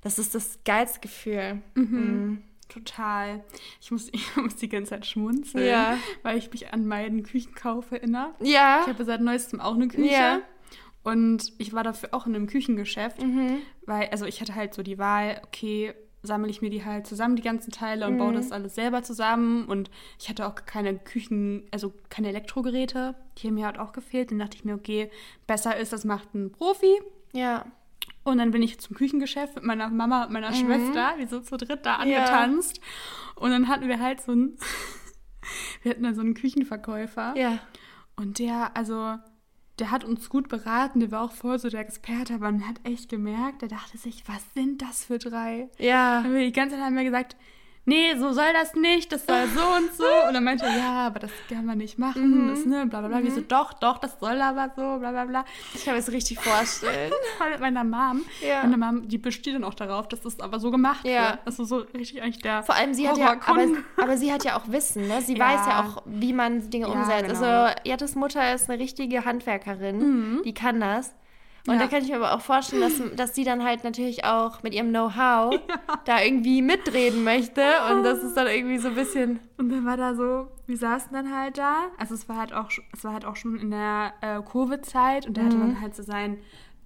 das 0.02 0.18
ist 0.18 0.34
das 0.34 0.58
geilste 0.64 1.00
Gefühl. 1.00 1.62
Mhm. 1.74 1.84
Mhm. 1.84 2.42
Total. 2.68 3.42
Ich 3.80 3.90
muss, 3.90 4.08
ich 4.12 4.36
muss 4.36 4.56
die 4.56 4.68
ganze 4.68 4.90
Zeit 4.90 5.06
schmunzeln, 5.06 5.66
ja. 5.66 5.96
weil 6.22 6.36
ich 6.36 6.50
mich 6.50 6.72
an 6.72 6.86
meinen 6.86 7.22
Küchenkauf 7.22 7.90
erinnere. 7.90 8.34
Ja. 8.40 8.82
Ich 8.82 8.88
habe 8.88 9.04
seit 9.04 9.22
neuestem 9.22 9.60
auch 9.60 9.74
eine 9.74 9.88
Küche. 9.88 10.12
Ja. 10.12 10.42
Und 11.04 11.52
ich 11.58 11.72
war 11.72 11.82
dafür 11.82 12.10
auch 12.12 12.26
in 12.26 12.34
einem 12.34 12.46
Küchengeschäft, 12.46 13.20
mhm. 13.20 13.58
weil, 13.86 14.08
also 14.10 14.24
ich 14.24 14.40
hatte 14.40 14.54
halt 14.54 14.72
so 14.72 14.82
die 14.82 14.98
Wahl, 14.98 15.40
okay, 15.44 15.94
sammle 16.22 16.50
ich 16.50 16.62
mir 16.62 16.70
die 16.70 16.84
halt 16.84 17.06
zusammen, 17.06 17.36
die 17.36 17.42
ganzen 17.42 17.72
Teile, 17.72 18.06
und 18.06 18.14
mhm. 18.14 18.18
baue 18.18 18.32
das 18.32 18.52
alles 18.52 18.74
selber 18.74 19.02
zusammen. 19.02 19.66
Und 19.66 19.90
ich 20.20 20.28
hatte 20.28 20.46
auch 20.46 20.54
keine 20.54 20.98
Küchen, 20.98 21.64
also 21.70 21.92
keine 22.08 22.28
Elektrogeräte. 22.28 23.14
Die 23.38 23.48
haben 23.48 23.54
mir 23.54 23.66
halt 23.66 23.78
auch 23.78 23.92
gefehlt. 23.92 24.30
Dann 24.30 24.38
dachte 24.38 24.56
ich 24.56 24.64
mir, 24.64 24.74
okay, 24.74 25.10
besser 25.46 25.76
ist, 25.76 25.92
das 25.92 26.04
macht 26.04 26.34
ein 26.34 26.52
Profi. 26.52 27.00
Ja. 27.32 27.66
Und 28.24 28.38
dann 28.38 28.52
bin 28.52 28.62
ich 28.62 28.78
zum 28.78 28.96
Küchengeschäft 28.96 29.56
mit 29.56 29.64
meiner 29.64 29.88
Mama 29.88 30.24
und 30.24 30.32
meiner 30.32 30.50
mhm. 30.50 30.54
Schwester, 30.54 31.14
wir 31.16 31.26
so 31.26 31.40
zu 31.40 31.56
dritt 31.56 31.84
da 31.84 31.96
angetanzt. 31.96 32.78
Ja. 32.78 33.42
Und 33.42 33.50
dann 33.50 33.68
hatten 33.68 33.88
wir 33.88 33.98
halt 33.98 34.20
so 34.20 34.32
einen, 34.32 34.56
wir 35.82 35.90
hatten 35.90 36.04
da 36.04 36.14
so 36.14 36.20
einen 36.20 36.34
Küchenverkäufer. 36.34 37.34
Ja. 37.36 37.58
Und 38.14 38.38
der, 38.38 38.76
also, 38.76 39.16
der 39.78 39.90
hat 39.90 40.04
uns 40.04 40.28
gut 40.28 40.48
beraten, 40.48 41.00
der 41.00 41.10
war 41.10 41.22
auch 41.22 41.32
voll 41.32 41.58
so 41.58 41.68
der 41.68 41.80
Experte, 41.80 42.34
aber 42.34 42.50
man 42.50 42.68
hat 42.68 42.76
echt 42.84 43.08
gemerkt, 43.08 43.62
der 43.62 43.68
dachte 43.68 43.96
sich, 43.98 44.24
was 44.26 44.42
sind 44.54 44.82
das 44.82 45.04
für 45.04 45.18
drei? 45.18 45.68
Ja. 45.78 46.22
Haben 46.22 46.34
wir 46.34 46.44
die 46.44 46.52
ganze 46.52 46.76
Zeit 46.76 46.84
haben 46.84 46.96
wir 46.96 47.04
gesagt, 47.04 47.36
nee, 47.84 48.14
so 48.16 48.32
soll 48.32 48.52
das 48.52 48.74
nicht, 48.74 49.12
das 49.12 49.26
soll 49.26 49.46
so 49.48 49.60
und 49.60 49.94
so. 49.94 50.04
Und 50.28 50.34
dann 50.34 50.44
meinte 50.44 50.64
er, 50.64 50.76
ja, 50.76 51.06
aber 51.06 51.20
das 51.20 51.30
kann 51.48 51.64
man 51.64 51.78
nicht 51.78 51.98
machen, 51.98 52.46
mhm. 52.46 52.48
das, 52.48 52.64
ne, 52.64 52.86
bla 52.86 53.00
bla 53.00 53.08
bla. 53.08 53.20
Mhm. 53.20 53.24
Wir 53.24 53.30
so, 53.32 53.40
doch, 53.40 53.72
doch, 53.74 53.98
das 53.98 54.18
soll 54.20 54.40
aber 54.40 54.70
so, 54.76 54.98
bla 54.98 55.10
bla 55.10 55.24
bla. 55.24 55.44
Ich 55.74 55.84
kann 55.84 55.94
mir 55.94 56.00
das 56.00 56.12
richtig 56.12 56.40
vorstellen. 56.40 57.12
Voll 57.38 57.50
mit 57.50 57.60
meiner 57.60 57.84
Mom. 57.84 58.24
Ja. 58.40 58.62
Meine 58.62 58.76
Mom, 58.76 59.08
die 59.08 59.18
besteht 59.18 59.54
dann 59.54 59.64
auch 59.64 59.74
darauf, 59.74 60.08
dass 60.08 60.20
das 60.20 60.40
aber 60.40 60.58
so 60.60 60.70
gemacht 60.70 61.06
ja. 61.06 61.30
wird. 61.30 61.38
Das 61.44 61.58
ist 61.58 61.68
so 61.68 61.78
richtig 61.78 62.22
eigentlich 62.22 62.42
der 62.42 62.62
Vor 62.62 62.74
allem, 62.74 62.94
sie 62.94 63.08
hat 63.08 63.18
ja, 63.18 63.36
aber, 63.46 63.66
aber, 63.96 64.16
sie 64.16 64.32
hat 64.32 64.44
ja 64.44 64.56
auch 64.56 64.68
Wissen, 64.68 65.08
ne? 65.08 65.20
Sie 65.22 65.36
ja. 65.36 65.44
weiß 65.44 65.66
ja 65.66 65.84
auch, 65.84 66.02
wie 66.06 66.32
man 66.32 66.70
Dinge 66.70 66.88
umsetzt. 66.88 67.28
Genau. 67.28 67.40
Also, 67.40 67.74
Jattes 67.84 68.14
Mutter 68.14 68.54
ist 68.54 68.70
eine 68.70 68.78
richtige 68.78 69.24
Handwerkerin, 69.24 69.98
mhm. 69.98 70.42
die 70.44 70.54
kann 70.54 70.80
das. 70.80 71.14
Und 71.66 71.74
ja. 71.74 71.80
da 71.80 71.86
kann 71.86 72.02
ich 72.02 72.08
mir 72.08 72.16
aber 72.16 72.34
auch 72.34 72.40
vorstellen, 72.40 72.82
dass, 72.82 73.00
dass 73.16 73.34
sie 73.34 73.44
dann 73.44 73.62
halt 73.62 73.84
natürlich 73.84 74.24
auch 74.24 74.62
mit 74.62 74.74
ihrem 74.74 74.88
Know-how 74.88 75.54
ja. 75.54 75.60
da 76.04 76.20
irgendwie 76.20 76.60
mitreden 76.60 77.22
möchte. 77.24 77.62
Und 77.90 78.02
das 78.02 78.22
ist 78.22 78.36
dann 78.36 78.48
irgendwie 78.48 78.78
so 78.78 78.88
ein 78.88 78.94
bisschen. 78.94 79.38
Und 79.58 79.68
dann 79.70 79.84
war 79.84 79.96
da 79.96 80.14
so, 80.14 80.48
wir 80.66 80.76
saßen 80.76 81.12
dann 81.12 81.34
halt 81.34 81.58
da. 81.58 81.88
Also 81.98 82.14
es 82.14 82.28
war 82.28 82.36
halt 82.36 82.52
auch, 82.52 82.70
es 82.92 83.04
war 83.04 83.12
halt 83.12 83.24
auch 83.24 83.36
schon 83.36 83.56
in 83.56 83.70
der 83.70 84.12
äh, 84.20 84.40
Covid-Zeit 84.42 85.26
und 85.26 85.36
der 85.36 85.44
mhm. 85.44 85.48
hatte 85.48 85.58
dann 85.58 85.80
halt 85.80 85.94
so 85.94 86.02
sein, 86.02 86.38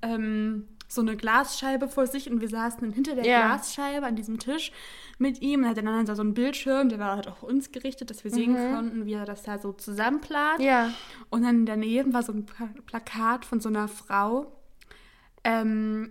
ähm, 0.02 0.68
so 0.88 1.00
eine 1.00 1.16
Glasscheibe 1.16 1.88
vor 1.88 2.06
sich 2.06 2.30
und 2.30 2.40
wir 2.40 2.48
saßen 2.48 2.80
dann 2.80 2.92
hinter 2.92 3.14
der 3.16 3.24
ja. 3.24 3.46
Glasscheibe 3.46 4.06
an 4.06 4.14
diesem 4.14 4.38
Tisch 4.38 4.72
mit 5.18 5.42
ihm. 5.42 5.62
Und 5.62 5.68
hat 5.68 5.78
dann, 5.78 5.86
dann 5.86 6.06
so 6.06 6.22
einen 6.22 6.34
Bildschirm, 6.34 6.88
der 6.88 6.98
war 6.98 7.16
halt 7.16 7.28
auch 7.28 7.42
uns 7.42 7.72
gerichtet, 7.72 8.10
dass 8.10 8.24
wir 8.24 8.30
sehen 8.30 8.52
mhm. 8.52 8.74
konnten, 8.74 9.06
wie 9.06 9.14
er 9.14 9.24
das 9.24 9.42
da 9.42 9.58
so 9.58 9.72
zusammenplant. 9.72 10.60
Ja. 10.60 10.90
Und 11.30 11.42
dann 11.42 11.66
daneben 11.66 12.12
war 12.12 12.22
so 12.22 12.32
ein 12.32 12.46
Plakat 12.86 13.44
von 13.44 13.60
so 13.60 13.68
einer 13.68 13.88
Frau, 13.88 14.52
ähm, 15.46 16.10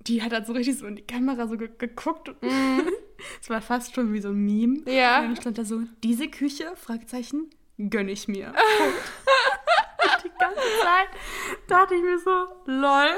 die 0.00 0.22
hat 0.22 0.32
halt 0.32 0.46
so 0.46 0.52
richtig 0.54 0.78
so 0.78 0.86
in 0.86 0.96
die 0.96 1.06
Kamera 1.06 1.46
so 1.46 1.56
ge 1.56 1.70
geguckt. 1.76 2.34
Es 3.40 3.48
mm. 3.48 3.52
war 3.52 3.62
fast 3.62 3.94
schon 3.94 4.12
wie 4.12 4.20
so 4.20 4.28
ein 4.28 4.36
Meme. 4.36 4.80
Ja. 4.86 5.20
Und 5.20 5.28
dann 5.28 5.36
stand 5.36 5.58
da 5.58 5.64
so, 5.64 5.80
diese 6.04 6.28
Küche, 6.28 6.72
Fragezeichen, 6.76 7.50
gönne 7.78 8.12
ich 8.12 8.28
mir. 8.28 8.52
die 10.22 10.30
ganze 10.38 10.60
Zeit 10.82 11.08
dachte 11.66 11.94
ich 11.94 12.02
mir 12.02 12.18
so, 12.18 12.46
lol. 12.66 13.08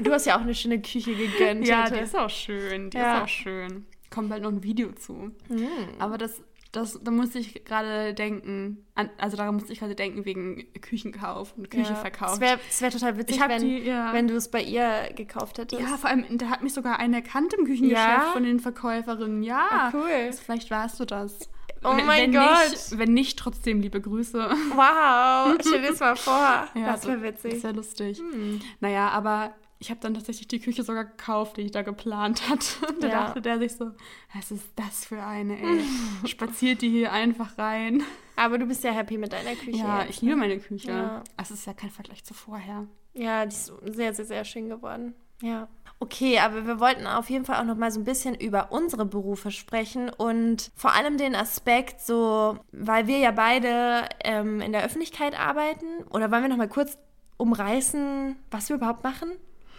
Du 0.00 0.12
hast 0.12 0.26
ja 0.26 0.36
auch 0.36 0.40
eine 0.40 0.56
schöne 0.56 0.82
Küche 0.82 1.14
gegönnt. 1.14 1.66
Ja, 1.66 1.88
die 1.88 2.00
ist 2.00 2.16
auch 2.16 2.28
schön. 2.28 2.90
Die 2.90 2.96
ja. 2.96 3.18
ist 3.18 3.22
auch 3.22 3.28
schön. 3.28 3.86
Kommt 4.10 4.28
bald 4.28 4.42
noch 4.42 4.50
ein 4.50 4.64
Video 4.64 4.90
zu. 4.92 5.30
Mm. 5.48 5.66
Aber 6.00 6.18
das 6.18 6.42
das, 6.72 6.98
da 7.02 7.10
musste 7.10 7.38
ich 7.38 7.66
gerade 7.66 8.14
denken, 8.14 8.86
an, 8.94 9.10
also 9.18 9.36
daran 9.36 9.54
musste 9.54 9.74
ich 9.74 9.80
gerade 9.80 9.94
denken 9.94 10.24
wegen 10.24 10.72
Küchenkauf 10.80 11.54
und 11.56 11.70
Küchenverkauf. 11.70 12.40
Ja, 12.40 12.56
es 12.68 12.80
wäre 12.80 12.92
wär 12.92 12.98
total 12.98 13.18
witzig, 13.18 13.40
wenn, 13.46 13.62
die, 13.62 13.78
ja. 13.80 14.14
wenn 14.14 14.26
du 14.26 14.34
es 14.34 14.50
bei 14.50 14.62
ihr 14.62 15.10
gekauft 15.14 15.58
hättest. 15.58 15.82
Ja, 15.82 15.98
vor 15.98 16.08
allem, 16.08 16.24
da 16.38 16.46
hat 16.46 16.62
mich 16.62 16.72
sogar 16.72 16.98
eine 16.98 17.16
erkannt 17.16 17.52
im 17.52 17.66
Küchengeschäft 17.66 18.08
ja? 18.08 18.30
von 18.32 18.44
den 18.44 18.58
Verkäuferinnen. 18.58 19.42
Ja, 19.42 19.68
ah, 19.70 19.90
cool. 19.92 20.10
Also 20.10 20.42
vielleicht 20.42 20.70
warst 20.70 20.98
du 20.98 21.04
das. 21.04 21.50
Oh 21.84 21.94
wenn, 21.94 22.06
mein 22.06 22.32
wenn 22.32 22.40
Gott. 22.40 22.70
Nicht, 22.70 22.98
wenn 22.98 23.12
nicht, 23.12 23.38
trotzdem 23.38 23.80
liebe 23.80 24.00
Grüße. 24.00 24.38
Wow, 24.74 25.58
stell 25.60 25.82
dir 25.82 25.90
das 25.90 26.00
mal 26.00 26.16
vor. 26.16 26.68
Das 26.74 27.06
wäre 27.06 27.22
witzig. 27.22 27.54
Das 27.54 27.64
wäre 27.64 27.74
lustig. 27.74 28.18
Hm. 28.18 28.60
Naja, 28.80 29.08
aber 29.08 29.52
ich 29.82 29.90
habe 29.90 29.98
dann 29.98 30.14
tatsächlich 30.14 30.46
die 30.46 30.60
Küche 30.60 30.84
sogar 30.84 31.04
gekauft, 31.04 31.56
die 31.56 31.62
ich 31.62 31.72
da 31.72 31.82
geplant 31.82 32.48
hatte. 32.48 32.94
da 33.00 33.08
ja. 33.08 33.24
dachte 33.24 33.42
der 33.42 33.58
sich 33.58 33.74
so, 33.74 33.90
was 34.32 34.52
ist 34.52 34.68
das 34.76 35.04
für 35.04 35.20
eine, 35.20 35.60
ey? 35.60 35.82
Spaziert 36.28 36.82
die 36.82 36.88
hier 36.88 37.10
einfach 37.10 37.58
rein. 37.58 38.04
Aber 38.36 38.58
du 38.58 38.66
bist 38.66 38.84
ja 38.84 38.92
happy 38.92 39.18
mit 39.18 39.32
deiner 39.32 39.56
Küche. 39.56 39.78
Ja, 39.78 40.06
ich 40.08 40.20
liebe 40.20 40.36
ne? 40.36 40.40
meine 40.40 40.60
Küche. 40.60 40.92
Ja. 40.92 41.24
Es 41.36 41.50
ist 41.50 41.66
ja 41.66 41.74
kein 41.74 41.90
Vergleich 41.90 42.22
zu 42.22 42.32
vorher. 42.32 42.86
Ja, 43.14 43.44
die 43.44 43.54
ist 43.54 43.72
sehr, 43.86 44.14
sehr, 44.14 44.24
sehr 44.24 44.44
schön 44.44 44.68
geworden. 44.68 45.14
Ja. 45.42 45.66
Okay, 45.98 46.38
aber 46.38 46.64
wir 46.64 46.78
wollten 46.78 47.08
auf 47.08 47.28
jeden 47.28 47.44
Fall 47.44 47.56
auch 47.56 47.64
noch 47.64 47.76
mal 47.76 47.90
so 47.90 47.98
ein 47.98 48.04
bisschen 48.04 48.36
über 48.36 48.70
unsere 48.70 49.04
Berufe 49.04 49.50
sprechen 49.50 50.10
und 50.10 50.70
vor 50.76 50.92
allem 50.92 51.18
den 51.18 51.34
Aspekt 51.34 52.00
so, 52.00 52.56
weil 52.70 53.08
wir 53.08 53.18
ja 53.18 53.32
beide 53.32 54.08
ähm, 54.22 54.60
in 54.60 54.70
der 54.70 54.84
Öffentlichkeit 54.84 55.36
arbeiten. 55.38 56.04
Oder 56.10 56.30
wollen 56.30 56.42
wir 56.42 56.48
noch 56.48 56.56
mal 56.56 56.68
kurz 56.68 56.96
umreißen, 57.36 58.36
was 58.52 58.68
wir 58.68 58.76
überhaupt 58.76 59.02
machen? 59.02 59.32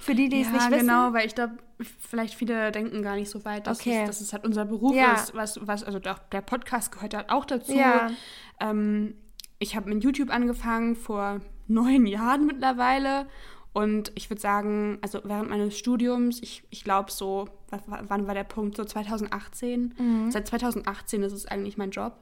Für 0.04 0.16
die, 0.16 0.30
die 0.30 0.42
ja, 0.42 0.48
es 0.48 0.52
nicht 0.52 0.72
wissen. 0.72 0.88
genau, 0.88 1.14
weil 1.14 1.26
ich 1.26 1.36
glaube, 1.36 1.58
vielleicht 1.80 2.36
viele 2.36 2.72
denken 2.72 3.02
gar 3.02 3.16
nicht 3.16 3.30
so 3.30 3.46
weit, 3.46 3.68
dass, 3.68 3.80
okay. 3.80 4.02
es, 4.02 4.08
dass 4.08 4.22
es 4.22 4.34
halt 4.34 4.44
unser 4.46 4.66
Beruf 4.66 4.96
ja. 4.96 5.14
ist, 5.14 5.34
was, 5.34 5.60
was, 5.66 5.84
also 5.84 6.00
der, 6.00 6.18
der 6.32 6.42
Podcast 6.42 6.92
gehört 6.92 7.14
halt 7.14 7.30
auch 7.30 7.46
dazu. 7.46 7.74
Ja. 7.74 8.12
Ähm, 8.60 9.16
ich 9.60 9.76
habe 9.76 9.94
mit 9.94 10.04
YouTube 10.04 10.30
angefangen 10.30 10.96
vor 10.96 11.40
neun 11.68 12.06
Jahren 12.06 12.46
mittlerweile. 12.46 13.28
Und 13.72 14.12
ich 14.14 14.30
würde 14.30 14.42
sagen, 14.42 15.00
also 15.02 15.22
während 15.24 15.50
meines 15.50 15.78
Studiums, 15.78 16.42
ich, 16.44 16.64
ich 16.70 16.84
glaube 16.84 17.10
so, 17.10 17.48
wann 17.88 18.28
war 18.28 18.34
der 18.36 18.44
Punkt? 18.44 18.78
So 18.78 18.84
2018. 18.84 19.96
Mhm. 19.98 20.32
Seit 20.32 20.48
2018 20.48 21.24
ist 21.24 21.34
es 21.34 21.46
eigentlich 21.48 21.78
mein 21.78 21.90
Job 21.90 22.14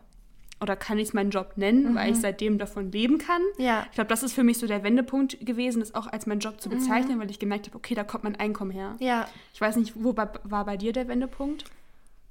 oder 0.61 0.75
kann 0.75 0.99
ich 0.99 1.09
es 1.09 1.13
meinen 1.13 1.31
Job 1.31 1.53
nennen, 1.55 1.91
mhm. 1.91 1.95
weil 1.95 2.11
ich 2.11 2.19
seitdem 2.19 2.57
davon 2.57 2.91
leben 2.91 3.17
kann. 3.17 3.41
Ja. 3.57 3.85
Ich 3.89 3.95
glaube, 3.95 4.09
das 4.09 4.23
ist 4.23 4.33
für 4.33 4.43
mich 4.43 4.59
so 4.59 4.67
der 4.67 4.83
Wendepunkt 4.83 5.43
gewesen, 5.45 5.79
das 5.79 5.95
auch 5.95 6.07
als 6.07 6.27
mein 6.27 6.39
Job 6.39 6.61
zu 6.61 6.69
mhm. 6.69 6.75
bezeichnen, 6.75 7.17
mhm. 7.17 7.21
weil 7.21 7.31
ich 7.31 7.39
gemerkt 7.39 7.67
habe, 7.67 7.77
okay, 7.77 7.95
da 7.95 8.03
kommt 8.03 8.23
mein 8.23 8.35
Einkommen 8.35 8.71
her. 8.71 8.95
Ja. 8.99 9.27
Ich 9.53 9.59
weiß 9.59 9.75
nicht, 9.77 9.93
wo 9.95 10.15
war, 10.15 10.65
bei 10.65 10.77
dir 10.77 10.93
der 10.93 11.07
Wendepunkt? 11.07 11.65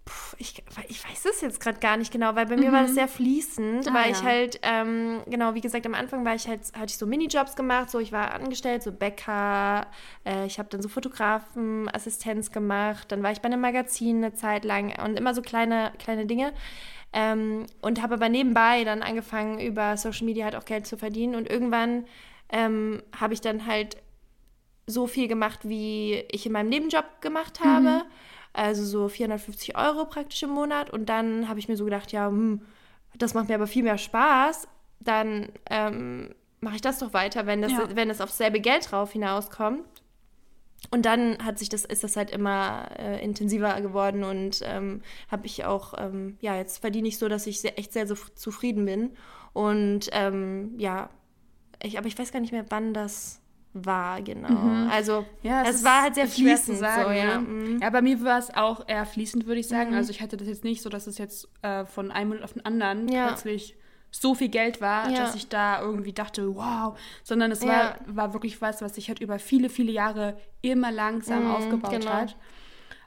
Puh, 0.05 0.37
ich, 0.39 0.63
ich 0.89 1.05
weiß 1.05 1.27
es 1.27 1.41
jetzt 1.41 1.61
gerade 1.61 1.79
gar 1.79 1.97
nicht 1.97 2.13
genau, 2.13 2.35
weil 2.35 2.47
bei 2.47 2.57
mhm. 2.57 2.63
mir 2.63 2.73
war 2.73 2.83
das 2.83 2.95
sehr 2.95 3.09
fließend, 3.09 3.89
ah, 3.89 3.95
weil 3.95 4.11
ja. 4.11 4.11
ich 4.13 4.23
halt, 4.23 4.61
ähm, 4.63 5.21
genau, 5.27 5.55
wie 5.55 5.61
gesagt, 5.61 5.85
am 5.85 5.95
Anfang 5.95 6.25
war 6.25 6.35
ich 6.35 6.47
halt, 6.47 6.61
hatte 6.75 6.87
ich 6.87 6.97
so 6.99 7.07
Minijobs 7.07 7.57
gemacht, 7.57 7.91
so 7.91 7.99
ich 7.99 8.13
war 8.13 8.33
angestellt, 8.33 8.83
so 8.83 8.93
Bäcker, 8.93 9.87
äh, 10.25 10.47
ich 10.47 10.59
habe 10.59 10.69
dann 10.69 10.83
so 10.83 10.89
Fotografenassistenz 10.89 12.53
gemacht, 12.53 13.11
dann 13.11 13.23
war 13.23 13.33
ich 13.33 13.41
bei 13.41 13.47
einem 13.47 13.61
Magazin 13.61 14.19
eine 14.19 14.35
Zeit 14.35 14.65
lang 14.65 14.95
und 15.05 15.19
immer 15.19 15.35
so 15.35 15.43
kleine, 15.43 15.93
kleine 15.99 16.27
Dinge. 16.27 16.53
Ähm, 17.13 17.67
und 17.81 18.03
habe 18.03 18.15
aber 18.15 18.29
nebenbei 18.29 18.85
dann 18.85 19.03
angefangen, 19.03 19.59
über 19.59 19.97
Social 19.97 20.27
Media 20.27 20.45
halt 20.45 20.57
auch 20.57 20.65
Geld 20.65 20.87
zu 20.87 20.97
verdienen. 20.97 21.35
Und 21.35 21.51
irgendwann 21.51 22.05
ähm, 22.51 23.03
habe 23.19 23.35
ich 23.35 23.41
dann 23.41 23.67
halt 23.67 23.97
so 24.87 25.07
viel 25.07 25.29
gemacht, 25.29 25.61
wie 25.63 26.25
ich 26.31 26.47
in 26.47 26.53
meinem 26.53 26.69
Nebenjob 26.69 27.21
gemacht 27.21 27.61
habe. 27.61 28.05
Mhm. 28.05 28.11
Also 28.53 28.85
so 28.85 29.09
450 29.09 29.77
Euro 29.77 30.05
praktisch 30.07 30.43
im 30.43 30.51
Monat. 30.51 30.91
Und 30.91 31.09
dann 31.09 31.49
habe 31.49 31.59
ich 31.59 31.69
mir 31.69 31.77
so 31.77 31.85
gedacht, 31.85 32.13
ja, 32.13 32.29
hm, 32.29 32.63
das 33.17 33.35
macht 33.35 33.49
mir 33.49 33.55
aber 33.55 33.67
viel 33.67 33.83
mehr 33.83 33.99
Spaß. 33.99 34.69
Dann 35.01 35.49
ähm, 35.69 36.35
mache 36.61 36.77
ich 36.77 36.83
das 36.83 36.99
doch 36.99 37.13
weiter, 37.13 37.47
wenn 37.47 37.63
das, 37.63 37.73
ja. 37.73 37.89
wenn 37.95 38.11
es 38.11 38.21
aufs 38.21 38.39
selbe 38.39 38.61
Geld 38.61 38.91
drauf 38.91 39.13
hinauskommt. 39.13 39.85
Und 40.91 41.05
dann 41.07 41.45
hat 41.45 41.59
sich 41.59 41.69
das, 41.69 41.85
ist 41.85 42.03
das 42.03 42.17
halt 42.17 42.31
immer 42.31 42.89
äh, 42.99 43.23
intensiver 43.23 43.81
geworden 43.81 44.25
und 44.25 44.61
ähm, 44.65 45.03
habe 45.31 45.47
ich 45.47 45.65
auch, 45.65 45.95
ähm, 45.99 46.37
ja, 46.41 46.57
jetzt 46.57 46.79
verdiene 46.79 47.07
ich 47.07 47.19
so, 47.19 47.29
dass 47.29 47.47
ich 47.47 47.61
sehr, 47.61 47.79
echt 47.79 47.93
sehr 47.93 48.07
so 48.07 48.15
zufrieden 48.35 48.87
bin. 48.87 49.11
Und 49.53 50.09
ähm, 50.13 50.75
ja, 50.79 51.11
ich, 51.83 51.99
aber 51.99 52.07
ich 52.07 52.19
weiß 52.19 52.33
gar 52.33 52.41
nicht 52.41 52.53
mehr, 52.53 52.65
wann 52.71 52.95
das 52.95 53.41
war, 53.73 54.21
genau. 54.23 54.49
Mhm. 54.49 54.91
Also 54.91 55.25
ja, 55.43 55.63
es, 55.63 55.77
es 55.77 55.85
war 55.85 56.03
halt 56.03 56.15
sehr 56.17 56.27
fließend. 56.27 56.79
Sagen, 56.79 57.05
so, 57.05 57.11
ja. 57.11 57.41
Mhm. 57.41 57.79
ja, 57.81 57.91
bei 57.91 58.03
mir 58.03 58.23
war 58.25 58.39
es 58.39 58.53
auch 58.55 58.89
eher 58.89 59.07
fließend, 59.07 59.47
würde 59.47 59.61
ich 59.61 59.69
sagen. 59.69 59.91
Mhm. 59.91 59.97
Also 59.97 60.11
ich 60.11 60.21
hatte 60.21 60.37
das 60.37 60.49
jetzt 60.49 60.65
nicht 60.65 60.83
so, 60.83 60.89
dass 60.89 61.07
es 61.07 61.19
jetzt 61.19 61.49
äh, 61.63 61.85
von 61.85 62.11
einem 62.11 62.31
Monat 62.31 62.45
auf 62.45 62.55
den 62.55 62.65
anderen 62.65 63.09
ja. 63.09 63.29
plötzlich 63.29 63.77
so 64.11 64.35
viel 64.35 64.49
Geld 64.49 64.81
war, 64.81 65.09
ja. 65.11 65.19
dass 65.19 65.35
ich 65.35 65.49
da 65.49 65.81
irgendwie 65.81 66.13
dachte, 66.13 66.55
wow, 66.55 66.99
sondern 67.23 67.51
es 67.53 67.67
war, 67.67 67.97
war 68.07 68.33
wirklich 68.33 68.61
was, 68.61 68.83
was 68.83 68.95
sich 68.95 69.09
halt 69.09 69.21
über 69.21 69.39
viele, 69.39 69.69
viele 69.69 69.93
Jahre 69.93 70.37
immer 70.63 70.91
langsam 70.91 71.45
mhm, 71.45 71.51
aufgebaut 71.51 71.91
genau. 71.91 72.13
hat. 72.13 72.37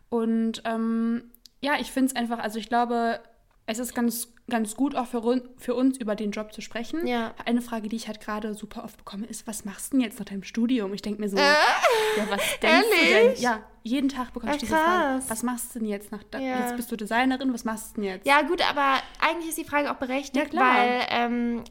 Und 0.10 0.62
ähm, 0.66 1.32
ja, 1.62 1.74
ich 1.80 1.92
finde 1.92 2.12
es 2.12 2.16
einfach, 2.16 2.40
also 2.40 2.60
ich 2.60 2.70
glaube, 2.70 3.20
es 3.66 3.80
ist 3.80 3.96
ganz, 3.96 4.28
ganz 4.50 4.76
gut 4.76 4.96
auch 4.96 5.08
für, 5.08 5.42
für 5.58 5.74
uns 5.74 5.98
über 5.98 6.16
den 6.16 6.32
Job 6.32 6.54
zu 6.54 6.62
sprechen. 6.62 7.08
Ja. 7.08 7.34
Eine 7.46 7.62
Frage, 7.62 7.88
die 7.88 7.96
ich 7.96 8.08
halt 8.08 8.20
gerade 8.20 8.54
super 8.54 8.84
oft 8.84 8.98
bekomme, 8.98 9.26
ist, 9.26 9.48
was 9.48 9.64
machst 9.64 9.94
du 9.94 9.98
denn 9.98 10.06
jetzt 10.06 10.20
nach 10.20 10.26
deinem 10.26 10.44
Studium? 10.44 10.94
Ich 10.94 11.02
denke 11.02 11.22
mir 11.22 11.30
so, 11.30 11.38
äh, 11.38 11.42
ja, 11.42 12.28
was 12.30 12.42
denkst 12.60 12.88
ehrlich? 12.92 13.10
du 13.10 13.34
denn? 13.34 13.42
Ja, 13.42 13.64
jeden 13.84 14.10
Tag 14.10 14.34
bekomme 14.34 14.54
ich 14.54 14.60
diese 14.60 14.76
Frage, 14.76 15.24
was 15.28 15.44
machst 15.44 15.74
du 15.74 15.80
denn 15.80 15.88
jetzt? 15.88 16.12
Nach, 16.12 16.24
ja. 16.34 16.60
Jetzt 16.60 16.76
bist 16.76 16.92
du 16.92 16.98
Designerin, 16.98 17.54
was 17.54 17.64
machst 17.64 17.92
du 17.92 18.02
denn 18.02 18.12
jetzt? 18.12 18.28
Ja 18.28 18.42
gut, 18.42 18.62
aber 18.70 19.02
eigentlich 19.20 19.50
ist 19.50 19.58
die 19.58 19.66
Frage 19.66 19.92
auch 19.92 19.98
berechtigt, 19.98 20.54
ja, 20.54 20.60
weil 20.60 21.02
ähm, 21.10 21.64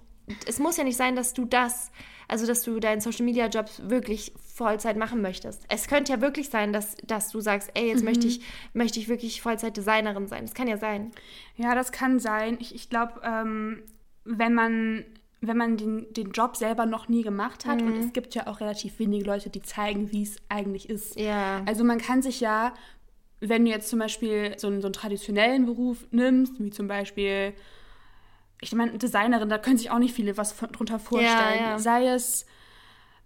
es 0.46 0.58
muss 0.58 0.78
ja 0.78 0.84
nicht 0.84 0.96
sein, 0.96 1.14
dass 1.14 1.34
du 1.34 1.44
das 1.44 1.90
also 2.32 2.46
dass 2.46 2.62
du 2.62 2.80
deinen 2.80 3.00
Social 3.02 3.26
Media 3.26 3.46
Job 3.46 3.66
wirklich 3.82 4.32
Vollzeit 4.54 4.96
machen 4.96 5.20
möchtest. 5.20 5.64
Es 5.68 5.86
könnte 5.86 6.12
ja 6.12 6.20
wirklich 6.20 6.48
sein, 6.48 6.72
dass, 6.72 6.96
dass 7.04 7.28
du 7.28 7.40
sagst, 7.40 7.70
ey, 7.74 7.88
jetzt 7.88 8.00
mhm. 8.00 8.06
möchte, 8.06 8.26
ich, 8.26 8.40
möchte 8.72 8.98
ich 8.98 9.08
wirklich 9.08 9.42
Vollzeit 9.42 9.76
Designerin 9.76 10.26
sein. 10.26 10.46
Das 10.46 10.54
kann 10.54 10.66
ja 10.66 10.78
sein. 10.78 11.10
Ja, 11.56 11.74
das 11.74 11.92
kann 11.92 12.18
sein. 12.18 12.56
Ich, 12.58 12.74
ich 12.74 12.88
glaube, 12.88 13.20
ähm, 13.22 13.82
wenn 14.24 14.54
man 14.54 15.04
wenn 15.44 15.56
man 15.56 15.76
den, 15.76 16.06
den 16.12 16.30
Job 16.30 16.56
selber 16.56 16.86
noch 16.86 17.08
nie 17.08 17.22
gemacht 17.22 17.66
hat, 17.66 17.80
mhm. 17.80 17.88
und 17.88 17.96
es 17.98 18.12
gibt 18.12 18.36
ja 18.36 18.46
auch 18.46 18.60
relativ 18.60 19.00
wenige 19.00 19.24
Leute, 19.24 19.50
die 19.50 19.60
zeigen, 19.60 20.12
wie 20.12 20.22
es 20.22 20.36
eigentlich 20.48 20.88
ist. 20.88 21.18
Ja. 21.18 21.62
Also 21.66 21.82
man 21.82 21.98
kann 21.98 22.22
sich 22.22 22.40
ja, 22.40 22.74
wenn 23.40 23.64
du 23.64 23.72
jetzt 23.72 23.88
zum 23.88 23.98
Beispiel 23.98 24.54
so 24.56 24.68
einen, 24.68 24.80
so 24.80 24.86
einen 24.86 24.92
traditionellen 24.92 25.66
Beruf 25.66 26.06
nimmst, 26.12 26.60
wie 26.60 26.70
zum 26.70 26.86
Beispiel 26.86 27.54
ich 28.62 28.72
meine, 28.74 28.96
Designerin, 28.96 29.48
da 29.48 29.58
können 29.58 29.76
sich 29.76 29.90
auch 29.90 29.98
nicht 29.98 30.14
viele 30.14 30.36
was 30.36 30.56
drunter 30.56 30.98
vorstellen. 30.98 31.60
Ja, 31.60 31.70
ja. 31.72 31.78
Sei 31.78 32.06
es, 32.06 32.46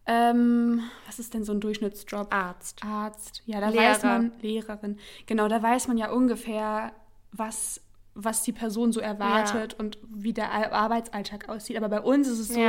ähm, 0.07 0.83
was 1.07 1.19
ist 1.19 1.35
denn 1.35 1.45
so 1.45 1.53
ein 1.53 1.61
Durchschnittsjob? 1.61 2.33
Arzt. 2.33 2.83
Arzt, 2.83 3.43
ja, 3.45 3.61
da 3.61 3.69
Lehrer. 3.69 3.85
weiß 3.85 4.03
man, 4.03 4.33
Lehrerin, 4.41 4.99
genau, 5.27 5.47
da 5.49 5.63
weiß 5.63 5.89
man 5.89 5.99
ja 5.99 6.11
ungefähr, 6.11 6.93
was, 7.33 7.83
was 8.15 8.43
die 8.43 8.53
Person 8.53 8.93
so 8.93 9.01
erwartet 9.01 9.75
ja. 9.75 9.79
und 9.79 9.99
wie 10.09 10.33
der 10.33 10.73
Arbeitsalltag 10.73 11.51
aussieht. 11.51 11.77
Aber 11.77 11.91
bei 11.91 12.01
uns 12.01 12.29
ist 12.29 12.39
es 12.39 12.49
so, 12.49 12.61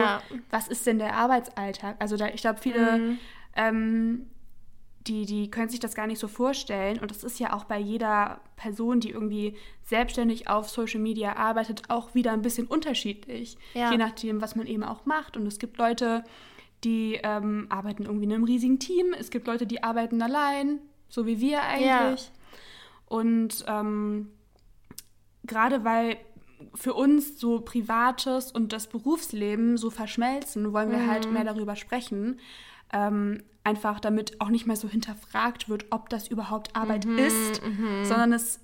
was 0.49 0.67
ist 0.67 0.86
denn 0.86 0.99
der 0.99 1.15
Arbeitsalltag? 1.15 1.95
Also 1.99 2.17
da, 2.17 2.27
ich 2.27 2.41
glaube, 2.41 2.60
viele 2.60 2.97
mhm. 2.97 3.19
ähm, 3.56 4.25
die, 5.01 5.25
die 5.25 5.49
können 5.49 5.69
sich 5.69 5.79
das 5.79 5.95
gar 5.95 6.07
nicht 6.07 6.19
so 6.19 6.27
vorstellen. 6.27 6.99
Und 6.99 7.12
das 7.12 7.23
ist 7.23 7.39
ja 7.39 7.53
auch 7.53 7.63
bei 7.63 7.79
jeder 7.79 8.41
Person, 8.55 8.99
die 8.99 9.12
irgendwie 9.12 9.55
selbstständig 9.83 10.49
auf 10.49 10.69
Social 10.69 10.99
Media 10.99 11.36
arbeitet, 11.36 11.89
auch 11.89 12.13
wieder 12.13 12.33
ein 12.33 12.41
bisschen 12.41 12.67
unterschiedlich. 12.67 13.57
Ja. 13.73 13.91
Je 13.91 13.97
nachdem, 13.97 14.41
was 14.41 14.55
man 14.55 14.67
eben 14.67 14.83
auch 14.83 15.05
macht. 15.05 15.38
Und 15.38 15.45
es 15.45 15.60
gibt 15.60 15.77
Leute, 15.77 16.23
die 16.83 17.19
ähm, 17.23 17.67
arbeiten 17.69 18.03
irgendwie 18.03 18.25
in 18.25 18.33
einem 18.33 18.43
riesigen 18.43 18.79
Team. 18.79 19.13
Es 19.17 19.29
gibt 19.29 19.47
Leute, 19.47 19.65
die 19.65 19.83
arbeiten 19.83 20.21
allein, 20.21 20.79
so 21.10 21.25
wie 21.25 21.39
wir 21.39 21.62
eigentlich. 21.63 21.89
Ja. 21.89 22.31
Und 23.05 23.63
ähm, 23.67 24.29
gerade 25.45 25.83
weil 25.83 26.17
für 26.73 26.93
uns 26.93 27.39
so 27.39 27.62
Privates 27.62 28.51
und 28.51 28.73
das 28.73 28.88
Berufsleben 28.88 29.77
so 29.77 29.89
verschmelzen, 29.89 30.73
wollen 30.73 30.89
wir 30.89 30.99
halt 30.99 31.07
mhm. 31.07 31.12
halt 31.12 31.31
mehr 31.31 31.43
darüber 31.45 31.75
sprechen. 31.75 32.39
Ähm, 32.93 33.43
einfach 33.63 34.00
damit 34.00 34.39
auch 34.39 34.47
nicht 34.47 34.65
mehr 34.65 34.78
so 34.78 34.88
hinterfragt 34.88 35.67
wird, 35.67 35.88
ob 35.89 36.10
das 36.10 36.30
überhaupt 36.30 36.73
Arbeit 36.73 37.06
mhm, 37.06 37.17
ist, 37.17 37.62
mhm. 37.62 38.06
sondern 38.06 38.32
es, 38.32 38.62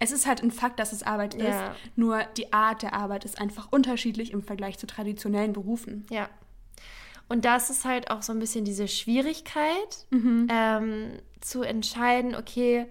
es 0.00 0.10
ist 0.10 0.26
halt 0.26 0.42
ein 0.42 0.50
Fakt, 0.50 0.80
dass 0.80 0.92
es 0.92 1.04
Arbeit 1.04 1.40
ja. 1.40 1.48
ist. 1.48 1.78
Nur 1.94 2.24
die 2.36 2.52
Art 2.52 2.82
der 2.82 2.92
Arbeit 2.92 3.24
ist 3.24 3.40
einfach 3.40 3.70
unterschiedlich 3.70 4.32
im 4.32 4.42
Vergleich 4.42 4.78
zu 4.78 4.88
traditionellen 4.88 5.52
Berufen. 5.52 6.06
Ja. 6.10 6.28
Und 7.28 7.44
das 7.44 7.70
ist 7.70 7.84
halt 7.84 8.10
auch 8.10 8.22
so 8.22 8.32
ein 8.32 8.40
bisschen 8.40 8.64
diese 8.64 8.88
Schwierigkeit, 8.88 10.06
mhm. 10.10 10.48
ähm, 10.50 11.12
zu 11.40 11.62
entscheiden, 11.62 12.34
okay, 12.34 12.86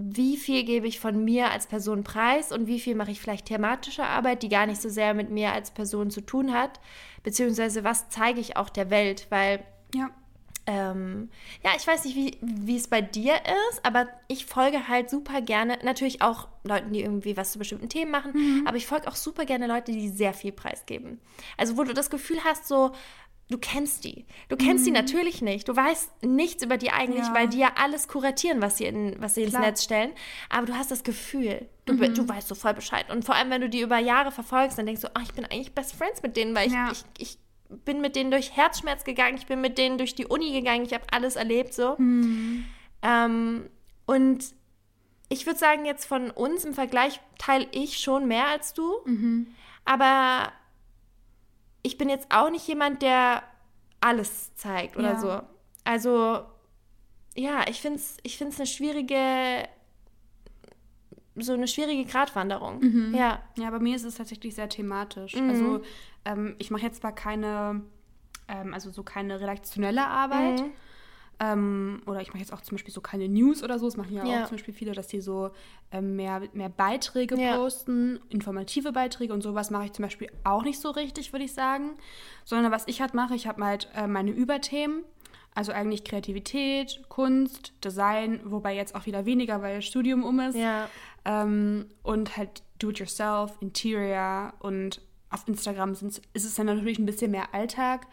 wie 0.00 0.36
viel 0.36 0.62
gebe 0.62 0.86
ich 0.86 1.00
von 1.00 1.24
mir 1.24 1.50
als 1.50 1.66
Person 1.66 2.04
preis 2.04 2.52
und 2.52 2.68
wie 2.68 2.78
viel 2.78 2.94
mache 2.94 3.10
ich 3.10 3.20
vielleicht 3.20 3.46
thematische 3.46 4.04
Arbeit, 4.04 4.44
die 4.44 4.48
gar 4.48 4.64
nicht 4.64 4.80
so 4.80 4.88
sehr 4.88 5.12
mit 5.12 5.28
mir 5.28 5.52
als 5.52 5.72
Person 5.72 6.12
zu 6.12 6.20
tun 6.20 6.54
hat, 6.54 6.78
beziehungsweise 7.24 7.82
was 7.82 8.08
zeige 8.08 8.38
ich 8.38 8.56
auch 8.56 8.70
der 8.70 8.90
Welt, 8.90 9.26
weil 9.30 9.64
ja. 9.94 10.10
Ähm, 10.70 11.30
ja, 11.64 11.70
ich 11.78 11.86
weiß 11.86 12.04
nicht, 12.04 12.14
wie, 12.14 12.36
wie 12.42 12.76
es 12.76 12.88
bei 12.88 13.00
dir 13.00 13.36
ist, 13.70 13.84
aber 13.84 14.06
ich 14.28 14.44
folge 14.44 14.86
halt 14.86 15.08
super 15.08 15.40
gerne, 15.40 15.78
natürlich 15.82 16.20
auch 16.20 16.46
Leuten, 16.62 16.92
die 16.92 17.00
irgendwie 17.00 17.38
was 17.38 17.52
zu 17.52 17.58
bestimmten 17.58 17.88
Themen 17.88 18.10
machen, 18.10 18.32
mhm. 18.34 18.66
aber 18.66 18.76
ich 18.76 18.86
folge 18.86 19.08
auch 19.08 19.16
super 19.16 19.46
gerne 19.46 19.66
Leute, 19.66 19.92
die 19.92 20.10
sehr 20.10 20.34
viel 20.34 20.52
preisgeben. 20.52 21.20
Also 21.56 21.78
wo 21.78 21.84
du 21.84 21.94
das 21.94 22.10
Gefühl 22.10 22.44
hast, 22.44 22.68
so, 22.68 22.92
du 23.50 23.58
kennst 23.58 24.04
die. 24.04 24.26
Du 24.48 24.56
kennst 24.56 24.82
mhm. 24.82 24.86
die 24.86 24.90
natürlich 24.92 25.42
nicht. 25.42 25.68
Du 25.68 25.74
weißt 25.74 26.22
nichts 26.22 26.62
über 26.62 26.76
die 26.76 26.90
eigentlich, 26.90 27.26
ja. 27.26 27.34
weil 27.34 27.48
die 27.48 27.58
ja 27.58 27.72
alles 27.76 28.08
kuratieren, 28.08 28.60
was 28.60 28.78
sie, 28.78 28.84
in, 28.84 29.16
was 29.20 29.34
sie 29.34 29.42
ins 29.42 29.54
Netz 29.54 29.84
stellen. 29.84 30.12
Aber 30.50 30.66
du 30.66 30.74
hast 30.74 30.90
das 30.90 31.02
Gefühl, 31.02 31.66
du, 31.86 31.94
mhm. 31.94 32.14
du 32.14 32.28
weißt 32.28 32.48
so 32.48 32.54
voll 32.54 32.74
Bescheid. 32.74 33.10
Und 33.10 33.24
vor 33.24 33.34
allem, 33.34 33.50
wenn 33.50 33.60
du 33.60 33.68
die 33.68 33.80
über 33.80 33.98
Jahre 33.98 34.30
verfolgst, 34.30 34.78
dann 34.78 34.86
denkst 34.86 35.02
du, 35.02 35.08
ach, 35.14 35.22
ich 35.22 35.32
bin 35.32 35.44
eigentlich 35.44 35.74
Best 35.74 35.94
Friends 35.94 36.22
mit 36.22 36.36
denen, 36.36 36.54
weil 36.54 36.70
ja. 36.70 36.90
ich, 36.92 37.04
ich, 37.18 37.38
ich 37.70 37.78
bin 37.84 38.00
mit 38.00 38.16
denen 38.16 38.30
durch 38.30 38.56
Herzschmerz 38.56 39.04
gegangen, 39.04 39.36
ich 39.36 39.46
bin 39.46 39.60
mit 39.60 39.78
denen 39.78 39.98
durch 39.98 40.14
die 40.14 40.26
Uni 40.26 40.52
gegangen, 40.52 40.84
ich 40.84 40.94
habe 40.94 41.04
alles 41.10 41.36
erlebt 41.36 41.74
so. 41.74 41.96
Mhm. 41.98 42.64
Ähm, 43.02 43.70
und 44.06 44.44
ich 45.28 45.46
würde 45.46 45.58
sagen, 45.58 45.84
jetzt 45.84 46.06
von 46.06 46.30
uns 46.30 46.64
im 46.64 46.74
Vergleich 46.74 47.20
teile 47.38 47.66
ich 47.72 47.98
schon 47.98 48.26
mehr 48.26 48.46
als 48.46 48.72
du. 48.72 48.90
Mhm. 49.04 49.48
Aber 49.84 50.52
ich 51.82 51.98
bin 51.98 52.08
jetzt 52.08 52.26
auch 52.30 52.50
nicht 52.50 52.66
jemand, 52.66 53.02
der 53.02 53.42
alles 54.00 54.54
zeigt 54.54 54.96
oder 54.96 55.12
ja. 55.12 55.20
so. 55.20 55.40
Also, 55.84 56.42
ja, 57.34 57.64
ich 57.68 57.80
finde 57.80 57.98
es 57.98 58.18
ich 58.22 58.36
find's 58.36 58.58
eine 58.58 58.66
schwierige, 58.66 59.68
so 61.36 61.52
eine 61.52 61.68
schwierige 61.68 62.04
Gratwanderung. 62.04 62.80
Mhm. 62.80 63.14
Ja. 63.14 63.42
Ja, 63.56 63.70
bei 63.70 63.78
mir 63.78 63.96
ist 63.96 64.04
es 64.04 64.16
tatsächlich 64.16 64.54
sehr 64.54 64.68
thematisch. 64.68 65.34
Mhm. 65.34 65.50
Also, 65.50 65.80
ähm, 66.24 66.56
ich 66.58 66.70
mache 66.70 66.82
jetzt 66.82 67.00
zwar 67.00 67.14
keine, 67.14 67.82
ähm, 68.48 68.74
also 68.74 68.90
so 68.90 69.02
keine 69.02 69.40
redaktionelle 69.40 70.06
Arbeit. 70.06 70.60
Mhm. 70.60 70.72
Ähm, 71.40 72.02
oder 72.06 72.20
ich 72.20 72.28
mache 72.28 72.38
jetzt 72.38 72.52
auch 72.52 72.60
zum 72.62 72.76
Beispiel 72.76 72.92
so 72.92 73.00
keine 73.00 73.28
News 73.28 73.62
oder 73.62 73.78
so. 73.78 73.86
Das 73.86 73.96
machen 73.96 74.12
ja, 74.12 74.24
ja. 74.24 74.42
auch 74.42 74.48
zum 74.48 74.56
Beispiel 74.56 74.74
viele, 74.74 74.92
dass 74.92 75.06
die 75.06 75.20
so 75.20 75.50
ähm, 75.92 76.16
mehr, 76.16 76.42
mehr 76.52 76.68
Beiträge 76.68 77.40
ja. 77.40 77.56
posten, 77.56 78.18
informative 78.28 78.92
Beiträge 78.92 79.32
und 79.32 79.42
sowas 79.42 79.70
mache 79.70 79.86
ich 79.86 79.92
zum 79.92 80.04
Beispiel 80.04 80.30
auch 80.42 80.64
nicht 80.64 80.80
so 80.80 80.90
richtig, 80.90 81.32
würde 81.32 81.44
ich 81.44 81.52
sagen. 81.52 81.90
Sondern 82.44 82.72
was 82.72 82.84
ich 82.86 83.00
halt 83.00 83.14
mache, 83.14 83.34
ich 83.34 83.46
habe 83.46 83.64
halt 83.64 83.88
äh, 83.94 84.06
meine 84.06 84.32
Überthemen. 84.32 85.04
Also 85.54 85.72
eigentlich 85.72 86.04
Kreativität, 86.04 87.02
Kunst, 87.08 87.72
Design, 87.84 88.40
wobei 88.44 88.76
jetzt 88.76 88.94
auch 88.94 89.06
wieder 89.06 89.26
weniger, 89.26 89.60
weil 89.60 89.76
das 89.76 89.86
Studium 89.86 90.22
um 90.22 90.38
ist. 90.40 90.56
Ja. 90.56 90.88
Ähm, 91.24 91.86
und 92.02 92.36
halt 92.36 92.62
Do-it-yourself, 92.78 93.56
Interior 93.60 94.54
und 94.60 95.00
auf 95.30 95.46
Instagram 95.46 95.92
ist 95.92 96.22
es 96.34 96.54
dann 96.54 96.66
natürlich 96.66 96.98
ein 96.98 97.06
bisschen 97.06 97.30
mehr 97.30 97.52
Alltag. 97.54 98.06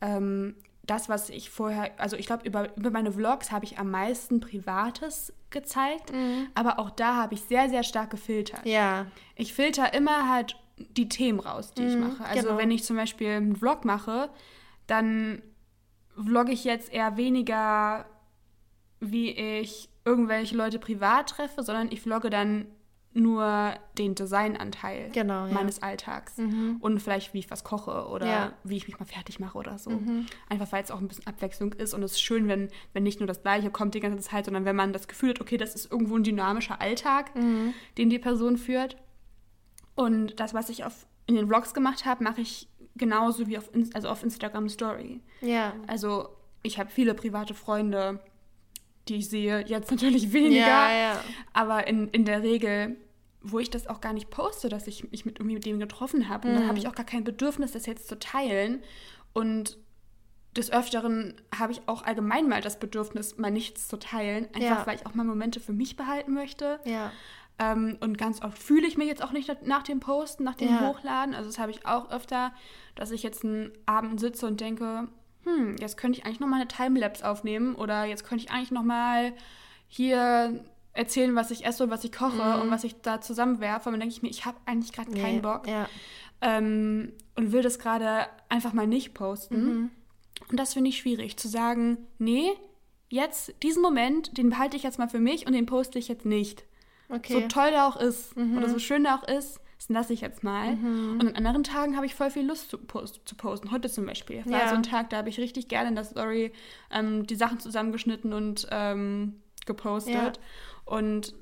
Ähm, 0.00 0.54
das, 0.86 1.08
was 1.08 1.30
ich 1.30 1.50
vorher, 1.50 1.92
also 1.98 2.16
ich 2.16 2.26
glaube, 2.26 2.46
über, 2.46 2.76
über 2.76 2.90
meine 2.90 3.12
Vlogs 3.12 3.50
habe 3.50 3.64
ich 3.64 3.78
am 3.78 3.90
meisten 3.90 4.40
Privates 4.40 5.32
gezeigt, 5.50 6.12
mhm. 6.12 6.48
aber 6.54 6.78
auch 6.78 6.90
da 6.90 7.16
habe 7.16 7.34
ich 7.34 7.42
sehr, 7.42 7.68
sehr 7.68 7.82
stark 7.82 8.10
gefiltert. 8.10 8.64
Ja. 8.66 9.06
Ich 9.34 9.54
filter 9.54 9.94
immer 9.94 10.28
halt 10.28 10.56
die 10.76 11.08
Themen 11.08 11.40
raus, 11.40 11.72
die 11.72 11.82
mhm, 11.82 11.88
ich 11.88 11.96
mache. 11.96 12.24
Also 12.24 12.48
genau. 12.48 12.58
wenn 12.58 12.70
ich 12.70 12.84
zum 12.84 12.96
Beispiel 12.96 13.30
einen 13.30 13.56
Vlog 13.56 13.84
mache, 13.84 14.28
dann 14.86 15.42
vlogge 16.22 16.52
ich 16.52 16.64
jetzt 16.64 16.92
eher 16.92 17.16
weniger, 17.16 18.06
wie 19.00 19.30
ich 19.30 19.88
irgendwelche 20.04 20.56
Leute 20.56 20.78
privat 20.78 21.30
treffe, 21.30 21.62
sondern 21.62 21.90
ich 21.90 22.02
vlogge 22.02 22.30
dann 22.30 22.66
nur 23.14 23.74
den 23.96 24.16
Designanteil 24.16 25.10
genau, 25.12 25.46
ja. 25.46 25.52
meines 25.52 25.82
Alltags 25.82 26.36
mhm. 26.36 26.78
und 26.80 27.00
vielleicht 27.00 27.32
wie 27.32 27.38
ich 27.38 27.50
was 27.50 27.62
koche 27.62 28.08
oder 28.08 28.26
ja. 28.26 28.52
wie 28.64 28.76
ich 28.76 28.88
mich 28.88 28.98
mal 28.98 29.06
fertig 29.06 29.38
mache 29.38 29.56
oder 29.56 29.78
so. 29.78 29.90
Mhm. 29.90 30.26
Einfach 30.48 30.70
weil 30.72 30.82
es 30.82 30.90
auch 30.90 31.00
ein 31.00 31.06
bisschen 31.06 31.26
Abwechslung 31.26 31.72
ist 31.74 31.94
und 31.94 32.02
es 32.02 32.12
ist 32.12 32.20
schön, 32.20 32.48
wenn, 32.48 32.68
wenn 32.92 33.04
nicht 33.04 33.20
nur 33.20 33.28
das 33.28 33.42
Gleiche 33.42 33.70
kommt 33.70 33.94
die 33.94 34.00
ganze 34.00 34.18
Zeit, 34.18 34.46
sondern 34.46 34.64
wenn 34.64 34.76
man 34.76 34.92
das 34.92 35.06
Gefühl 35.06 35.30
hat, 35.30 35.40
okay, 35.40 35.56
das 35.56 35.76
ist 35.76 35.90
irgendwo 35.90 36.16
ein 36.16 36.24
dynamischer 36.24 36.80
Alltag, 36.80 37.34
mhm. 37.36 37.72
den 37.96 38.10
die 38.10 38.18
Person 38.18 38.56
führt. 38.56 38.96
Und 39.94 40.40
das, 40.40 40.52
was 40.52 40.68
ich 40.68 40.84
auf, 40.84 41.06
in 41.26 41.36
den 41.36 41.46
Vlogs 41.46 41.72
gemacht 41.72 42.04
habe, 42.04 42.24
mache 42.24 42.40
ich 42.40 42.68
genauso 42.96 43.46
wie 43.46 43.58
auf, 43.58 43.70
also 43.94 44.08
auf 44.08 44.24
Instagram 44.24 44.68
Story. 44.68 45.20
Ja. 45.40 45.74
Also 45.86 46.30
ich 46.64 46.80
habe 46.80 46.90
viele 46.90 47.14
private 47.14 47.54
Freunde, 47.54 48.20
die 49.08 49.16
ich 49.16 49.28
sehe, 49.28 49.64
jetzt 49.66 49.90
natürlich 49.90 50.32
weniger, 50.32 50.66
ja, 50.66 50.92
ja. 50.92 51.20
aber 51.52 51.86
in, 51.86 52.08
in 52.08 52.24
der 52.24 52.42
Regel 52.42 52.96
wo 53.44 53.58
ich 53.58 53.70
das 53.70 53.86
auch 53.86 54.00
gar 54.00 54.14
nicht 54.14 54.30
poste, 54.30 54.70
dass 54.70 54.86
ich 54.86 55.10
mich 55.10 55.26
mit, 55.26 55.38
irgendwie 55.38 55.56
mit 55.56 55.66
dem 55.66 55.78
getroffen 55.78 56.28
habe. 56.28 56.48
Und 56.48 56.54
mhm. 56.54 56.58
dann 56.60 56.68
habe 56.68 56.78
ich 56.78 56.88
auch 56.88 56.94
gar 56.94 57.04
kein 57.04 57.24
Bedürfnis, 57.24 57.72
das 57.72 57.84
jetzt 57.84 58.08
zu 58.08 58.18
teilen. 58.18 58.82
Und 59.34 59.76
des 60.56 60.72
Öfteren 60.72 61.34
habe 61.56 61.72
ich 61.72 61.82
auch 61.86 62.02
allgemein 62.02 62.48
mal 62.48 62.62
das 62.62 62.80
Bedürfnis, 62.80 63.36
mal 63.36 63.50
nichts 63.50 63.86
zu 63.86 63.98
teilen. 63.98 64.46
Einfach 64.54 64.60
ja. 64.60 64.86
weil 64.86 64.96
ich 64.96 65.06
auch 65.06 65.14
mal 65.14 65.24
Momente 65.24 65.60
für 65.60 65.74
mich 65.74 65.96
behalten 65.96 66.32
möchte. 66.32 66.80
Ja. 66.86 67.12
Ähm, 67.58 67.98
und 68.00 68.16
ganz 68.16 68.42
oft 68.42 68.58
fühle 68.58 68.86
ich 68.86 68.96
mich 68.96 69.08
jetzt 69.08 69.22
auch 69.22 69.32
nicht 69.32 69.62
nach 69.62 69.82
dem 69.82 70.00
Posten, 70.00 70.42
nach 70.42 70.54
dem 70.54 70.68
ja. 70.68 70.88
Hochladen. 70.88 71.34
Also 71.34 71.50
das 71.50 71.58
habe 71.58 71.70
ich 71.70 71.84
auch 71.86 72.10
öfter, 72.10 72.54
dass 72.94 73.10
ich 73.10 73.22
jetzt 73.22 73.44
einen 73.44 73.72
Abend 73.84 74.20
sitze 74.20 74.46
und 74.46 74.60
denke, 74.60 75.08
hm, 75.44 75.76
jetzt 75.78 75.96
könnte 75.96 76.18
ich 76.18 76.26
eigentlich 76.26 76.40
noch 76.40 76.48
mal 76.48 76.56
eine 76.56 76.68
Timelapse 76.68 77.28
aufnehmen 77.28 77.74
oder 77.74 78.04
jetzt 78.04 78.24
könnte 78.24 78.44
ich 78.44 78.50
eigentlich 78.50 78.70
noch 78.70 78.82
mal 78.82 79.32
hier 79.88 80.64
erzählen, 80.92 81.34
was 81.34 81.50
ich 81.50 81.66
esse 81.66 81.84
und 81.84 81.90
was 81.90 82.04
ich 82.04 82.12
koche 82.12 82.56
mhm. 82.56 82.62
und 82.62 82.70
was 82.70 82.84
ich 82.84 83.00
da 83.02 83.20
zusammenwerfe. 83.20 83.88
Und 83.88 83.94
dann 83.94 84.00
denke 84.00 84.14
ich 84.14 84.22
mir, 84.22 84.30
ich 84.30 84.46
habe 84.46 84.56
eigentlich 84.64 84.92
gerade 84.92 85.10
nee, 85.10 85.20
keinen 85.20 85.42
Bock. 85.42 85.66
Ja. 85.66 85.88
Ähm, 86.40 87.12
und 87.36 87.52
will 87.52 87.62
das 87.62 87.78
gerade 87.78 88.26
einfach 88.48 88.72
mal 88.72 88.86
nicht 88.86 89.14
posten. 89.14 89.64
Mhm. 89.64 89.90
Und 90.48 90.60
das 90.60 90.74
finde 90.74 90.90
ich 90.90 90.98
schwierig, 90.98 91.36
zu 91.36 91.48
sagen, 91.48 91.98
nee, 92.18 92.50
jetzt, 93.08 93.54
diesen 93.62 93.82
Moment, 93.82 94.36
den 94.36 94.50
behalte 94.50 94.76
ich 94.76 94.82
jetzt 94.82 94.98
mal 94.98 95.08
für 95.08 95.20
mich 95.20 95.46
und 95.46 95.52
den 95.52 95.66
poste 95.66 95.98
ich 95.98 96.08
jetzt 96.08 96.26
nicht. 96.26 96.64
Okay. 97.08 97.32
So 97.32 97.40
toll 97.48 97.70
der 97.70 97.86
auch 97.86 97.96
ist 97.96 98.36
mhm. 98.36 98.58
oder 98.58 98.68
so 98.68 98.78
schön 98.78 99.04
der 99.04 99.16
auch 99.16 99.28
ist, 99.28 99.60
das 99.76 99.88
lasse 99.88 100.12
ich 100.12 100.20
jetzt 100.20 100.42
mal. 100.42 100.76
Mhm. 100.76 101.20
Und 101.20 101.36
an 101.36 101.46
anderen 101.46 101.64
Tagen 101.64 101.96
habe 101.96 102.06
ich 102.06 102.14
voll 102.14 102.30
viel 102.30 102.46
Lust 102.46 102.70
zu, 102.70 102.78
post 102.78 103.22
zu 103.24 103.34
posten. 103.34 103.70
Heute 103.70 103.90
zum 103.90 104.06
Beispiel. 104.06 104.44
War 104.46 104.60
ja. 104.60 104.68
so 104.68 104.74
ein 104.74 104.82
Tag, 104.82 105.10
da 105.10 105.18
habe 105.18 105.28
ich 105.28 105.38
richtig 105.38 105.68
gerne 105.68 105.88
in 105.88 105.94
der 105.94 106.04
Story 106.04 106.52
ähm, 106.90 107.26
die 107.26 107.36
Sachen 107.36 107.58
zusammengeschnitten 107.58 108.32
und 108.32 108.66
ähm, 108.70 109.40
gepostet. 109.66 110.14
Ja. 110.14 110.32
Und 110.84 111.34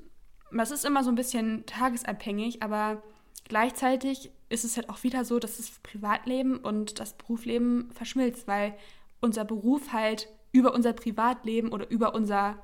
das 0.51 0.71
ist 0.71 0.85
immer 0.85 1.03
so 1.03 1.09
ein 1.09 1.15
bisschen 1.15 1.65
tagesabhängig, 1.65 2.63
aber 2.63 3.01
gleichzeitig 3.47 4.31
ist 4.49 4.63
es 4.63 4.77
halt 4.77 4.89
auch 4.89 5.03
wieder 5.03 5.25
so, 5.25 5.39
dass 5.39 5.57
das 5.57 5.71
Privatleben 5.81 6.57
und 6.57 6.99
das 6.99 7.13
Berufsleben 7.13 7.89
verschmilzt, 7.91 8.47
weil 8.47 8.75
unser 9.19 9.45
Beruf 9.45 9.91
halt 9.93 10.29
über 10.51 10.73
unser 10.73 10.93
Privatleben 10.93 11.71
oder 11.71 11.89
über 11.89 12.13
unser 12.13 12.59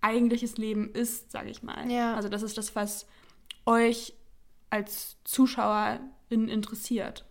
eigentliches 0.00 0.56
Leben 0.56 0.90
ist, 0.92 1.30
sage 1.32 1.50
ich 1.50 1.62
mal. 1.62 1.90
Ja. 1.90 2.14
Also 2.14 2.28
das 2.28 2.42
ist 2.42 2.56
das, 2.56 2.74
was 2.74 3.06
euch 3.66 4.14
als 4.74 5.16
Zuschauerin 5.22 6.48
interessiert. 6.48 7.24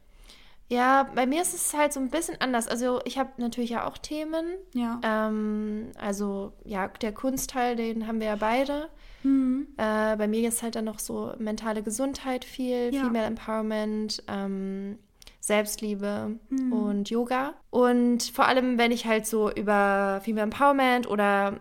Ja, 0.70 1.04
bei 1.14 1.26
mir 1.26 1.42
ist 1.42 1.54
es 1.54 1.74
halt 1.74 1.94
so 1.94 2.00
ein 2.00 2.10
bisschen 2.10 2.40
anders. 2.40 2.68
Also 2.68 3.02
ich 3.04 3.18
habe 3.20 3.32
natürlich 3.38 3.72
ja 3.72 3.86
auch 3.86 3.98
Themen. 3.98 4.46
Ja. 4.74 5.00
Ähm, 5.04 5.92
also 6.00 6.54
ja, 6.64 6.88
der 6.88 7.12
Kunstteil, 7.12 7.76
den 7.76 8.08
haben 8.08 8.20
wir 8.22 8.28
ja 8.28 8.36
beide. 8.38 8.90
Mhm. 9.24 9.68
Äh, 9.78 10.16
bei 10.16 10.28
mir 10.28 10.48
ist 10.48 10.64
halt 10.64 10.76
dann 10.76 10.86
noch 10.86 11.00
so 11.00 11.34
mentale 11.38 11.84
Gesundheit 11.84 12.46
viel, 12.46 12.94
ja. 12.94 13.04
Female 13.04 13.26
Empowerment, 13.26 14.24
ähm, 14.28 14.98
Selbstliebe 15.42 16.40
mhm. 16.50 16.74
und 16.74 17.10
Yoga. 17.10 17.54
Und 17.70 18.24
vor 18.24 18.48
allem, 18.48 18.78
wenn 18.78 18.92
ich 18.92 19.06
halt 19.06 19.28
so 19.28 19.52
über 19.52 20.22
Female 20.24 20.46
Empowerment 20.46 21.08
oder 21.08 21.60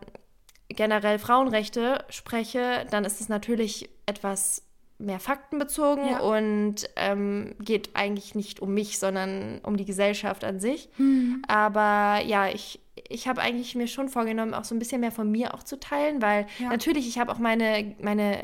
generell 0.68 1.18
Frauenrechte 1.18 2.04
spreche, 2.08 2.86
dann 2.90 3.04
ist 3.04 3.20
es 3.20 3.28
natürlich 3.28 3.90
etwas 4.06 4.62
mehr 5.02 5.20
faktenbezogen 5.20 6.08
ja. 6.08 6.20
und 6.20 6.88
ähm, 6.96 7.54
geht 7.60 7.90
eigentlich 7.94 8.34
nicht 8.34 8.60
um 8.60 8.72
mich, 8.74 8.98
sondern 8.98 9.60
um 9.62 9.76
die 9.76 9.84
Gesellschaft 9.84 10.44
an 10.44 10.60
sich. 10.60 10.88
Mhm. 10.98 11.42
Aber 11.48 12.20
ja, 12.24 12.48
ich, 12.48 12.80
ich 13.08 13.28
habe 13.28 13.40
eigentlich 13.40 13.74
mir 13.74 13.88
schon 13.88 14.08
vorgenommen, 14.08 14.54
auch 14.54 14.64
so 14.64 14.74
ein 14.74 14.78
bisschen 14.78 15.00
mehr 15.00 15.12
von 15.12 15.30
mir 15.30 15.54
auch 15.54 15.62
zu 15.62 15.78
teilen, 15.78 16.22
weil 16.22 16.46
ja. 16.58 16.68
natürlich, 16.68 17.08
ich 17.08 17.18
habe 17.18 17.32
auch 17.32 17.38
meine, 17.38 17.94
meine 18.00 18.42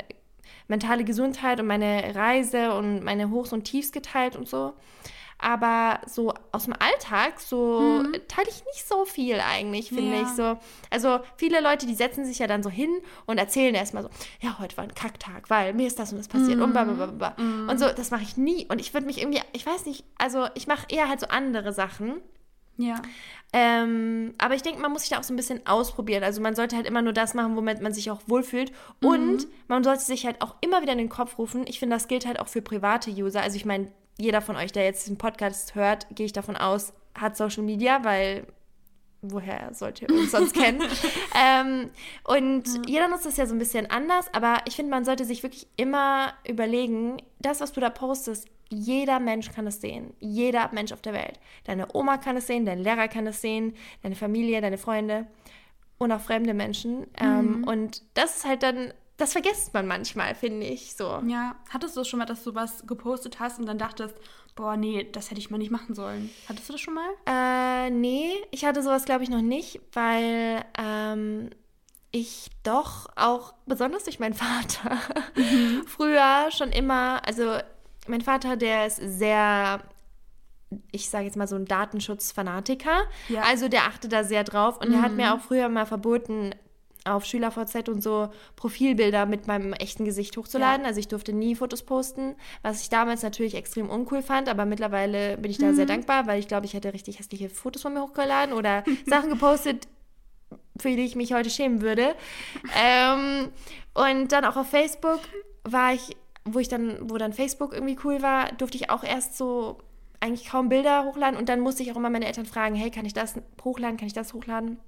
mentale 0.67 1.03
Gesundheit 1.03 1.59
und 1.59 1.67
meine 1.67 2.15
Reise 2.15 2.73
und 2.73 3.03
meine 3.03 3.31
Hochs 3.31 3.53
und 3.53 3.63
Tiefs 3.63 3.91
geteilt 3.91 4.35
und 4.35 4.47
so. 4.47 4.73
Aber 5.41 6.01
so 6.05 6.33
aus 6.51 6.65
dem 6.65 6.73
Alltag, 6.73 7.39
so 7.39 7.79
mhm. 7.79 8.13
teile 8.27 8.49
ich 8.49 8.63
nicht 8.65 8.85
so 8.85 9.05
viel 9.05 9.39
eigentlich, 9.39 9.87
finde 9.87 10.17
ja. 10.17 10.21
ich 10.23 10.27
so. 10.27 10.57
Also 10.89 11.21
viele 11.37 11.61
Leute, 11.61 11.87
die 11.87 11.95
setzen 11.95 12.25
sich 12.25 12.39
ja 12.39 12.47
dann 12.47 12.61
so 12.61 12.69
hin 12.69 12.89
und 13.25 13.37
erzählen 13.37 13.73
erstmal 13.73 14.03
so, 14.03 14.09
ja, 14.41 14.59
heute 14.59 14.75
war 14.75 14.83
ein 14.83 14.93
Kacktag, 14.93 15.49
weil 15.49 15.73
mir 15.73 15.87
ist 15.87 15.97
das 15.97 16.11
und 16.11 16.17
das 16.17 16.27
passiert 16.27 16.57
mhm. 16.57 16.65
und 16.65 16.71
blablabla. 16.73 17.35
Mhm. 17.37 17.69
Und 17.69 17.79
so, 17.79 17.87
das 17.87 18.11
mache 18.11 18.23
ich 18.23 18.35
nie. 18.35 18.67
Und 18.69 18.81
ich 18.81 18.93
würde 18.93 19.07
mich 19.07 19.21
irgendwie, 19.21 19.41
ich 19.53 19.65
weiß 19.65 19.85
nicht, 19.85 20.03
also 20.17 20.47
ich 20.55 20.67
mache 20.67 20.87
eher 20.89 21.07
halt 21.07 21.21
so 21.21 21.27
andere 21.27 21.71
Sachen. 21.71 22.21
Ja. 22.75 23.01
Ähm, 23.51 24.33
aber 24.37 24.55
ich 24.55 24.61
denke, 24.61 24.81
man 24.81 24.91
muss 24.91 25.01
sich 25.01 25.09
da 25.09 25.19
auch 25.19 25.23
so 25.23 25.33
ein 25.33 25.37
bisschen 25.37 25.65
ausprobieren. 25.67 26.23
Also 26.23 26.41
man 26.41 26.55
sollte 26.55 26.75
halt 26.75 26.85
immer 26.85 27.01
nur 27.01 27.13
das 27.13 27.33
machen, 27.33 27.55
womit 27.55 27.81
man 27.81 27.93
sich 27.93 28.11
auch 28.11 28.21
wohlfühlt. 28.27 28.71
Mhm. 29.01 29.07
Und 29.07 29.47
man 29.67 29.83
sollte 29.83 30.03
sich 30.03 30.25
halt 30.25 30.41
auch 30.41 30.55
immer 30.61 30.81
wieder 30.81 30.93
in 30.93 30.97
den 30.97 31.09
Kopf 31.09 31.37
rufen. 31.37 31.65
Ich 31.67 31.79
finde, 31.79 31.95
das 31.95 32.07
gilt 32.07 32.25
halt 32.25 32.39
auch 32.39 32.47
für 32.47 32.61
private 32.61 33.09
User. 33.11 33.41
Also 33.41 33.55
ich 33.55 33.65
meine, 33.65 33.91
jeder 34.19 34.41
von 34.41 34.55
euch, 34.55 34.71
der 34.71 34.83
jetzt 34.83 35.07
den 35.07 35.17
Podcast 35.17 35.75
hört, 35.75 36.07
gehe 36.11 36.25
ich 36.25 36.33
davon 36.33 36.57
aus, 36.57 36.93
hat 37.15 37.37
Social 37.37 37.63
Media, 37.63 38.03
weil 38.03 38.45
woher 39.21 39.73
sollt 39.73 40.01
ihr 40.01 40.09
uns 40.09 40.31
sonst 40.31 40.53
kennen? 40.53 40.81
ähm, 41.35 41.89
und 42.23 42.67
ja. 42.67 42.81
jeder 42.85 43.07
nutzt 43.07 43.25
das 43.25 43.37
ja 43.37 43.45
so 43.45 43.55
ein 43.55 43.59
bisschen 43.59 43.89
anders, 43.89 44.27
aber 44.33 44.57
ich 44.65 44.75
finde, 44.75 44.91
man 44.91 45.05
sollte 45.05 45.25
sich 45.25 45.43
wirklich 45.43 45.67
immer 45.75 46.33
überlegen, 46.47 47.21
das, 47.39 47.61
was 47.61 47.71
du 47.71 47.81
da 47.81 47.89
postest, 47.89 48.47
jeder 48.69 49.19
Mensch 49.19 49.51
kann 49.51 49.65
es 49.65 49.81
sehen. 49.81 50.13
Jeder 50.19 50.69
Mensch 50.71 50.91
auf 50.91 51.01
der 51.01 51.13
Welt. 51.13 51.39
Deine 51.63 51.87
Oma 51.93 52.17
kann 52.17 52.37
es 52.37 52.45
sehen, 52.47 52.65
dein 52.65 52.79
Lehrer 52.79 53.07
kann 53.07 53.25
es 53.25 53.41
sehen, 53.41 53.73
deine 54.03 54.15
Familie, 54.15 54.61
deine 54.61 54.77
Freunde 54.77 55.25
und 55.97 56.11
auch 56.11 56.21
fremde 56.21 56.53
Menschen. 56.53 57.07
Ähm, 57.19 57.29
mhm. 57.29 57.53
Ähm, 57.53 57.63
und 57.63 58.03
das 58.13 58.37
ist 58.37 58.47
halt 58.47 58.63
dann 58.63 58.93
das 59.19 59.33
vergisst 59.33 59.73
man 59.73 59.85
manchmal, 59.85 60.33
finde 60.33 60.65
ich 60.65 60.95
so. 60.95 61.21
Ja, 61.27 61.55
hattest 61.69 61.95
du 61.95 62.03
schon 62.05 62.19
mal, 62.19 62.25
dass 62.25 62.43
du 62.43 62.55
was 62.55 62.87
gepostet 62.87 63.39
hast 63.39 63.59
und 63.59 63.65
dann 63.65 63.77
dachtest, 63.77 64.15
boah, 64.55 64.77
nee, 64.77 65.07
das 65.11 65.29
hätte 65.29 65.39
ich 65.39 65.51
mal 65.51 65.57
nicht 65.57 65.71
machen 65.71 65.93
sollen. 65.93 66.29
Hattest 66.47 66.69
du 66.69 66.73
das 66.73 66.81
schon 66.81 66.93
mal? 66.93 67.09
Äh, 67.25 67.89
nee, 67.91 68.31
ich 68.51 68.65
hatte 68.65 68.81
sowas, 68.81 69.05
glaube 69.05 69.23
ich, 69.23 69.29
noch 69.29 69.41
nicht, 69.41 69.81
weil 69.93 70.63
ähm, 70.77 71.49
ich 72.11 72.49
doch 72.63 73.07
auch, 73.17 73.53
besonders 73.65 74.05
durch 74.05 74.19
meinen 74.19 74.33
Vater, 74.35 74.97
mhm. 75.35 75.83
früher 75.85 76.49
schon 76.51 76.71
immer, 76.71 77.21
also 77.27 77.57
mein 78.07 78.21
Vater, 78.21 78.55
der 78.55 78.87
ist 78.87 79.01
sehr 79.03 79.81
ich 80.91 81.09
sage 81.09 81.25
jetzt 81.25 81.35
mal 81.35 81.47
so 81.47 81.55
ein 81.55 81.65
Datenschutzfanatiker. 81.65 83.01
Ja. 83.27 83.41
Also 83.41 83.69
der 83.69 83.85
achtet 83.85 84.13
da 84.13 84.23
sehr 84.23 84.43
drauf 84.43 84.79
und 84.79 84.89
mhm. 84.89 84.93
der 84.93 85.01
hat 85.01 85.11
mir 85.13 85.33
auch 85.33 85.39
früher 85.39 85.67
mal 85.67 85.87
verboten, 85.87 86.53
auf 87.05 87.25
SchülerVZ 87.25 87.89
und 87.89 88.03
so 88.03 88.29
Profilbilder 88.55 89.25
mit 89.25 89.47
meinem 89.47 89.73
echten 89.73 90.05
Gesicht 90.05 90.35
hochzuladen. 90.37 90.81
Ja. 90.81 90.87
Also 90.87 90.99
ich 90.99 91.07
durfte 91.07 91.33
nie 91.33 91.55
Fotos 91.55 91.83
posten, 91.83 92.35
was 92.61 92.81
ich 92.81 92.89
damals 92.89 93.23
natürlich 93.23 93.55
extrem 93.55 93.89
uncool 93.89 94.21
fand, 94.21 94.49
aber 94.49 94.65
mittlerweile 94.65 95.37
bin 95.37 95.51
ich 95.51 95.57
da 95.57 95.67
mhm. 95.67 95.75
sehr 95.75 95.85
dankbar, 95.85 96.27
weil 96.27 96.39
ich 96.39 96.47
glaube, 96.47 96.65
ich 96.65 96.73
hätte 96.73 96.93
richtig 96.93 97.19
hässliche 97.19 97.49
Fotos 97.49 97.81
von 97.81 97.93
mir 97.93 98.01
hochgeladen 98.01 98.53
oder 98.53 98.83
Sachen 99.05 99.29
gepostet, 99.29 99.87
für 100.77 100.89
die 100.89 101.05
ich 101.05 101.15
mich 101.15 101.33
heute 101.33 101.49
schämen 101.49 101.81
würde. 101.81 102.15
ähm, 102.81 103.49
und 103.93 104.31
dann 104.31 104.45
auch 104.45 104.55
auf 104.55 104.69
Facebook 104.69 105.19
war 105.63 105.93
ich, 105.93 106.15
wo 106.45 106.59
ich 106.59 106.67
dann, 106.67 107.09
wo 107.09 107.17
dann 107.17 107.33
Facebook 107.33 107.73
irgendwie 107.73 107.97
cool 108.03 108.21
war, 108.21 108.51
durfte 108.53 108.77
ich 108.77 108.89
auch 108.89 109.03
erst 109.03 109.37
so 109.37 109.79
eigentlich 110.19 110.49
kaum 110.49 110.69
Bilder 110.69 111.05
hochladen 111.05 111.39
und 111.39 111.49
dann 111.49 111.59
musste 111.59 111.83
ich 111.83 111.91
auch 111.91 111.95
immer 111.95 112.09
meine 112.09 112.27
Eltern 112.27 112.45
fragen, 112.45 112.75
hey, 112.75 112.91
kann 112.91 113.05
ich 113.05 113.13
das 113.13 113.35
hochladen, 113.63 113.97
kann 113.97 114.07
ich 114.07 114.13
das 114.13 114.33
hochladen? 114.33 114.79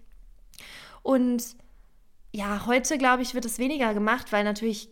Und 1.04 1.56
ja, 2.34 2.66
heute 2.66 2.98
glaube 2.98 3.24
ich, 3.24 3.34
wird 3.34 3.46
es 3.46 3.60
weniger 3.60 3.94
gemacht, 3.94 4.32
weil 4.32 4.44
natürlich 4.44 4.90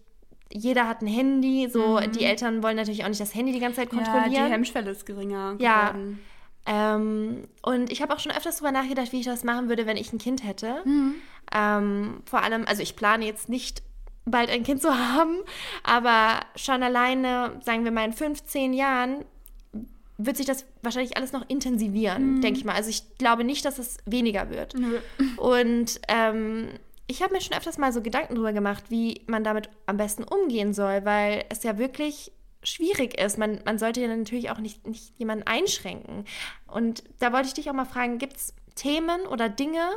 jeder 0.52 0.88
hat 0.88 1.02
ein 1.02 1.08
Handy. 1.08 1.70
So, 1.70 2.00
mhm. 2.00 2.12
die 2.12 2.24
Eltern 2.24 2.64
wollen 2.64 2.76
natürlich 2.76 3.04
auch 3.04 3.10
nicht 3.10 3.22
das 3.22 3.36
Handy 3.36 3.52
die 3.52 3.60
ganze 3.60 3.78
Zeit 3.78 3.90
kontrollieren. 3.90 4.32
Ja, 4.32 4.46
die 4.46 4.52
Hemmschwelle 4.52 4.92
ist 4.92 5.06
geringer. 5.06 5.56
Ja. 5.60 5.96
Ähm, 6.66 7.48
und 7.62 7.92
ich 7.92 8.02
habe 8.02 8.14
auch 8.14 8.20
schon 8.20 8.32
öfters 8.32 8.58
darüber 8.58 8.72
nachgedacht, 8.72 9.12
wie 9.12 9.20
ich 9.20 9.26
das 9.26 9.44
machen 9.44 9.70
würde, 9.70 9.86
wenn 9.86 9.98
ich 9.98 10.12
ein 10.14 10.20
Kind 10.20 10.46
hätte. 10.46 10.82
Mhm. 10.86 11.16
Ähm, 11.54 12.22
vor 12.26 12.44
allem, 12.44 12.66
also 12.68 12.84
ich 12.84 12.96
plane 12.96 13.26
jetzt 13.26 13.50
nicht 13.50 13.82
bald 14.26 14.50
ein 14.50 14.64
Kind 14.64 14.82
zu 14.82 14.90
haben, 15.14 15.38
aber 15.84 16.42
schon 16.56 16.84
alleine, 16.84 17.60
sagen 17.64 17.86
wir 17.86 17.92
mal 17.92 18.06
in 18.06 18.14
15 18.14 18.74
Jahren, 18.74 19.26
wird 20.18 20.36
sich 20.36 20.46
das 20.46 20.66
wahrscheinlich 20.84 21.16
alles 21.16 21.32
noch 21.32 21.48
intensivieren, 21.48 22.36
mhm. 22.36 22.42
denke 22.42 22.60
ich 22.60 22.66
mal. 22.66 22.76
Also 22.76 22.90
ich 22.90 23.18
glaube 23.18 23.46
nicht, 23.46 23.64
dass 23.64 23.80
es 23.80 23.98
weniger 24.06 24.50
wird. 24.50 24.78
Mhm. 24.78 25.00
Und 25.38 26.02
ähm, 26.10 26.68
ich 27.10 27.24
habe 27.24 27.34
mir 27.34 27.42
schon 27.42 27.58
öfters 27.58 27.80
mal 27.80 27.92
so 27.92 28.04
Gedanken 28.04 28.36
darüber 28.36 28.54
gemacht, 28.54 28.86
wie 28.90 29.24
man 29.26 29.44
damit 29.44 29.70
am 29.88 29.98
besten 29.98 30.24
umgehen 30.24 30.74
soll, 30.74 31.04
weil 31.06 31.44
es 31.50 31.64
ja 31.64 31.80
wirklich 31.80 32.32
schwierig 32.62 33.20
ist. 33.20 33.40
Man, 33.40 33.62
man 33.66 33.80
sollte 33.80 34.00
ja 34.00 34.08
natürlich 34.08 34.52
auch 34.52 34.60
nicht, 34.60 34.86
nicht 34.86 35.18
jemanden 35.18 35.48
einschränken. 35.48 36.26
Und 36.68 37.04
da 37.18 37.34
wollte 37.34 37.48
ich 37.48 37.56
dich 37.56 37.68
auch 37.68 37.74
mal 37.74 37.86
fragen, 37.86 38.20
gibt 38.20 38.38
es 38.38 38.54
Themen 38.76 39.22
oder 39.22 39.50
Dinge, 39.50 39.90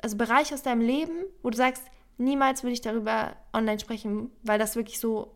also 0.00 0.16
Bereiche 0.16 0.54
aus 0.54 0.62
deinem 0.62 0.82
Leben, 0.82 1.24
wo 1.42 1.50
du 1.50 1.56
sagst, 1.56 1.82
niemals 2.16 2.62
würde 2.62 2.74
ich 2.74 2.80
darüber 2.80 3.34
online 3.52 3.80
sprechen, 3.80 4.30
weil 4.44 4.60
das 4.60 4.76
wirklich 4.76 5.00
so 5.00 5.34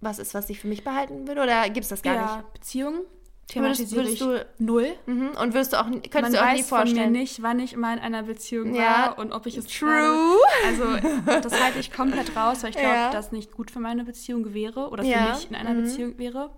was 0.00 0.18
ist, 0.18 0.32
was 0.32 0.48
ich 0.48 0.60
für 0.60 0.68
mich 0.68 0.84
behalten 0.84 1.26
würde? 1.26 1.42
Oder 1.42 1.68
gibt 1.68 1.84
es 1.84 1.88
das 1.88 2.02
gar 2.02 2.14
ja, 2.14 2.36
nicht? 2.36 2.52
Beziehungen 2.54 3.00
thematisiere 3.48 4.04
würdest, 4.04 4.20
würdest 4.20 4.48
du 4.58 4.64
null. 4.64 4.88
Mhm. 5.06 5.30
Und 5.40 5.54
würdest 5.54 5.72
du 5.72 5.80
auch, 5.80 5.86
könntest 5.86 6.12
Man 6.14 6.32
du 6.32 6.42
auch 6.42 6.52
nie 6.52 6.62
vorstellen. 6.62 7.04
von 7.04 7.12
mir 7.12 7.18
nicht, 7.18 7.42
wann 7.42 7.58
ich 7.58 7.72
immer 7.72 7.92
in 7.92 7.98
einer 7.98 8.22
Beziehung 8.22 8.74
ja. 8.74 8.82
war 8.82 9.18
und 9.18 9.32
ob 9.32 9.46
ich 9.46 9.56
es 9.56 9.66
True. 9.66 9.88
Gerade, 9.90 10.36
also 10.66 11.40
das 11.42 11.60
halte 11.62 11.78
ich 11.78 11.92
komplett 11.92 12.36
raus, 12.36 12.62
weil 12.62 12.70
ich 12.70 12.76
glaube, 12.76 12.94
ja. 12.94 13.10
das 13.10 13.32
nicht 13.32 13.52
gut 13.52 13.70
für 13.70 13.80
meine 13.80 14.04
Beziehung 14.04 14.52
wäre 14.54 14.90
oder 14.90 15.02
für 15.02 15.08
ja. 15.08 15.32
mich 15.34 15.50
in 15.50 15.56
einer 15.56 15.74
mhm. 15.74 15.82
Beziehung 15.82 16.18
wäre. 16.18 16.50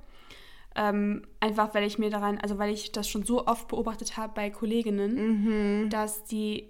Ähm, 0.77 1.23
einfach 1.41 1.75
weil 1.75 1.85
ich 1.85 1.99
mir 1.99 2.11
daran, 2.11 2.39
also 2.39 2.59
weil 2.59 2.73
ich 2.73 2.93
das 2.93 3.09
schon 3.09 3.25
so 3.25 3.47
oft 3.47 3.69
beobachtet 3.69 4.17
habe 4.17 4.33
bei 4.35 4.51
Kolleginnen, 4.51 5.83
mhm. 5.85 5.91
dass 5.91 6.25
die 6.25 6.70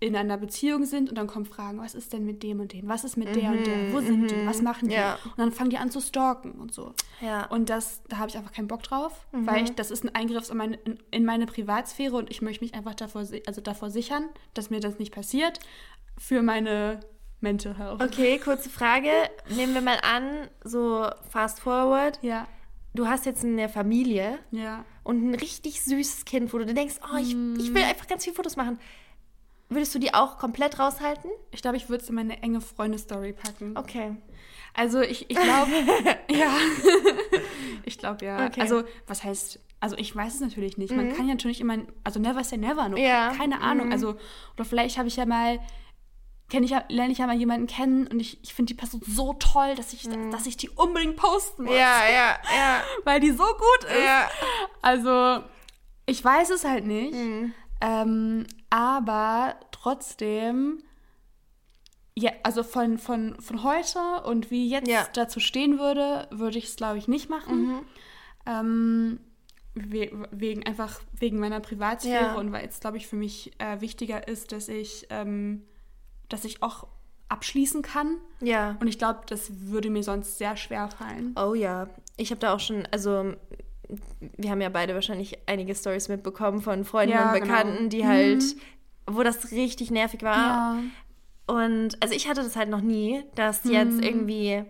in 0.00 0.14
einer 0.14 0.36
Beziehung 0.36 0.84
sind 0.84 1.08
und 1.08 1.18
dann 1.18 1.26
kommen 1.26 1.44
Fragen, 1.44 1.80
was 1.80 1.94
ist 1.94 2.12
denn 2.12 2.24
mit 2.24 2.42
dem 2.42 2.60
und 2.60 2.72
dem? 2.72 2.88
Was 2.88 3.02
ist 3.02 3.16
mit 3.16 3.34
der 3.34 3.50
und 3.50 3.66
der? 3.66 3.92
Wo 3.92 4.00
sind 4.00 4.30
die? 4.30 4.34
Mhm. 4.34 4.46
Was 4.46 4.62
machen 4.62 4.88
die? 4.88 4.94
Ja. 4.94 5.18
Und 5.24 5.38
dann 5.38 5.50
fangen 5.50 5.70
die 5.70 5.78
an 5.78 5.90
zu 5.90 6.00
stalken 6.00 6.52
und 6.52 6.72
so. 6.72 6.94
Ja. 7.20 7.46
Und 7.46 7.68
das, 7.68 8.02
da 8.08 8.18
habe 8.18 8.28
ich 8.28 8.36
einfach 8.36 8.52
keinen 8.52 8.68
Bock 8.68 8.84
drauf, 8.84 9.26
mhm. 9.32 9.46
weil 9.46 9.64
ich, 9.64 9.74
das 9.74 9.90
ist 9.90 10.04
ein 10.04 10.14
Eingriff 10.14 10.50
in 10.50 10.56
meine, 10.56 10.76
in, 10.76 10.98
in, 11.10 11.24
meine 11.24 11.46
Privatsphäre 11.46 12.14
und 12.16 12.30
ich 12.30 12.42
möchte 12.42 12.64
mich 12.64 12.74
einfach 12.74 12.94
davor, 12.94 13.26
also 13.46 13.60
davor 13.60 13.90
sichern, 13.90 14.26
dass 14.54 14.70
mir 14.70 14.80
das 14.80 15.00
nicht 15.00 15.12
passiert. 15.12 15.58
Für 16.16 16.42
meine 16.42 17.00
Mental 17.40 17.76
Health. 17.76 18.02
Okay, 18.02 18.38
kurze 18.38 18.70
Frage. 18.70 19.10
Nehmen 19.48 19.74
wir 19.74 19.80
mal 19.80 19.98
an, 20.02 20.48
so 20.62 21.08
fast 21.28 21.60
forward. 21.60 22.20
Ja. 22.22 22.46
Du 22.94 23.06
hast 23.06 23.26
jetzt 23.26 23.44
eine 23.44 23.68
Familie. 23.68 24.38
Ja. 24.50 24.84
Und 25.02 25.28
ein 25.28 25.34
richtig 25.34 25.82
süßes 25.82 26.24
Kind, 26.24 26.52
wo 26.52 26.58
du 26.58 26.66
denkst, 26.66 26.96
oh, 27.02 27.16
ich, 27.16 27.30
ich 27.30 27.74
will 27.74 27.82
einfach 27.82 28.06
ganz 28.06 28.24
viele 28.24 28.34
Fotos 28.34 28.56
machen. 28.56 28.78
Würdest 29.68 29.94
du 29.94 29.98
die 29.98 30.14
auch 30.14 30.38
komplett 30.38 30.78
raushalten? 30.78 31.30
Ich 31.50 31.60
glaube, 31.60 31.76
ich 31.76 31.88
würde 31.88 32.02
es 32.02 32.08
in 32.08 32.14
meine 32.14 32.42
enge 32.42 32.60
Freundestory 32.60 33.32
packen. 33.34 33.76
Okay. 33.76 34.16
Also 34.74 35.00
ich, 35.00 35.28
ich 35.28 35.36
glaube, 35.36 35.70
ja. 36.30 36.54
ich 37.84 37.98
glaube 37.98 38.24
ja. 38.24 38.46
Okay. 38.46 38.60
Also 38.60 38.84
was 39.06 39.24
heißt, 39.24 39.60
also 39.80 39.96
ich 39.96 40.14
weiß 40.14 40.34
es 40.34 40.40
natürlich 40.40 40.78
nicht. 40.78 40.94
Man 40.94 41.08
mhm. 41.08 41.14
kann 41.14 41.28
ja 41.28 41.34
natürlich 41.34 41.60
immer, 41.60 41.78
also 42.04 42.18
never 42.18 42.42
say 42.44 42.56
never, 42.56 42.88
nur 42.88 42.98
ja. 42.98 43.32
keine 43.36 43.60
Ahnung. 43.60 43.86
Mhm. 43.86 43.92
Also, 43.92 44.16
oder 44.54 44.64
vielleicht 44.64 44.96
habe 44.96 45.08
ich 45.08 45.16
ja 45.16 45.26
mal, 45.26 45.60
kenne 46.48 46.64
ich 46.64 46.70
ja, 46.70 46.84
lerne 46.88 47.12
ich 47.12 47.18
ja 47.18 47.26
mal 47.26 47.36
jemanden 47.36 47.66
kennen 47.66 48.06
und 48.06 48.20
ich, 48.20 48.42
ich 48.42 48.54
finde 48.54 48.72
die 48.72 48.78
Person 48.78 49.02
so 49.06 49.34
toll, 49.34 49.74
dass 49.74 49.92
ich, 49.92 50.06
mhm. 50.06 50.30
dass 50.30 50.46
ich 50.46 50.56
die 50.56 50.70
unbedingt 50.70 51.16
posten 51.16 51.64
muss. 51.64 51.74
Ja, 51.74 52.08
ja, 52.08 52.38
ja. 52.56 52.82
Weil 53.04 53.20
die 53.20 53.32
so 53.32 53.44
gut 53.44 53.84
ist. 53.84 54.04
Ja. 54.04 54.30
Also, 54.80 55.44
ich 56.06 56.24
weiß 56.24 56.50
es 56.50 56.64
halt 56.64 56.86
nicht. 56.86 57.12
Ähm, 57.80 58.46
aber 58.70 59.56
trotzdem, 59.70 60.82
ja, 62.16 62.32
also 62.42 62.62
von, 62.62 62.98
von, 62.98 63.40
von 63.40 63.62
heute 63.62 64.22
und 64.24 64.50
wie 64.50 64.68
jetzt 64.68 64.88
ja. 64.88 65.06
dazu 65.12 65.40
stehen 65.40 65.78
würde, 65.78 66.28
würde 66.30 66.58
ich 66.58 66.66
es, 66.66 66.76
glaube 66.76 66.98
ich, 66.98 67.08
nicht 67.08 67.30
machen. 67.30 67.66
Mhm. 67.66 67.80
Ähm, 68.46 69.20
we 69.74 70.10
wegen 70.32 70.66
einfach 70.66 71.00
wegen 71.12 71.38
meiner 71.38 71.60
Privatsphäre 71.60 72.24
ja. 72.24 72.34
und 72.34 72.52
weil 72.52 72.66
es, 72.66 72.80
glaube 72.80 72.96
ich, 72.96 73.06
für 73.06 73.16
mich 73.16 73.52
äh, 73.58 73.80
wichtiger 73.80 74.26
ist, 74.26 74.52
dass 74.52 74.68
ich, 74.68 75.06
ähm, 75.10 75.62
dass 76.28 76.44
ich 76.44 76.62
auch 76.62 76.88
abschließen 77.28 77.82
kann. 77.82 78.18
Ja. 78.40 78.76
Und 78.80 78.88
ich 78.88 78.98
glaube, 78.98 79.20
das 79.26 79.68
würde 79.68 79.90
mir 79.90 80.02
sonst 80.02 80.38
sehr 80.38 80.56
schwer 80.56 80.88
fallen. 80.88 81.34
Oh 81.36 81.54
ja. 81.54 81.88
Ich 82.16 82.30
habe 82.30 82.40
da 82.40 82.54
auch 82.54 82.60
schon, 82.60 82.86
also 82.90 83.34
wir 84.36 84.50
haben 84.50 84.60
ja 84.60 84.68
beide 84.68 84.94
wahrscheinlich 84.94 85.38
einige 85.46 85.74
Stories 85.74 86.08
mitbekommen 86.08 86.60
von 86.60 86.84
Freunden 86.84 87.14
ja, 87.14 87.32
und 87.32 87.40
genau. 87.40 87.46
Bekannten, 87.46 87.76
genau. 87.76 87.88
die 87.88 88.06
halt, 88.06 88.42
mhm. 88.42 88.60
wo 89.06 89.22
das 89.22 89.50
richtig 89.50 89.90
nervig 89.90 90.22
war. 90.22 90.36
Ja. 90.36 90.78
Und 91.46 92.02
also 92.02 92.14
ich 92.14 92.28
hatte 92.28 92.42
das 92.42 92.56
halt 92.56 92.68
noch 92.68 92.82
nie, 92.82 93.24
dass 93.34 93.64
mhm. 93.64 93.72
jetzt 93.72 94.04
irgendwie, 94.04 94.64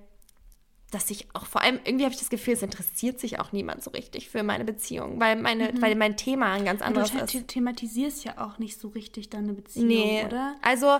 dass 0.92 1.10
ich 1.10 1.26
auch 1.34 1.46
vor 1.46 1.62
allem, 1.62 1.80
irgendwie 1.84 2.04
habe 2.04 2.14
ich 2.14 2.20
das 2.20 2.30
Gefühl, 2.30 2.54
es 2.54 2.62
interessiert 2.62 3.18
sich 3.18 3.40
auch 3.40 3.50
niemand 3.50 3.82
so 3.82 3.90
richtig 3.90 4.30
für 4.30 4.44
meine 4.44 4.64
Beziehung, 4.64 5.18
weil 5.18 5.34
meine, 5.36 5.72
mhm. 5.72 5.82
weil 5.82 5.96
mein 5.96 6.16
Thema 6.16 6.52
ein 6.52 6.64
ganz 6.64 6.80
anderes 6.80 7.10
du 7.10 7.18
ist. 7.18 7.34
Du 7.34 7.40
thematisierst 7.40 8.24
ja 8.24 8.38
auch 8.38 8.58
nicht 8.58 8.78
so 8.80 8.88
richtig 8.88 9.28
deine 9.30 9.54
Beziehung, 9.54 9.88
nee. 9.88 10.24
oder? 10.24 10.54
Also 10.62 10.98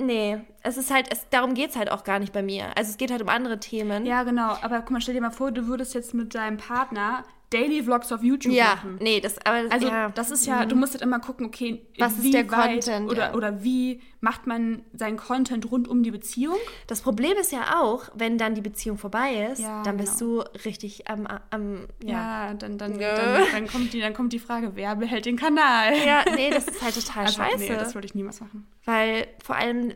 Nee, 0.00 0.38
es 0.62 0.76
ist 0.76 0.92
halt, 0.92 1.10
es, 1.10 1.28
darum 1.28 1.54
geht 1.54 1.70
es 1.70 1.76
halt 1.76 1.90
auch 1.90 2.04
gar 2.04 2.20
nicht 2.20 2.32
bei 2.32 2.42
mir. 2.42 2.66
Also 2.76 2.90
es 2.90 2.98
geht 2.98 3.10
halt 3.10 3.20
um 3.20 3.28
andere 3.28 3.58
Themen. 3.58 4.06
Ja, 4.06 4.22
genau. 4.22 4.56
Aber 4.62 4.78
guck 4.80 4.92
mal, 4.92 5.00
stell 5.00 5.14
dir 5.14 5.20
mal 5.20 5.32
vor, 5.32 5.50
du 5.50 5.66
würdest 5.66 5.92
jetzt 5.94 6.14
mit 6.14 6.36
deinem 6.36 6.56
Partner 6.56 7.24
Daily 7.50 7.82
Vlogs 7.82 8.12
auf 8.12 8.22
YouTube 8.22 8.52
ja, 8.52 8.74
machen. 8.74 8.98
Nee, 9.00 9.20
das 9.20 9.38
aber 9.44 9.70
also 9.70 9.88
ja. 9.88 10.10
das 10.10 10.30
ist 10.30 10.46
ja, 10.46 10.66
du 10.66 10.76
musst 10.76 10.92
halt 10.92 11.02
immer 11.02 11.18
gucken, 11.18 11.46
okay, 11.46 11.86
was 11.98 12.18
ist 12.18 12.34
der 12.34 12.46
Content 12.46 13.10
oder 13.10 13.28
ja. 13.28 13.34
oder 13.34 13.62
wie 13.62 14.00
macht 14.20 14.46
man 14.46 14.82
seinen 14.92 15.16
Content 15.16 15.70
rund 15.70 15.88
um 15.88 16.02
die 16.02 16.10
Beziehung? 16.10 16.56
Das 16.86 17.00
Problem 17.00 17.36
ist 17.40 17.50
ja 17.50 17.80
auch, 17.80 18.10
wenn 18.14 18.36
dann 18.36 18.54
die 18.54 18.60
Beziehung 18.60 18.98
vorbei 18.98 19.48
ist, 19.50 19.60
ja, 19.60 19.82
dann 19.82 19.96
bist 19.96 20.18
genau. 20.18 20.42
du 20.42 20.60
richtig 20.64 21.08
am, 21.08 21.26
am 21.50 21.86
ja, 22.02 22.52
dann 22.54 22.76
dann, 22.76 22.98
dann, 22.98 23.42
dann 23.52 23.66
kommt 23.66 23.92
die 23.94 24.00
dann 24.00 24.12
kommt 24.12 24.32
die 24.34 24.38
Frage, 24.40 24.72
wer 24.74 24.96
behält 24.96 25.24
den 25.24 25.36
Kanal? 25.36 25.96
Ja, 26.06 26.24
nee, 26.34 26.50
das 26.50 26.68
ist 26.68 26.82
halt 26.82 26.94
total 26.94 27.24
also, 27.24 27.42
scheiße. 27.42 27.58
Nee, 27.58 27.68
das 27.78 27.94
würde 27.94 28.06
ich 28.06 28.14
niemals 28.14 28.40
machen. 28.40 28.66
Weil 28.84 29.26
vor 29.42 29.56
allem 29.56 29.94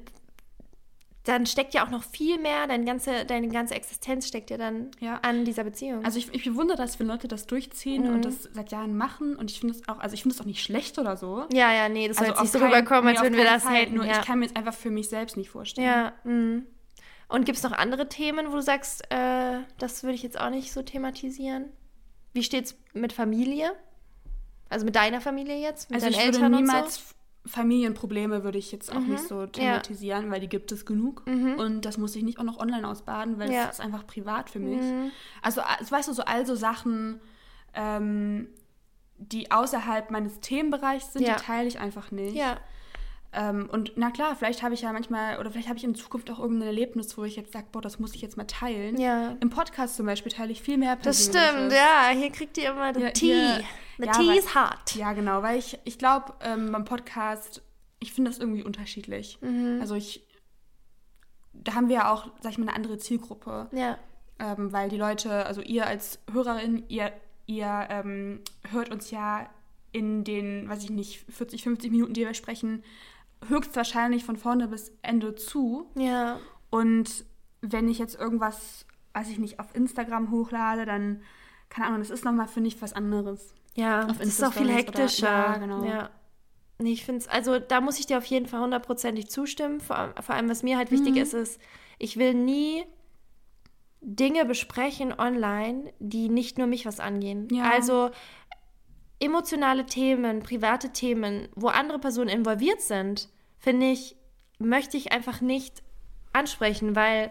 dann 1.25 1.47
steckt 1.47 1.73
ja 1.73 1.85
auch 1.85 1.91
noch 1.91 2.03
viel 2.03 2.39
mehr, 2.39 2.67
deine 2.67 2.85
ganze, 2.85 3.25
deine 3.25 3.49
ganze 3.49 3.75
Existenz 3.75 4.27
steckt 4.27 4.51
ja 4.51 4.57
dann 4.57 4.91
ja. 4.99 5.21
an 5.23 5.45
dieser 5.45 5.63
Beziehung. 5.63 6.05
Also 6.05 6.19
ich, 6.19 6.35
ich 6.35 6.45
bewundere 6.45 6.77
das, 6.77 6.99
wenn 6.99 7.07
Leute 7.07 7.29
das 7.29 7.47
durchziehen 7.47 8.09
mhm. 8.09 8.15
und 8.15 8.25
das 8.25 8.49
seit 8.53 8.73
Jahren 8.73 8.97
machen 8.97 9.37
und 9.37 9.51
ich 9.51 9.61
finde 9.61 9.77
es 9.77 9.89
auch, 9.89 9.99
also 10.01 10.15
ich 10.15 10.23
finde 10.23 10.35
es 10.35 10.41
auch 10.41 10.47
nicht 10.47 10.63
schlecht 10.63 10.99
oder 10.99 11.17
so. 11.17 11.47
Ja, 11.53 11.73
ja, 11.73 11.89
nee, 11.89 12.09
das 12.09 12.17
soll 12.17 12.27
also 12.27 12.43
jetzt 12.43 12.55
nicht 12.55 12.61
so 12.61 12.67
rüberkommen, 12.67 13.09
als 13.09 13.23
würden 13.23 13.37
wir 13.37 13.45
das 13.45 13.63
Fall, 13.63 13.83
haten. 13.83 13.95
Nur 13.95 14.05
ja. 14.05 14.19
ich 14.19 14.27
kann 14.27 14.41
mir 14.41 14.47
jetzt 14.47 14.57
einfach 14.57 14.75
für 14.75 14.91
mich 14.91 15.09
selbst 15.09 15.37
nicht 15.37 15.51
vorstellen. 15.51 15.87
Ja, 15.87 16.13
mh. 16.25 16.63
Und 17.29 17.47
gibt 17.47 17.57
es 17.57 17.65
noch 17.65 17.73
andere 17.73 18.09
Themen, 18.09 18.49
wo 18.49 18.57
du 18.57 18.63
sagst, 18.63 19.11
äh, 19.11 19.61
das 19.79 20.03
würde 20.03 20.15
ich 20.17 20.23
jetzt 20.23 20.39
auch 20.39 20.51
nicht 20.51 20.71
so 20.71 20.83
thematisieren? 20.83 21.71
Wie 22.35 22.43
steht 22.43 22.67
es 22.67 22.77
mit 22.93 23.13
Familie? 23.13 23.73
Also 24.69 24.85
mit 24.85 24.97
deiner 24.97 25.21
Familie 25.21 25.59
jetzt? 25.59 25.91
Mit 25.91 26.03
also 26.03 26.11
deinen 26.11 26.21
ich 26.21 26.27
Eltern 26.27 26.53
würde 26.53 26.57
niemals 26.57 26.99
und 26.99 27.05
so? 27.05 27.15
Familienprobleme 27.45 28.45
würde 28.45 28.59
ich 28.59 28.71
jetzt 28.71 28.93
auch 28.93 29.01
mhm. 29.01 29.13
nicht 29.13 29.27
so 29.27 29.47
thematisieren, 29.47 30.27
ja. 30.27 30.31
weil 30.31 30.41
die 30.41 30.49
gibt 30.49 30.71
es 30.71 30.87
genug. 30.87 31.27
Mhm. 31.27 31.55
Und 31.55 31.85
das 31.85 31.99
muss 31.99 32.15
ich 32.15 32.23
nicht 32.23 32.39
auch 32.39 32.45
noch 32.45 32.59
online 32.59 32.87
ausbaden, 32.87 33.39
weil 33.39 33.51
ja. 33.51 33.67
das 33.67 33.79
ist 33.79 33.81
einfach 33.81 34.07
privat 34.07 34.49
für 34.49 34.61
mich. 34.61 34.81
Mhm. 34.81 35.11
Also, 35.43 35.61
weißt 35.61 36.09
du, 36.09 36.13
so 36.13 36.23
all 36.23 36.47
so 36.47 36.55
Sachen, 36.55 37.21
ähm, 37.75 38.49
die 39.19 39.51
außerhalb 39.51 40.11
meines 40.11 40.41
Themenbereichs 40.41 41.13
sind, 41.13 41.23
ja. 41.23 41.35
die 41.35 41.43
teile 41.43 41.69
ich 41.69 41.81
einfach 41.81 42.11
nicht. 42.13 42.37
Ähm, 43.35 43.69
und 43.73 43.93
na 43.97 44.11
klar, 44.11 44.37
vielleicht 44.37 44.63
habe 44.63 44.75
ich 44.75 44.83
ja 44.83 44.93
manchmal, 44.93 45.39
oder 45.39 45.51
vielleicht 45.51 45.69
habe 45.69 45.79
ich 45.79 45.85
in 45.85 45.95
Zukunft 45.95 46.31
auch 46.31 46.39
irgendein 46.39 46.69
Erlebnis, 46.69 47.17
wo 47.17 47.25
ich 47.25 47.37
jetzt 47.37 47.53
sage, 47.53 47.67
boah, 47.73 47.81
das 47.81 47.99
muss 47.99 48.15
ich 48.15 48.21
jetzt 48.21 48.37
mal 48.37 48.45
teilen. 48.45 49.01
Ja. 49.01 49.37
Im 49.41 49.49
Podcast 49.49 49.97
zum 49.97 50.05
Beispiel 50.05 50.31
teile 50.31 50.53
ich 50.53 50.61
viel 50.61 50.77
mehr 50.77 50.97
Das 50.97 51.25
stimmt, 51.25 51.73
ja. 51.73 52.11
Hier 52.13 52.31
kriegt 52.31 52.59
ihr 52.59 52.71
immer 52.71 52.93
den 52.93 53.05
ja, 53.05 53.11
Tee. 53.11 53.65
The 53.99 54.05
ja, 54.05 54.13
tea 54.13 54.39
is 54.39 54.55
hot. 54.55 54.95
Ja, 54.97 55.15
genau, 55.15 55.43
weil 55.43 55.59
ich, 55.59 55.79
ich 55.85 55.99
glaube, 55.99 56.35
ähm, 56.41 56.73
beim 56.73 56.85
Podcast, 56.85 57.63
ich 58.01 58.13
finde 58.13 58.31
das 58.31 58.39
irgendwie 58.39 58.65
unterschiedlich. 58.65 59.39
Mhm. 59.41 59.79
Also 59.81 59.95
ich, 59.95 60.27
da 61.55 61.75
haben 61.75 61.89
wir 61.89 61.97
ja 61.97 62.13
auch, 62.13 62.29
sag 62.41 62.53
ich 62.53 62.59
mal, 62.59 62.69
eine 62.69 62.77
andere 62.77 62.99
Zielgruppe. 62.99 63.69
Ja. 63.73 63.97
Ähm, 64.39 64.73
weil 64.73 64.91
die 64.91 64.99
Leute, 64.99 65.47
also 65.47 65.63
ihr 65.63 65.87
als 65.87 66.19
Hörerin, 66.31 66.85
ihr, 66.89 67.13
ihr 67.47 67.87
ähm, 67.89 68.41
hört 68.71 68.91
uns 68.91 69.11
ja 69.11 69.49
in 69.93 70.25
den, 70.25 70.69
weiß 70.69 70.83
ich 70.85 70.91
nicht, 70.91 71.25
40, 71.31 71.63
50 71.63 71.91
Minuten, 71.91 72.15
die 72.15 72.23
wir 72.27 72.35
sprechen, 72.35 72.83
höchstwahrscheinlich 73.49 74.25
von 74.25 74.37
vorne 74.37 74.69
bis 74.69 74.93
Ende 75.03 75.35
zu. 75.35 75.91
Ja. 75.95 76.39
Und 76.71 77.25
wenn 77.61 77.89
ich 77.89 77.99
jetzt 77.99 78.19
irgendwas, 78.19 78.87
weiß 79.15 79.29
ich 79.29 79.39
nicht, 79.39 79.61
auf 79.61 79.75
Instagram 79.75 80.31
hochlade, 80.31 80.85
dann, 80.85 81.23
keine 81.69 81.87
Ahnung, 81.87 82.01
das 82.01 82.11
ist 82.11 82.25
nochmal, 82.25 82.49
finde 82.49 82.69
ich, 82.69 82.81
was 82.83 82.93
anderes. 82.93 83.55
Ja, 83.75 84.07
auf 84.07 84.19
das 84.19 84.29
ist 84.29 84.45
auch 84.45 84.53
viel 84.53 84.71
hektischer. 84.71 85.27
Oder, 85.29 85.53
ja, 85.53 85.57
genau. 85.59 85.85
Ja. 85.85 86.11
Nee, 86.79 86.93
ich 86.93 87.05
finde 87.05 87.21
es, 87.21 87.29
also 87.29 87.59
da 87.59 87.81
muss 87.81 87.99
ich 87.99 88.07
dir 88.07 88.19
auf 88.19 88.25
jeden 88.25 88.47
Fall 88.47 88.61
hundertprozentig 88.61 89.31
zustimmen. 89.31 89.81
Vor, 89.81 90.15
vor, 90.21 90.35
allem, 90.35 90.49
was 90.49 90.63
mir 90.63 90.77
halt 90.77 90.91
wichtig 90.91 91.13
mhm. 91.13 91.21
ist, 91.23 91.35
ist, 91.35 91.61
ich 91.99 92.17
will 92.17 92.35
nie 92.35 92.85
Dinge 94.01 94.45
besprechen 94.45 95.15
online, 95.17 95.93
die 96.01 96.29
nicht 96.29 96.59
nur 96.59 96.67
mich 96.67 96.85
was 96.85 96.99
angehen. 96.99 97.49
Ja. 97.53 97.71
Also 97.71 98.11
emotionale 99.23 99.87
Themen, 99.87 100.41
private 100.41 100.91
Themen, 100.91 101.49
wo 101.55 101.69
andere 101.69 101.99
Personen 101.99 102.29
involviert 102.29 102.81
sind, 102.81 103.29
finde 103.59 103.91
ich, 103.91 104.17
möchte 104.59 104.97
ich 104.97 105.13
einfach 105.13 105.41
nicht 105.41 105.83
ansprechen, 106.33 106.97
weil 106.97 107.31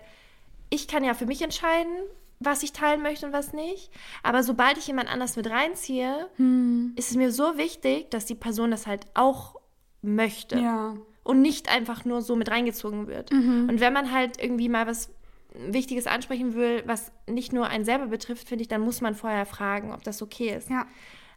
ich 0.70 0.88
kann 0.88 1.04
ja 1.04 1.14
für 1.14 1.26
mich 1.26 1.42
entscheiden, 1.42 1.92
was 2.40 2.64
ich 2.64 2.72
teilen 2.72 3.02
möchte 3.02 3.26
und 3.26 3.34
was 3.34 3.54
nicht. 3.54 3.92
Aber 4.24 4.42
sobald 4.42 4.78
ich 4.78 4.88
jemand 4.88 5.12
anders 5.12 5.36
mit 5.36 5.50
reinziehe, 5.50 6.30
hm. 6.38 6.94
ist 6.96 7.12
es 7.12 7.18
mir 7.18 7.32
so 7.32 7.58
wichtig, 7.58 8.10
dass 8.10 8.26
die 8.26 8.36
Person 8.36 8.72
das 8.72 8.88
halt 8.88 9.06
auch 9.14 9.56
möchte. 10.02 10.58
Ja. 10.60 10.96
Und 11.24 11.42
nicht 11.42 11.72
einfach 11.72 12.06
nur 12.06 12.22
so 12.22 12.36
mit 12.36 12.50
reingezogen 12.50 13.06
wird. 13.06 13.32
Mhm. 13.32 13.70
Und 13.70 13.80
wenn 13.80 13.94
man 13.94 14.12
halt 14.12 14.42
irgendwie 14.42 14.70
mal 14.70 14.88
was 14.88 15.14
Wichtiges 15.54 16.08
ansprechen 16.08 16.56
will, 16.56 16.82
was 16.88 17.12
nicht 17.28 17.54
nur 17.54 17.68
einen 17.68 17.86
selber 17.86 18.08
betrifft, 18.08 18.48
finde 18.50 18.64
ich, 18.64 18.68
dann 18.68 18.82
muss 18.82 19.02
man 19.02 19.14
vorher 19.14 19.46
fragen, 19.46 19.94
ob 19.94 20.04
das 20.04 20.24
okay 20.24 20.56
ist. 20.56 20.72
Ja. 20.72 20.88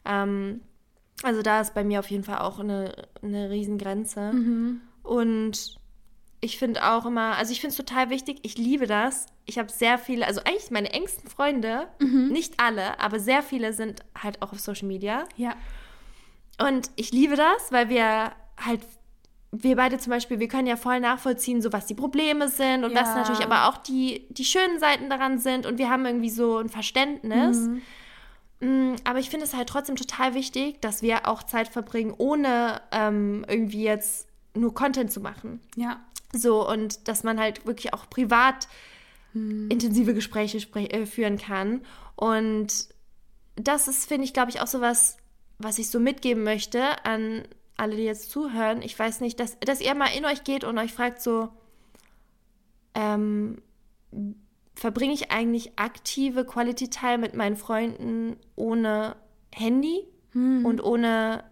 Ähm, 0.04 0.60
also 1.22 1.42
da 1.42 1.60
ist 1.60 1.74
bei 1.74 1.84
mir 1.84 2.00
auf 2.00 2.10
jeden 2.10 2.24
Fall 2.24 2.38
auch 2.38 2.58
eine, 2.58 2.92
eine 3.22 3.50
Riesengrenze. 3.50 4.32
Mhm. 4.32 4.80
Und 5.02 5.78
ich 6.40 6.58
finde 6.58 6.84
auch 6.84 7.06
immer, 7.06 7.36
also 7.36 7.52
ich 7.52 7.60
finde 7.60 7.70
es 7.70 7.76
total 7.76 8.10
wichtig, 8.10 8.40
ich 8.42 8.58
liebe 8.58 8.86
das. 8.86 9.26
Ich 9.46 9.58
habe 9.58 9.70
sehr 9.70 9.98
viele, 9.98 10.26
also 10.26 10.40
eigentlich 10.40 10.70
meine 10.70 10.92
engsten 10.92 11.30
Freunde, 11.30 11.88
mhm. 12.00 12.28
nicht 12.28 12.60
alle, 12.60 13.00
aber 13.00 13.18
sehr 13.18 13.42
viele 13.42 13.72
sind 13.72 14.02
halt 14.20 14.42
auch 14.42 14.52
auf 14.52 14.60
Social 14.60 14.88
Media. 14.88 15.24
Ja. 15.36 15.54
Und 16.60 16.90
ich 16.96 17.12
liebe 17.12 17.36
das, 17.36 17.72
weil 17.72 17.88
wir 17.88 18.32
halt, 18.58 18.80
wir 19.52 19.76
beide 19.76 19.98
zum 19.98 20.10
Beispiel, 20.10 20.38
wir 20.38 20.48
können 20.48 20.66
ja 20.66 20.76
voll 20.76 21.00
nachvollziehen, 21.00 21.62
so 21.62 21.72
was 21.72 21.86
die 21.86 21.94
Probleme 21.94 22.48
sind 22.48 22.84
und 22.84 22.92
ja. 22.92 23.00
was 23.00 23.14
natürlich 23.14 23.44
aber 23.44 23.68
auch 23.68 23.78
die, 23.78 24.26
die 24.30 24.44
schönen 24.44 24.78
Seiten 24.78 25.08
daran 25.08 25.38
sind 25.38 25.64
und 25.64 25.78
wir 25.78 25.88
haben 25.88 26.04
irgendwie 26.04 26.30
so 26.30 26.58
ein 26.58 26.68
Verständnis. 26.68 27.68
Mhm. 27.68 27.82
Mm, 28.64 28.96
aber 29.04 29.18
ich 29.18 29.28
finde 29.28 29.44
es 29.44 29.54
halt 29.54 29.68
trotzdem 29.68 29.96
total 29.96 30.34
wichtig, 30.34 30.80
dass 30.80 31.02
wir 31.02 31.28
auch 31.28 31.42
Zeit 31.42 31.68
verbringen, 31.68 32.14
ohne 32.16 32.80
ähm, 32.92 33.44
irgendwie 33.46 33.82
jetzt 33.82 34.26
nur 34.54 34.72
Content 34.72 35.12
zu 35.12 35.20
machen. 35.20 35.60
Ja. 35.76 36.02
So, 36.32 36.68
und 36.68 37.06
dass 37.06 37.24
man 37.24 37.38
halt 37.38 37.66
wirklich 37.66 37.92
auch 37.92 38.08
privat 38.08 38.68
hm. 39.32 39.68
intensive 39.70 40.14
Gespräche 40.14 40.60
spre 40.60 40.90
äh, 40.90 41.04
führen 41.04 41.36
kann. 41.36 41.82
Und 42.16 42.88
das 43.56 43.86
ist, 43.86 44.06
finde 44.08 44.24
ich, 44.24 44.32
glaube 44.32 44.50
ich, 44.50 44.60
auch 44.60 44.66
so 44.66 44.80
was, 44.80 45.18
was 45.58 45.78
ich 45.78 45.90
so 45.90 46.00
mitgeben 46.00 46.42
möchte 46.42 47.04
an 47.04 47.46
alle, 47.76 47.96
die 47.96 48.04
jetzt 48.04 48.30
zuhören. 48.30 48.82
Ich 48.82 48.98
weiß 48.98 49.20
nicht, 49.20 49.38
dass, 49.40 49.58
dass 49.60 49.80
ihr 49.80 49.94
mal 49.94 50.08
in 50.16 50.24
euch 50.24 50.44
geht 50.44 50.64
und 50.64 50.78
euch 50.78 50.92
fragt 50.92 51.20
so, 51.20 51.48
ähm, 52.94 53.60
verbringe 54.74 55.14
ich 55.14 55.30
eigentlich 55.30 55.78
aktive 55.78 56.44
Quality 56.44 56.88
Time 56.88 57.18
mit 57.18 57.34
meinen 57.34 57.56
Freunden 57.56 58.36
ohne 58.56 59.16
Handy 59.52 60.04
hm. 60.32 60.64
und 60.64 60.82
ohne 60.82 61.44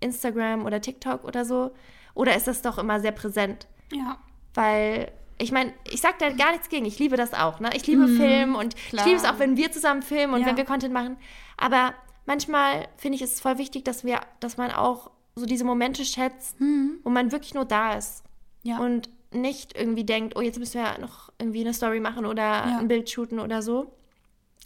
Instagram 0.00 0.64
oder 0.64 0.80
TikTok 0.80 1.24
oder 1.24 1.44
so? 1.44 1.72
Oder 2.14 2.36
ist 2.36 2.46
das 2.46 2.62
doch 2.62 2.78
immer 2.78 3.00
sehr 3.00 3.12
präsent? 3.12 3.66
Ja. 3.92 4.18
Weil 4.54 5.12
ich 5.38 5.50
meine, 5.52 5.72
ich 5.90 6.00
sage 6.00 6.14
da 6.20 6.30
gar 6.30 6.52
nichts 6.52 6.68
gegen. 6.68 6.86
Ich 6.86 6.98
liebe 6.98 7.16
das 7.16 7.34
auch. 7.34 7.60
Ne? 7.60 7.70
Ich 7.74 7.86
liebe 7.86 8.06
mhm, 8.06 8.16
Film 8.16 8.54
und 8.54 8.76
klar. 8.76 9.04
ich 9.04 9.12
liebe 9.12 9.16
es 9.16 9.28
auch, 9.28 9.38
wenn 9.38 9.56
wir 9.56 9.72
zusammen 9.72 10.02
filmen 10.02 10.34
und 10.34 10.40
ja. 10.40 10.46
wenn 10.46 10.56
wir 10.56 10.64
Content 10.64 10.94
machen. 10.94 11.16
Aber 11.56 11.92
manchmal 12.26 12.88
finde 12.96 13.16
ich 13.16 13.22
es 13.22 13.40
voll 13.40 13.58
wichtig, 13.58 13.84
dass 13.84 14.04
wir, 14.04 14.20
dass 14.40 14.56
man 14.56 14.70
auch 14.70 15.10
so 15.34 15.46
diese 15.46 15.64
Momente 15.64 16.04
schätzt, 16.04 16.60
mhm. 16.60 16.98
wo 17.02 17.10
man 17.10 17.32
wirklich 17.32 17.54
nur 17.54 17.64
da 17.64 17.94
ist. 17.94 18.22
Ja. 18.62 18.78
Und 18.78 19.08
nicht 19.34 19.76
irgendwie 19.76 20.04
denkt, 20.04 20.36
oh, 20.36 20.40
jetzt 20.40 20.58
müssen 20.58 20.82
wir 20.82 20.98
noch 20.98 21.32
irgendwie 21.38 21.60
eine 21.60 21.74
Story 21.74 22.00
machen 22.00 22.26
oder 22.26 22.42
ja. 22.42 22.78
ein 22.78 22.88
Bild 22.88 23.10
shooten 23.10 23.40
oder 23.40 23.62
so. 23.62 23.92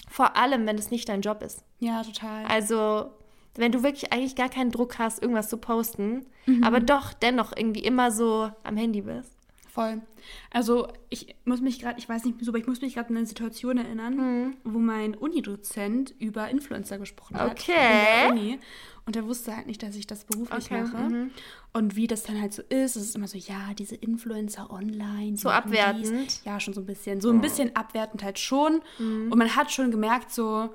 Vor 0.08 0.36
allem, 0.36 0.66
wenn 0.66 0.78
es 0.78 0.90
nicht 0.90 1.08
dein 1.08 1.20
Job 1.20 1.42
ist. 1.42 1.64
Ja, 1.80 2.02
total. 2.02 2.44
Also, 2.46 3.10
wenn 3.54 3.72
du 3.72 3.82
wirklich 3.82 4.12
eigentlich 4.12 4.36
gar 4.36 4.48
keinen 4.48 4.70
Druck 4.70 4.98
hast, 4.98 5.20
irgendwas 5.20 5.48
zu 5.48 5.58
posten, 5.58 6.26
mhm. 6.46 6.64
aber 6.64 6.80
doch 6.80 7.12
dennoch 7.12 7.52
irgendwie 7.54 7.82
immer 7.82 8.10
so 8.10 8.50
am 8.62 8.76
Handy 8.76 9.02
bist. 9.02 9.37
Voll. 9.78 10.02
Also 10.50 10.88
ich 11.08 11.36
muss 11.44 11.60
mich 11.60 11.78
gerade, 11.78 12.00
ich 12.00 12.08
weiß 12.08 12.24
nicht 12.24 12.34
wieso, 12.40 12.50
aber 12.50 12.58
ich 12.58 12.66
muss 12.66 12.80
mich 12.80 12.94
gerade 12.94 13.10
an 13.10 13.16
eine 13.16 13.26
Situation 13.26 13.78
erinnern, 13.78 14.16
mhm. 14.16 14.56
wo 14.64 14.80
mein 14.80 15.14
Unidozent 15.14 16.12
über 16.18 16.48
Influencer 16.48 16.98
gesprochen 16.98 17.38
hat. 17.38 17.52
Okay. 17.52 17.72
In 17.72 17.78
der 17.78 18.30
Uni. 18.32 18.58
Und 19.06 19.14
er 19.14 19.24
wusste 19.24 19.56
halt 19.56 19.68
nicht, 19.68 19.80
dass 19.84 19.94
ich 19.94 20.08
das 20.08 20.24
beruflich 20.24 20.64
okay. 20.64 20.82
mache. 20.82 20.96
Mhm. 20.96 21.30
Und 21.72 21.94
wie 21.94 22.08
das 22.08 22.24
dann 22.24 22.40
halt 22.40 22.52
so 22.52 22.62
ist, 22.62 22.96
es 22.96 23.04
ist 23.04 23.14
immer 23.14 23.28
so, 23.28 23.38
ja, 23.38 23.72
diese 23.78 23.94
Influencer 23.94 24.68
online. 24.68 25.36
So 25.36 25.48
abwertend. 25.48 26.26
Dies. 26.26 26.42
Ja, 26.44 26.58
schon 26.58 26.74
so 26.74 26.80
ein 26.80 26.86
bisschen. 26.86 27.20
So 27.20 27.30
ein 27.30 27.40
bisschen 27.40 27.76
abwertend 27.76 28.24
halt 28.24 28.40
schon. 28.40 28.80
Mhm. 28.98 29.30
Und 29.30 29.38
man 29.38 29.54
hat 29.54 29.70
schon 29.70 29.92
gemerkt, 29.92 30.32
so, 30.32 30.70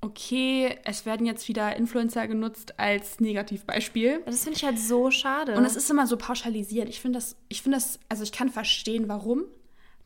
okay, 0.00 0.78
es 0.84 1.04
werden 1.04 1.26
jetzt 1.26 1.46
wieder 1.48 1.76
Influencer 1.76 2.26
genutzt 2.26 2.78
als 2.78 3.20
Negativbeispiel. 3.20 4.22
Das 4.24 4.44
finde 4.44 4.56
ich 4.56 4.64
halt 4.64 4.78
so 4.78 5.10
schade. 5.10 5.54
Und 5.56 5.64
es 5.64 5.76
ist 5.76 5.90
immer 5.90 6.06
so 6.06 6.16
pauschalisiert. 6.16 6.88
Ich 6.88 7.00
finde 7.00 7.18
das, 7.18 7.36
ich 7.48 7.62
finde 7.62 7.76
das, 7.76 8.00
also 8.08 8.22
ich 8.22 8.32
kann 8.32 8.48
verstehen, 8.48 9.08
warum, 9.08 9.44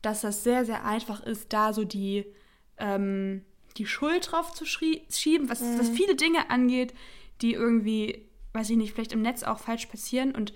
dass 0.01 0.21
das 0.21 0.43
sehr, 0.43 0.65
sehr 0.65 0.85
einfach 0.85 1.23
ist, 1.23 1.53
da 1.53 1.71
so 1.71 1.85
die, 1.85 2.25
ähm, 2.77 3.43
die 3.77 3.85
Schuld 3.85 4.31
drauf 4.31 4.53
zu 4.53 4.65
schieben, 4.65 5.49
was, 5.49 5.61
mhm. 5.61 5.79
was 5.79 5.89
viele 5.89 6.15
Dinge 6.15 6.49
angeht, 6.49 6.93
die 7.41 7.53
irgendwie, 7.53 8.27
weiß 8.53 8.69
ich 8.69 8.77
nicht, 8.77 8.93
vielleicht 8.93 9.13
im 9.13 9.21
Netz 9.21 9.43
auch 9.43 9.59
falsch 9.59 9.85
passieren 9.85 10.35
und 10.35 10.53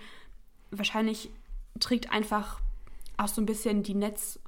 wahrscheinlich 0.72 1.30
trägt 1.80 2.12
einfach 2.12 2.60
auch 3.18 3.28
so 3.28 3.42
ein 3.42 3.46
bisschen 3.46 3.84
die 3.84 3.96
Netz- 3.96 4.40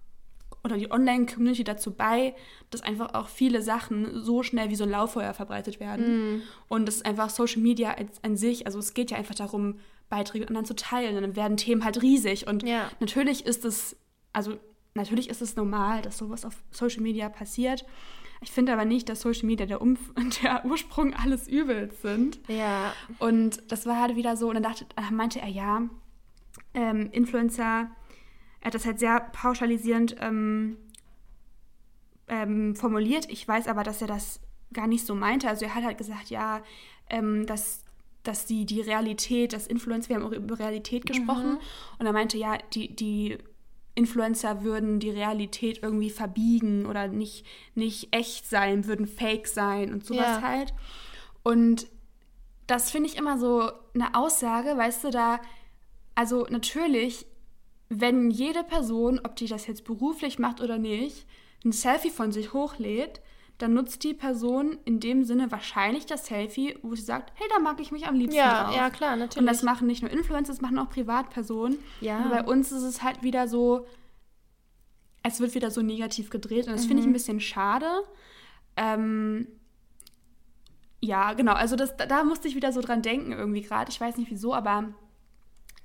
oder 0.64 0.78
die 0.78 0.91
Online-Community 0.91 1.64
dazu 1.64 1.91
bei, 1.91 2.36
dass 2.70 2.82
einfach 2.82 3.14
auch 3.14 3.28
viele 3.28 3.62
Sachen 3.62 4.22
so 4.22 4.43
schnell 4.43 4.70
wie 4.70 4.76
so 4.76 4.84
ein 4.84 4.91
Lauffeuer 4.91 5.34
verbreitet 5.34 5.80
werden. 5.80 6.36
Mm. 6.38 6.41
Und 6.68 6.86
das 6.88 6.97
ist 6.97 7.05
einfach 7.05 7.30
Social 7.30 7.62
Media 7.62 7.95
an 8.22 8.38
sich, 8.38 8.66
also 8.68 8.78
es 8.80 8.93
geht 8.93 9.12
ja 9.12 9.18
einfach 9.18 9.36
darum, 9.36 9.80
Beiträge 10.09 10.41
mit 10.41 10.49
anderen 10.49 10.66
zu 10.66 10.76
teilen. 10.76 11.16
Und 11.16 11.24
dann 11.24 11.36
werden 11.36 11.57
Themen 11.57 11.84
halt 11.84 12.03
riesig. 12.03 12.45
Und 12.45 12.62
ja. 12.68 12.91
natürlich 12.99 13.45
ist 13.47 13.66
es, 13.66 13.95
also 14.34 14.59
natürlich 14.93 15.30
ist 15.30 15.41
es 15.41 15.55
normal, 15.55 16.03
dass 16.03 16.20
sowas 16.20 16.45
auf 16.45 16.53
Social 16.70 17.01
Media 17.01 17.30
passiert. 17.30 17.86
Ich 18.43 18.51
finde 18.51 18.74
aber 18.74 18.86
nicht, 18.86 19.09
dass 19.09 19.22
Social 19.22 19.45
Media 19.45 19.66
der, 19.66 19.82
Umf 19.82 19.99
der 20.43 20.64
Ursprung 20.66 21.16
alles 21.16 21.47
Übels 21.47 22.01
sind. 22.03 22.39
Ja. 22.47 22.93
Und 23.18 23.64
das 23.70 23.88
war 23.88 23.99
halt 23.99 24.16
wieder 24.16 24.38
so, 24.38 24.49
und 24.49 24.55
dann 24.55 24.64
dachte, 24.64 24.86
meinte 25.12 25.39
er, 25.39 25.47
ja, 25.47 25.84
ähm, 26.74 27.09
Influencer 27.12 27.89
er 28.62 28.68
hat 28.68 28.76
das 28.76 28.86
halt 28.86 28.99
sehr 28.99 29.20
pauschalisierend 29.20 30.16
ähm, 30.20 30.78
ähm, 32.28 32.76
formuliert. 32.76 33.28
Ich 33.30 33.47
weiß 33.47 33.68
aber, 33.68 33.84
dass 33.84 34.01
er 34.01 34.07
das 34.07 34.39
gar 34.72 34.88
nicht 34.88 35.05
so 35.05 35.16
meinte. 35.16 35.49
Also 35.49 35.66
er 35.66 35.76
hat 35.76 35.84
halt 35.84 35.97
gesagt, 35.97 36.30
ja, 36.30 36.62
ähm, 37.09 37.45
dass, 37.45 37.84
dass 38.24 38.45
die, 38.45 38.66
die 38.66 38.82
Realität, 38.82 39.53
das 39.53 39.68
Influencer, 39.68 40.09
wir 40.09 40.16
haben 40.18 40.26
auch 40.26 40.32
über 40.32 40.59
Realität 40.59 41.05
gesprochen. 41.05 41.53
Mhm. 41.53 41.59
Und 41.99 42.05
er 42.05 42.14
meinte, 42.14 42.38
ja, 42.38 42.57
die, 42.74 42.95
die 42.95 43.39
Influencer 43.95 44.64
würden 44.64 44.99
die 44.99 45.09
Realität 45.09 45.80
irgendwie 45.82 46.09
verbiegen 46.09 46.86
oder 46.86 47.07
nicht, 47.07 47.45
nicht 47.76 48.16
echt 48.16 48.47
sein, 48.47 48.86
würden 48.86 49.07
fake 49.07 49.47
sein 49.47 49.91
und 49.91 50.05
sowas 50.05 50.39
ja. 50.39 50.41
halt. 50.41 50.74
Und 51.43 51.88
das 52.68 52.91
finde 52.91 53.09
ich 53.09 53.18
immer 53.18 53.38
so 53.38 53.72
eine 53.93 54.16
Aussage, 54.16 54.78
weißt 54.78 55.03
du, 55.03 55.09
da, 55.09 55.41
also 56.16 56.45
natürlich 56.49 57.26
wenn 57.94 58.32
jede 58.32 58.64
Person, 58.64 59.20
ob 59.22 59.36
die 59.36 59.48
das 59.48 59.68
jetzt 59.68 59.84
beruflich 59.84 60.39
macht 60.39 60.62
oder 60.62 60.78
nicht, 60.78 61.28
ein 61.66 61.74
Selfie 61.74 62.10
von 62.10 62.32
sich 62.32 62.54
hochlädt, 62.54 63.20
dann 63.58 63.74
nutzt 63.74 64.06
die 64.06 64.14
Person 64.14 64.78
in 64.86 65.02
dem 65.02 65.26
Sinne 65.26 65.52
wahrscheinlich 65.52 66.06
das 66.06 66.26
Selfie, 66.26 66.78
wo 66.84 66.96
sie 66.96 67.02
sagt, 67.02 67.34
hey, 67.36 67.46
da 67.54 67.60
mag 67.60 67.82
ich 67.82 67.92
mich 67.92 68.08
am 68.08 68.16
liebsten 68.16 68.38
ja, 68.38 68.64
drauf. 68.64 68.76
Ja, 68.76 68.89
klar, 68.89 69.18
natürlich. 69.18 69.38
Und 69.38 69.46
das 69.46 69.62
machen 69.62 69.88
nicht 69.88 70.02
nur 70.02 70.10
Influencer, 70.10 70.54
das 70.54 70.62
machen 70.62 70.80
auch 70.80 70.89
Privatpersonen. 70.89 71.80
Ja. 72.00 72.24
Und 72.24 72.30
bei 72.30 72.44
uns 72.46 72.72
ist 72.72 72.84
es 72.84 73.04
halt 73.04 73.24
wieder 73.24 73.50
so, 73.50 73.86
es 75.22 75.42
wird 75.42 75.54
wieder 75.54 75.70
so 75.70 75.82
negativ 75.82 76.30
gedreht 76.30 76.68
und 76.68 76.74
das 76.74 76.84
mhm. 76.84 76.88
finde 76.88 77.02
ich 77.02 77.10
ein 77.10 77.14
bisschen 77.14 77.42
schade. 77.42 77.88
Ähm, 78.78 79.48
ja, 81.02 81.34
genau, 81.34 81.54
also 81.54 81.76
das, 81.76 81.98
da 81.98 82.24
musste 82.24 82.48
ich 82.48 82.56
wieder 82.56 82.72
so 82.72 82.80
dran 82.80 83.02
denken 83.02 83.34
irgendwie 83.34 83.64
gerade. 83.64 83.92
Ich 83.92 84.00
weiß 84.00 84.16
nicht 84.16 84.32
wieso, 84.32 84.56
aber 84.56 84.94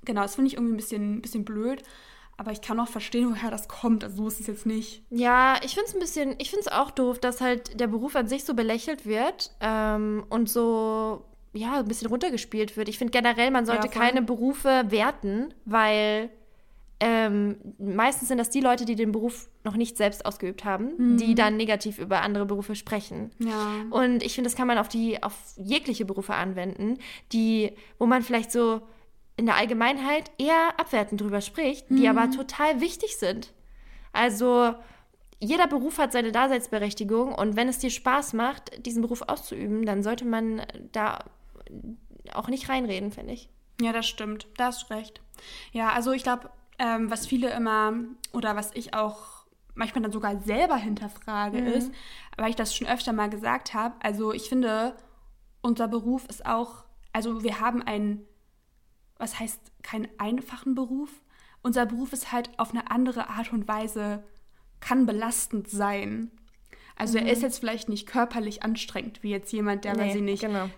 Genau, 0.05 0.21
das 0.21 0.35
finde 0.35 0.49
ich 0.49 0.55
irgendwie 0.55 0.73
ein 0.73 0.77
bisschen, 0.77 1.21
bisschen 1.21 1.45
blöd. 1.45 1.83
Aber 2.39 2.51
ich 2.51 2.61
kann 2.61 2.79
auch 2.79 2.87
verstehen, 2.87 3.31
woher 3.31 3.49
das 3.49 3.67
kommt. 3.67 4.03
Also 4.03 4.17
so 4.17 4.27
ist 4.27 4.39
es 4.39 4.47
jetzt 4.47 4.65
nicht. 4.67 5.01
Ja, 5.09 5.55
ich 5.63 5.73
finde 5.73 5.87
es 5.87 5.95
ein 5.95 5.99
bisschen, 5.99 6.35
ich 6.37 6.51
finde 6.51 6.65
es 6.67 6.71
auch 6.71 6.91
doof, 6.91 7.19
dass 7.19 7.41
halt 7.41 7.79
der 7.79 7.87
Beruf 7.87 8.15
an 8.15 8.27
sich 8.27 8.43
so 8.43 8.53
belächelt 8.53 9.07
wird 9.07 9.51
ähm, 9.59 10.23
und 10.29 10.47
so, 10.47 11.25
ja, 11.53 11.79
ein 11.79 11.87
bisschen 11.87 12.07
runtergespielt 12.07 12.77
wird. 12.77 12.89
Ich 12.89 12.99
finde 12.99 13.11
generell, 13.11 13.49
man 13.49 13.65
sollte 13.65 13.87
ja, 13.87 13.93
keine 13.93 14.21
Berufe 14.21 14.85
werten, 14.89 15.51
weil 15.65 16.29
ähm, 16.99 17.57
meistens 17.79 18.27
sind 18.27 18.39
das 18.39 18.49
die 18.49 18.61
Leute, 18.61 18.85
die 18.85 18.95
den 18.95 19.11
Beruf 19.11 19.49
noch 19.63 19.75
nicht 19.75 19.97
selbst 19.97 20.25
ausgeübt 20.25 20.63
haben, 20.63 20.93
mhm. 20.97 21.17
die 21.17 21.35
dann 21.35 21.57
negativ 21.57 21.99
über 21.99 22.21
andere 22.21 22.45
Berufe 22.45 22.75
sprechen. 22.75 23.31
Ja. 23.39 23.85
Und 23.89 24.23
ich 24.23 24.35
finde, 24.35 24.49
das 24.49 24.55
kann 24.55 24.67
man 24.67 24.77
auf 24.77 24.89
die, 24.89 25.21
auf 25.21 25.33
jegliche 25.57 26.05
Berufe 26.05 26.33
anwenden, 26.33 26.97
die, 27.31 27.71
wo 27.99 28.05
man 28.05 28.23
vielleicht 28.23 28.51
so 28.51 28.81
in 29.37 29.45
der 29.45 29.55
Allgemeinheit 29.55 30.31
eher 30.37 30.73
abwertend 30.77 31.21
drüber 31.21 31.41
spricht, 31.41 31.89
die 31.89 32.09
mhm. 32.09 32.17
aber 32.17 32.31
total 32.31 32.81
wichtig 32.81 33.17
sind. 33.17 33.53
Also 34.11 34.73
jeder 35.39 35.67
Beruf 35.67 35.99
hat 35.99 36.11
seine 36.11 36.31
Daseinsberechtigung 36.31 37.33
und 37.33 37.55
wenn 37.55 37.69
es 37.69 37.77
dir 37.77 37.91
Spaß 37.91 38.33
macht, 38.33 38.85
diesen 38.85 39.03
Beruf 39.03 39.21
auszuüben, 39.21 39.85
dann 39.85 40.01
sollte 40.01 40.25
man 40.25 40.63
da 40.91 41.23
auch 42.33 42.47
nicht 42.47 42.67
reinreden, 42.67 43.11
finde 43.11 43.33
ich. 43.33 43.49
Ja, 43.79 43.93
das 43.93 44.07
stimmt. 44.07 44.47
Da 44.57 44.65
hast 44.65 44.89
du 44.89 44.95
recht. 44.95 45.21
Ja, 45.71 45.89
also 45.89 46.11
ich 46.11 46.23
glaube, 46.23 46.49
ähm, 46.79 47.11
was 47.11 47.27
viele 47.27 47.51
immer 47.51 47.93
oder 48.33 48.55
was 48.55 48.71
ich 48.73 48.95
auch 48.95 49.45
manchmal 49.75 50.01
dann 50.01 50.11
sogar 50.11 50.39
selber 50.41 50.75
hinterfrage, 50.77 51.61
mhm. 51.61 51.67
ist, 51.67 51.91
weil 52.35 52.49
ich 52.49 52.55
das 52.55 52.75
schon 52.75 52.87
öfter 52.87 53.13
mal 53.13 53.29
gesagt 53.29 53.75
habe, 53.75 53.95
also 54.01 54.33
ich 54.33 54.49
finde, 54.49 54.95
unser 55.61 55.87
Beruf 55.87 56.25
ist 56.27 56.45
auch, 56.45 56.85
also 57.13 57.43
wir 57.43 57.59
haben 57.59 57.83
einen 57.83 58.26
was 59.17 59.39
heißt 59.39 59.59
keinen 59.83 60.07
einfachen 60.17 60.75
Beruf. 60.75 61.09
Unser 61.61 61.85
Beruf 61.85 62.13
ist 62.13 62.31
halt 62.31 62.49
auf 62.57 62.71
eine 62.71 62.91
andere 62.91 63.29
Art 63.29 63.51
und 63.51 63.67
Weise, 63.67 64.23
kann 64.79 65.05
belastend 65.05 65.69
sein. 65.69 66.31
Also 66.95 67.19
mhm. 67.19 67.27
er 67.27 67.33
ist 67.33 67.41
jetzt 67.41 67.59
vielleicht 67.59 67.89
nicht 67.89 68.07
körperlich 68.07 68.63
anstrengend, 68.63 69.21
wie 69.21 69.29
jetzt 69.29 69.51
jemand, 69.53 69.85
der, 69.85 69.93
nee, 69.93 70.01
weiß 70.01 70.15
ich 70.15 70.21
nicht, 70.21 70.41
genau. 70.41 70.69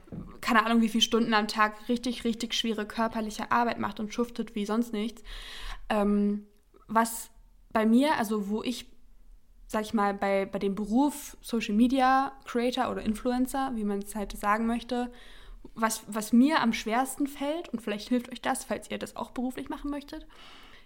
keine 0.41 0.65
Ahnung, 0.65 0.81
wie 0.81 0.89
viele 0.89 1.01
Stunden 1.01 1.33
am 1.33 1.47
Tag 1.47 1.87
richtig, 1.87 2.23
richtig 2.25 2.53
schwere 2.53 2.85
körperliche 2.85 3.51
Arbeit 3.51 3.79
macht 3.79 3.99
und 3.99 4.13
schuftet 4.13 4.55
wie 4.55 4.65
sonst 4.65 4.91
nichts. 4.91 5.23
Ähm, 5.89 6.45
was 6.87 7.29
bei 7.71 7.85
mir, 7.85 8.17
also 8.17 8.49
wo 8.49 8.63
ich, 8.63 8.87
sag 9.67 9.83
ich 9.83 9.93
mal, 9.93 10.13
bei, 10.13 10.45
bei 10.45 10.59
dem 10.59 10.75
Beruf 10.75 11.37
Social 11.41 11.75
Media 11.75 12.33
Creator 12.45 12.91
oder 12.91 13.01
Influencer, 13.01 13.71
wie 13.75 13.85
man 13.85 13.99
es 13.99 14.15
halt 14.15 14.37
sagen 14.37 14.65
möchte, 14.65 15.11
was, 15.81 16.03
was 16.07 16.33
mir 16.33 16.61
am 16.61 16.73
schwersten 16.73 17.27
fällt, 17.27 17.69
und 17.69 17.81
vielleicht 17.81 18.09
hilft 18.09 18.31
euch 18.31 18.41
das, 18.41 18.63
falls 18.63 18.89
ihr 18.89 18.97
das 18.97 19.15
auch 19.15 19.31
beruflich 19.31 19.69
machen 19.69 19.91
möchtet, 19.91 20.25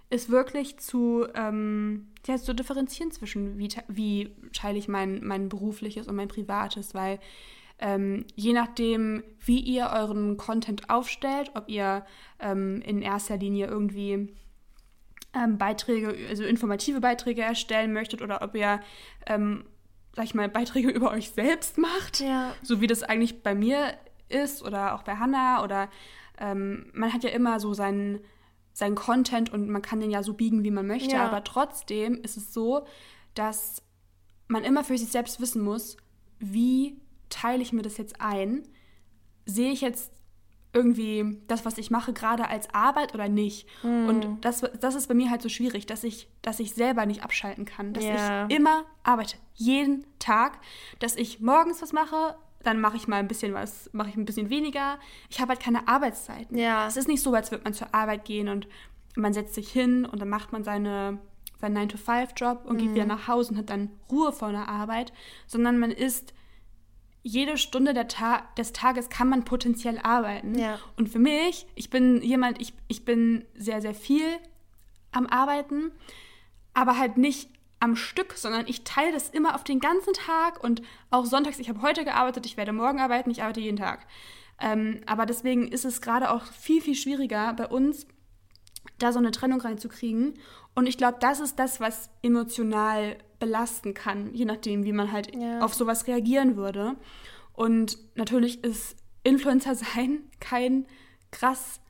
ist 0.09 0.29
wirklich 0.29 0.77
zu, 0.79 1.25
ähm, 1.33 2.07
ja, 2.27 2.37
zu 2.37 2.53
differenzieren 2.53 3.11
zwischen, 3.11 3.57
wie, 3.57 3.69
wie 3.87 4.35
teile 4.53 4.77
ich 4.77 4.87
mein, 4.87 5.23
mein 5.23 5.49
berufliches 5.49 6.07
und 6.07 6.15
mein 6.15 6.27
privates, 6.27 6.93
weil 6.93 7.19
ähm, 7.79 8.25
je 8.35 8.53
nachdem, 8.53 9.23
wie 9.39 9.59
ihr 9.59 9.89
euren 9.93 10.37
Content 10.37 10.89
aufstellt, 10.89 11.51
ob 11.55 11.67
ihr 11.67 12.05
ähm, 12.39 12.81
in 12.81 13.01
erster 13.01 13.37
Linie 13.37 13.67
irgendwie 13.67 14.33
ähm, 15.33 15.57
Beiträge, 15.57 16.15
also 16.29 16.43
informative 16.43 17.01
Beiträge 17.01 17.41
erstellen 17.41 17.91
möchtet 17.91 18.21
oder 18.21 18.41
ob 18.43 18.55
ihr 18.55 18.79
ähm, 19.25 19.65
sag 20.15 20.25
ich 20.25 20.35
mal, 20.35 20.49
Beiträge 20.49 20.89
über 20.91 21.11
euch 21.11 21.31
selbst 21.31 21.77
macht, 21.77 22.19
ja. 22.19 22.53
so 22.61 22.81
wie 22.81 22.87
das 22.87 23.03
eigentlich 23.03 23.43
bei 23.43 23.55
mir 23.55 23.93
ist 24.29 24.63
oder 24.63 24.95
auch 24.95 25.03
bei 25.03 25.15
Hannah 25.15 25.63
oder 25.63 25.89
ähm, 26.37 26.89
man 26.93 27.13
hat 27.13 27.23
ja 27.23 27.29
immer 27.29 27.59
so 27.59 27.73
seinen, 27.73 28.19
sein 28.73 28.95
Content 28.95 29.51
und 29.51 29.69
man 29.69 29.81
kann 29.81 29.99
den 29.99 30.11
ja 30.11 30.23
so 30.23 30.33
biegen, 30.33 30.63
wie 30.63 30.71
man 30.71 30.87
möchte, 30.87 31.15
ja. 31.15 31.25
aber 31.25 31.43
trotzdem 31.43 32.21
ist 32.21 32.37
es 32.37 32.53
so, 32.53 32.85
dass 33.33 33.83
man 34.47 34.63
immer 34.63 34.83
für 34.83 34.97
sich 34.97 35.09
selbst 35.09 35.39
wissen 35.39 35.63
muss, 35.63 35.97
wie 36.39 36.99
teile 37.29 37.61
ich 37.61 37.73
mir 37.73 37.81
das 37.81 37.97
jetzt 37.97 38.19
ein? 38.19 38.67
Sehe 39.45 39.71
ich 39.71 39.81
jetzt 39.81 40.11
irgendwie 40.73 41.39
das, 41.47 41.65
was 41.65 41.77
ich 41.77 41.91
mache, 41.91 42.13
gerade 42.13 42.47
als 42.47 42.73
Arbeit 42.73 43.13
oder 43.13 43.29
nicht? 43.29 43.67
Mm. 43.83 44.07
Und 44.07 44.45
das, 44.45 44.61
das 44.79 44.95
ist 44.95 45.07
bei 45.07 45.13
mir 45.13 45.29
halt 45.29 45.41
so 45.41 45.49
schwierig, 45.49 45.85
dass 45.85 46.03
ich, 46.03 46.27
dass 46.41 46.59
ich 46.59 46.73
selber 46.73 47.05
nicht 47.05 47.23
abschalten 47.23 47.65
kann, 47.65 47.93
dass 47.93 48.03
yeah. 48.03 48.47
ich 48.47 48.55
immer 48.55 48.83
arbeite, 49.03 49.37
jeden 49.53 50.05
Tag, 50.17 50.59
dass 50.99 51.15
ich 51.15 51.39
morgens 51.39 51.81
was 51.81 51.93
mache, 51.93 52.35
dann 52.63 52.79
mache 52.79 52.97
ich 52.97 53.07
mal 53.07 53.17
ein 53.17 53.27
bisschen 53.27 53.53
was, 53.53 53.89
mache 53.93 54.09
ich 54.09 54.15
ein 54.15 54.25
bisschen 54.25 54.49
weniger. 54.49 54.97
Ich 55.29 55.39
habe 55.39 55.49
halt 55.49 55.59
keine 55.59 55.87
Arbeitszeiten. 55.87 56.57
Ja. 56.57 56.87
Es 56.87 56.97
ist 56.97 57.07
nicht 57.07 57.21
so, 57.21 57.33
als 57.33 57.51
würde 57.51 57.63
man 57.63 57.73
zur 57.73 57.93
Arbeit 57.93 58.25
gehen 58.25 58.47
und 58.47 58.67
man 59.15 59.33
setzt 59.33 59.53
sich 59.53 59.71
hin 59.71 60.05
und 60.05 60.21
dann 60.21 60.29
macht 60.29 60.51
man 60.51 60.63
seine 60.63 61.19
seinen 61.63 61.89
9-to-5-Job 61.89 62.65
und 62.65 62.75
mhm. 62.75 62.79
geht 62.79 62.93
wieder 62.95 63.05
nach 63.05 63.27
Hause 63.29 63.51
und 63.51 63.57
hat 63.57 63.69
dann 63.69 63.89
Ruhe 64.11 64.33
vor 64.33 64.51
der 64.51 64.67
Arbeit, 64.67 65.13
sondern 65.47 65.79
man 65.79 65.91
ist 65.91 66.33
jede 67.21 67.57
Stunde 67.57 67.93
Ta 68.07 68.43
des 68.57 68.73
Tages 68.73 69.09
kann 69.09 69.29
man 69.29 69.45
potenziell 69.45 69.97
arbeiten. 69.99 70.59
Ja. 70.59 70.77
Und 70.97 71.07
für 71.07 71.19
mich, 71.19 71.65
ich 71.73 71.89
bin 71.89 72.21
jemand, 72.21 72.61
ich, 72.61 72.73
ich 72.89 73.05
bin 73.05 73.45
sehr, 73.55 73.81
sehr 73.81 73.95
viel 73.95 74.25
am 75.11 75.25
Arbeiten, 75.25 75.91
aber 76.73 76.99
halt 76.99 77.17
nicht 77.17 77.49
am 77.83 77.97
Stück, 77.97 78.33
sondern 78.37 78.65
ich 78.67 78.85
teile 78.85 79.11
das 79.11 79.27
immer 79.27 79.55
auf 79.55 79.65
den 79.65 79.81
ganzen 79.81 80.13
Tag 80.13 80.63
und 80.63 80.81
auch 81.11 81.25
sonntags. 81.25 81.59
Ich 81.59 81.67
habe 81.67 81.81
heute 81.81 82.05
gearbeitet, 82.05 82.45
ich 82.45 82.55
werde 82.55 82.71
morgen 82.71 83.01
arbeiten, 83.01 83.29
ich 83.29 83.41
arbeite 83.41 83.59
jeden 83.59 83.75
Tag. 83.75 84.07
Ähm, 84.61 85.01
aber 85.05 85.25
deswegen 85.25 85.67
ist 85.67 85.83
es 85.83 86.01
gerade 86.01 86.31
auch 86.31 86.45
viel, 86.45 86.81
viel 86.81 86.95
schwieriger 86.95 87.53
bei 87.53 87.67
uns, 87.67 88.07
da 88.99 89.11
so 89.11 89.19
eine 89.19 89.31
Trennung 89.31 89.59
reinzukriegen. 89.59 90.35
Und 90.73 90.87
ich 90.87 90.97
glaube, 90.97 91.17
das 91.19 91.41
ist 91.41 91.59
das, 91.59 91.81
was 91.81 92.09
emotional 92.21 93.17
belasten 93.39 93.93
kann, 93.93 94.33
je 94.33 94.45
nachdem, 94.45 94.85
wie 94.85 94.93
man 94.93 95.11
halt 95.11 95.35
ja. 95.35 95.59
auf 95.59 95.73
sowas 95.73 96.07
reagieren 96.07 96.55
würde. 96.55 96.95
Und 97.51 97.97
natürlich 98.15 98.63
ist 98.63 98.95
Influencer 99.23 99.75
sein 99.75 100.23
kein 100.39 100.85
krass, 101.31 101.81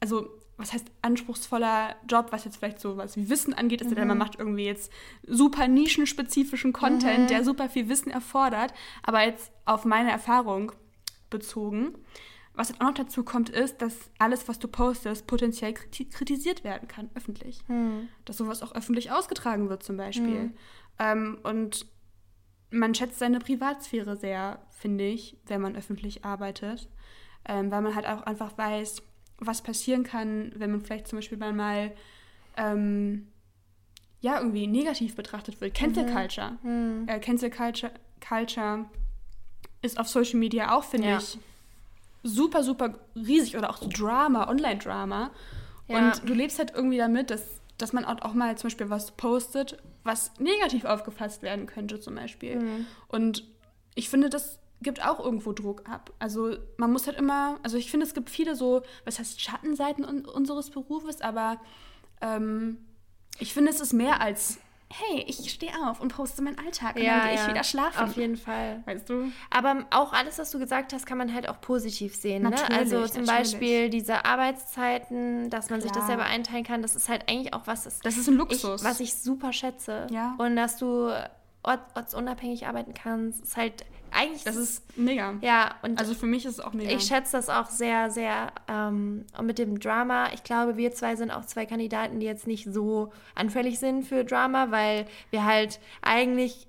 also 0.00 0.26
was 0.62 0.72
heißt 0.72 0.86
anspruchsvoller 1.02 1.96
Job, 2.08 2.28
was 2.30 2.44
jetzt 2.44 2.56
vielleicht 2.56 2.80
so 2.80 2.96
was 2.96 3.16
wie 3.16 3.28
Wissen 3.28 3.52
angeht, 3.52 3.80
ist 3.80 3.90
mhm. 3.90 3.98
ja, 3.98 4.04
man 4.04 4.18
macht 4.18 4.38
irgendwie 4.38 4.64
jetzt 4.64 4.90
super 5.26 5.68
nischenspezifischen 5.68 6.72
Content, 6.72 7.24
mhm. 7.24 7.26
der 7.26 7.44
super 7.44 7.68
viel 7.68 7.88
Wissen 7.88 8.10
erfordert, 8.10 8.72
aber 9.02 9.24
jetzt 9.24 9.52
auf 9.64 9.84
meine 9.84 10.10
Erfahrung 10.10 10.72
bezogen 11.28 11.94
was 12.54 12.68
dann 12.68 12.80
auch 12.80 12.90
noch 12.90 12.94
dazu 12.94 13.24
kommt, 13.24 13.48
ist, 13.48 13.80
dass 13.80 14.10
alles, 14.18 14.46
was 14.48 14.58
du 14.58 14.68
postest, 14.68 15.26
potenziell 15.26 15.72
kritisiert 15.72 16.64
werden 16.64 16.86
kann, 16.86 17.08
öffentlich. 17.14 17.60
Hm. 17.66 18.08
Dass 18.24 18.36
sowas 18.36 18.62
auch 18.62 18.74
öffentlich 18.74 19.10
ausgetragen 19.10 19.68
wird, 19.68 19.82
zum 19.82 19.96
Beispiel. 19.96 20.40
Hm. 20.40 20.54
Ähm, 20.98 21.38
und 21.42 21.86
man 22.70 22.94
schätzt 22.94 23.18
seine 23.18 23.38
Privatsphäre 23.38 24.16
sehr, 24.16 24.60
finde 24.70 25.04
ich, 25.04 25.38
wenn 25.46 25.62
man 25.62 25.76
öffentlich 25.76 26.24
arbeitet. 26.24 26.88
Ähm, 27.48 27.70
weil 27.70 27.82
man 27.82 27.94
halt 27.94 28.06
auch 28.06 28.22
einfach 28.22 28.56
weiß, 28.56 29.02
was 29.46 29.62
passieren 29.62 30.04
kann, 30.04 30.52
wenn 30.56 30.70
man 30.70 30.80
vielleicht 30.80 31.08
zum 31.08 31.18
Beispiel 31.18 31.38
mal 31.38 31.92
ähm, 32.56 33.28
ja, 34.20 34.38
irgendwie 34.38 34.66
negativ 34.66 35.16
betrachtet 35.16 35.60
wird. 35.60 35.74
Cancel 35.74 36.04
mhm. 36.04 36.14
Culture. 36.14 36.58
Mhm. 36.62 37.08
Äh, 37.08 37.18
Cancel 37.18 37.50
Culture, 37.50 37.92
Culture 38.26 38.86
ist 39.82 39.98
auf 39.98 40.08
Social 40.08 40.38
Media 40.38 40.74
auch, 40.74 40.84
finde 40.84 41.08
ja. 41.08 41.18
ich, 41.18 41.38
super, 42.22 42.62
super 42.62 42.94
riesig 43.16 43.56
oder 43.56 43.68
auch 43.68 43.78
so 43.78 43.88
Drama, 43.88 44.48
Online-Drama. 44.48 45.32
Ja. 45.88 45.98
Und 45.98 46.28
du 46.28 46.34
lebst 46.34 46.60
halt 46.60 46.72
irgendwie 46.74 46.98
damit, 46.98 47.30
dass, 47.30 47.42
dass 47.78 47.92
man 47.92 48.04
auch 48.04 48.34
mal 48.34 48.56
zum 48.56 48.68
Beispiel 48.68 48.90
was 48.90 49.10
postet, 49.10 49.82
was 50.04 50.38
negativ 50.38 50.84
aufgefasst 50.84 51.42
werden 51.42 51.66
könnte, 51.66 51.98
zum 52.00 52.14
Beispiel. 52.14 52.60
Mhm. 52.60 52.86
Und 53.08 53.44
ich 53.96 54.08
finde, 54.08 54.30
das 54.30 54.60
gibt 54.82 55.04
auch 55.04 55.20
irgendwo 55.20 55.52
Druck 55.52 55.88
ab. 55.88 56.12
Also 56.18 56.56
man 56.76 56.92
muss 56.92 57.06
halt 57.06 57.18
immer, 57.18 57.58
also 57.62 57.76
ich 57.76 57.90
finde, 57.90 58.06
es 58.06 58.14
gibt 58.14 58.30
viele 58.30 58.54
so, 58.54 58.82
was 59.04 59.18
heißt 59.18 59.40
Schattenseiten 59.40 60.04
un 60.04 60.24
unseres 60.24 60.70
Berufes, 60.70 61.20
aber 61.20 61.60
ähm, 62.20 62.78
ich 63.38 63.54
finde, 63.54 63.70
es 63.70 63.80
ist 63.80 63.92
mehr 63.92 64.20
als 64.20 64.58
hey, 64.92 65.24
ich 65.26 65.50
stehe 65.50 65.72
auf 65.86 66.00
und 66.00 66.14
poste 66.14 66.42
meinen 66.42 66.58
Alltag 66.58 66.96
und 66.96 67.02
ja, 67.02 67.18
dann 67.18 67.28
gehe 67.28 67.36
ja. 67.36 67.42
ich 67.42 67.48
wieder 67.48 67.64
schlafen. 67.64 68.04
Auf 68.04 68.16
jeden 68.16 68.36
Fall. 68.36 68.82
Weißt 68.84 69.08
du? 69.08 69.32
Aber 69.50 69.86
auch 69.90 70.12
alles, 70.12 70.38
was 70.38 70.50
du 70.50 70.58
gesagt 70.58 70.92
hast, 70.92 71.06
kann 71.06 71.18
man 71.18 71.32
halt 71.32 71.48
auch 71.48 71.60
positiv 71.60 72.14
sehen. 72.14 72.42
Ne? 72.42 72.50
Also 72.70 73.06
zum 73.06 73.24
natürlich. 73.24 73.26
Beispiel 73.26 73.90
diese 73.90 74.24
Arbeitszeiten, 74.24 75.50
dass 75.50 75.70
man 75.70 75.80
Klar. 75.80 75.92
sich 75.92 75.92
das 75.92 76.06
selber 76.06 76.24
einteilen 76.24 76.64
kann, 76.64 76.82
das 76.82 76.94
ist 76.94 77.08
halt 77.08 77.28
eigentlich 77.28 77.54
auch 77.54 77.66
was, 77.66 77.84
das, 77.84 78.00
das 78.00 78.16
ist 78.16 78.28
ein 78.28 78.34
Luxus. 78.34 78.82
Ich, 78.82 78.86
was 78.86 79.00
ich 79.00 79.14
super 79.14 79.52
schätze. 79.52 80.06
Ja. 80.10 80.34
Und 80.38 80.56
dass 80.56 80.76
du 80.76 81.10
ortsunabhängig 81.62 82.66
arbeiten 82.66 82.92
kannst, 82.92 83.42
ist 83.42 83.56
halt 83.56 83.84
eigentlich. 84.12 84.44
Das 84.44 84.56
ist 84.56 84.96
mega. 84.96 85.34
Ja, 85.40 85.76
und 85.82 85.98
also 85.98 86.14
für 86.14 86.26
mich 86.26 86.44
ist 86.44 86.58
es 86.58 86.60
auch 86.60 86.72
mega. 86.72 86.90
Ich 86.90 87.04
schätze 87.04 87.32
das 87.32 87.48
auch 87.48 87.70
sehr, 87.70 88.10
sehr. 88.10 88.52
Ähm, 88.68 89.26
und 89.38 89.46
mit 89.46 89.58
dem 89.58 89.80
Drama, 89.80 90.32
ich 90.32 90.42
glaube, 90.42 90.76
wir 90.76 90.92
zwei 90.92 91.16
sind 91.16 91.30
auch 91.30 91.44
zwei 91.44 91.66
Kandidaten, 91.66 92.20
die 92.20 92.26
jetzt 92.26 92.46
nicht 92.46 92.72
so 92.72 93.12
anfällig 93.34 93.78
sind 93.78 94.04
für 94.04 94.24
Drama, 94.24 94.70
weil 94.70 95.06
wir 95.30 95.44
halt 95.44 95.80
eigentlich 96.02 96.68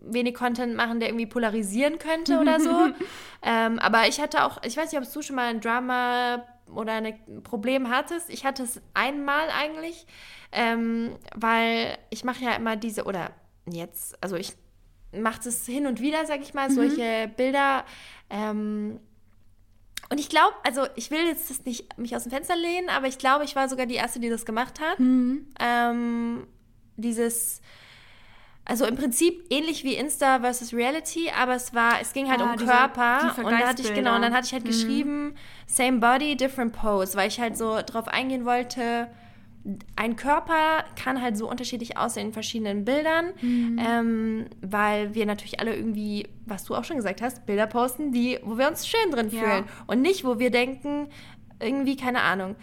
wenig 0.00 0.34
Content 0.34 0.76
machen, 0.76 1.00
der 1.00 1.08
irgendwie 1.08 1.26
polarisieren 1.26 1.98
könnte 1.98 2.38
oder 2.38 2.60
so. 2.60 2.88
ähm, 3.42 3.78
aber 3.78 4.08
ich 4.08 4.20
hatte 4.20 4.44
auch, 4.44 4.62
ich 4.62 4.76
weiß 4.76 4.92
nicht, 4.92 5.00
ob 5.00 5.10
du 5.10 5.22
schon 5.22 5.36
mal 5.36 5.48
ein 5.48 5.60
Drama 5.60 6.44
oder 6.74 6.92
ein 6.94 7.42
Problem 7.42 7.90
hattest. 7.90 8.30
Ich 8.30 8.44
hatte 8.44 8.62
es 8.62 8.80
einmal 8.92 9.48
eigentlich, 9.50 10.06
ähm, 10.52 11.16
weil 11.34 11.96
ich 12.10 12.24
mache 12.24 12.44
ja 12.44 12.52
immer 12.52 12.76
diese, 12.76 13.04
oder 13.04 13.30
jetzt, 13.66 14.22
also 14.22 14.36
ich 14.36 14.54
macht 15.20 15.46
es 15.46 15.66
hin 15.66 15.86
und 15.86 16.00
wieder, 16.00 16.26
sag 16.26 16.40
ich 16.40 16.54
mal, 16.54 16.68
mhm. 16.68 16.74
solche 16.74 17.30
Bilder. 17.36 17.84
Ähm, 18.30 19.00
und 20.10 20.20
ich 20.20 20.28
glaube, 20.28 20.54
also 20.64 20.86
ich 20.96 21.10
will 21.10 21.24
jetzt 21.26 21.50
das 21.50 21.64
nicht 21.64 21.98
mich 21.98 22.14
aus 22.14 22.24
dem 22.24 22.32
Fenster 22.32 22.56
lehnen, 22.56 22.88
aber 22.88 23.06
ich 23.06 23.18
glaube, 23.18 23.44
ich 23.44 23.56
war 23.56 23.68
sogar 23.68 23.86
die 23.86 23.94
erste, 23.94 24.20
die 24.20 24.28
das 24.28 24.44
gemacht 24.44 24.80
hat. 24.80 25.00
Mhm. 25.00 25.46
Ähm, 25.58 26.46
dieses, 26.96 27.60
also 28.64 28.86
im 28.86 28.96
Prinzip 28.96 29.44
ähnlich 29.50 29.82
wie 29.82 29.94
Insta 29.94 30.40
versus 30.40 30.72
Reality, 30.72 31.30
aber 31.30 31.54
es 31.54 31.74
war, 31.74 32.00
es 32.00 32.12
ging 32.12 32.30
halt 32.30 32.40
ah, 32.40 32.44
um 32.44 32.56
diese, 32.56 32.70
Körper 32.70 33.34
und 33.38 33.50
da 33.50 33.68
hatte 33.68 33.82
ich 33.82 33.94
genau, 33.94 34.14
und 34.14 34.22
dann 34.22 34.34
hatte 34.34 34.46
ich 34.46 34.52
halt 34.52 34.64
mhm. 34.64 34.68
geschrieben, 34.68 35.34
same 35.66 35.98
body, 35.98 36.36
different 36.36 36.72
pose, 36.74 37.16
weil 37.16 37.28
ich 37.28 37.40
halt 37.40 37.56
so 37.56 37.80
drauf 37.84 38.06
eingehen 38.08 38.44
wollte 38.44 39.08
ein 39.96 40.16
Körper 40.16 40.84
kann 41.02 41.22
halt 41.22 41.38
so 41.38 41.48
unterschiedlich 41.48 41.96
aussehen 41.96 42.28
in 42.28 42.32
verschiedenen 42.32 42.84
Bildern, 42.84 43.32
mhm. 43.40 43.78
ähm, 43.78 44.46
weil 44.60 45.14
wir 45.14 45.24
natürlich 45.24 45.58
alle 45.60 45.74
irgendwie, 45.74 46.28
was 46.44 46.64
du 46.64 46.74
auch 46.74 46.84
schon 46.84 46.96
gesagt 46.96 47.22
hast, 47.22 47.46
Bilder 47.46 47.66
posten, 47.66 48.12
die, 48.12 48.38
wo 48.42 48.58
wir 48.58 48.68
uns 48.68 48.86
schön 48.86 49.10
drin 49.10 49.30
fühlen 49.30 49.64
ja. 49.64 49.84
und 49.86 50.02
nicht, 50.02 50.24
wo 50.24 50.38
wir 50.38 50.50
denken, 50.50 51.08
irgendwie 51.60 51.96
keine 51.96 52.20
Ahnung. 52.20 52.56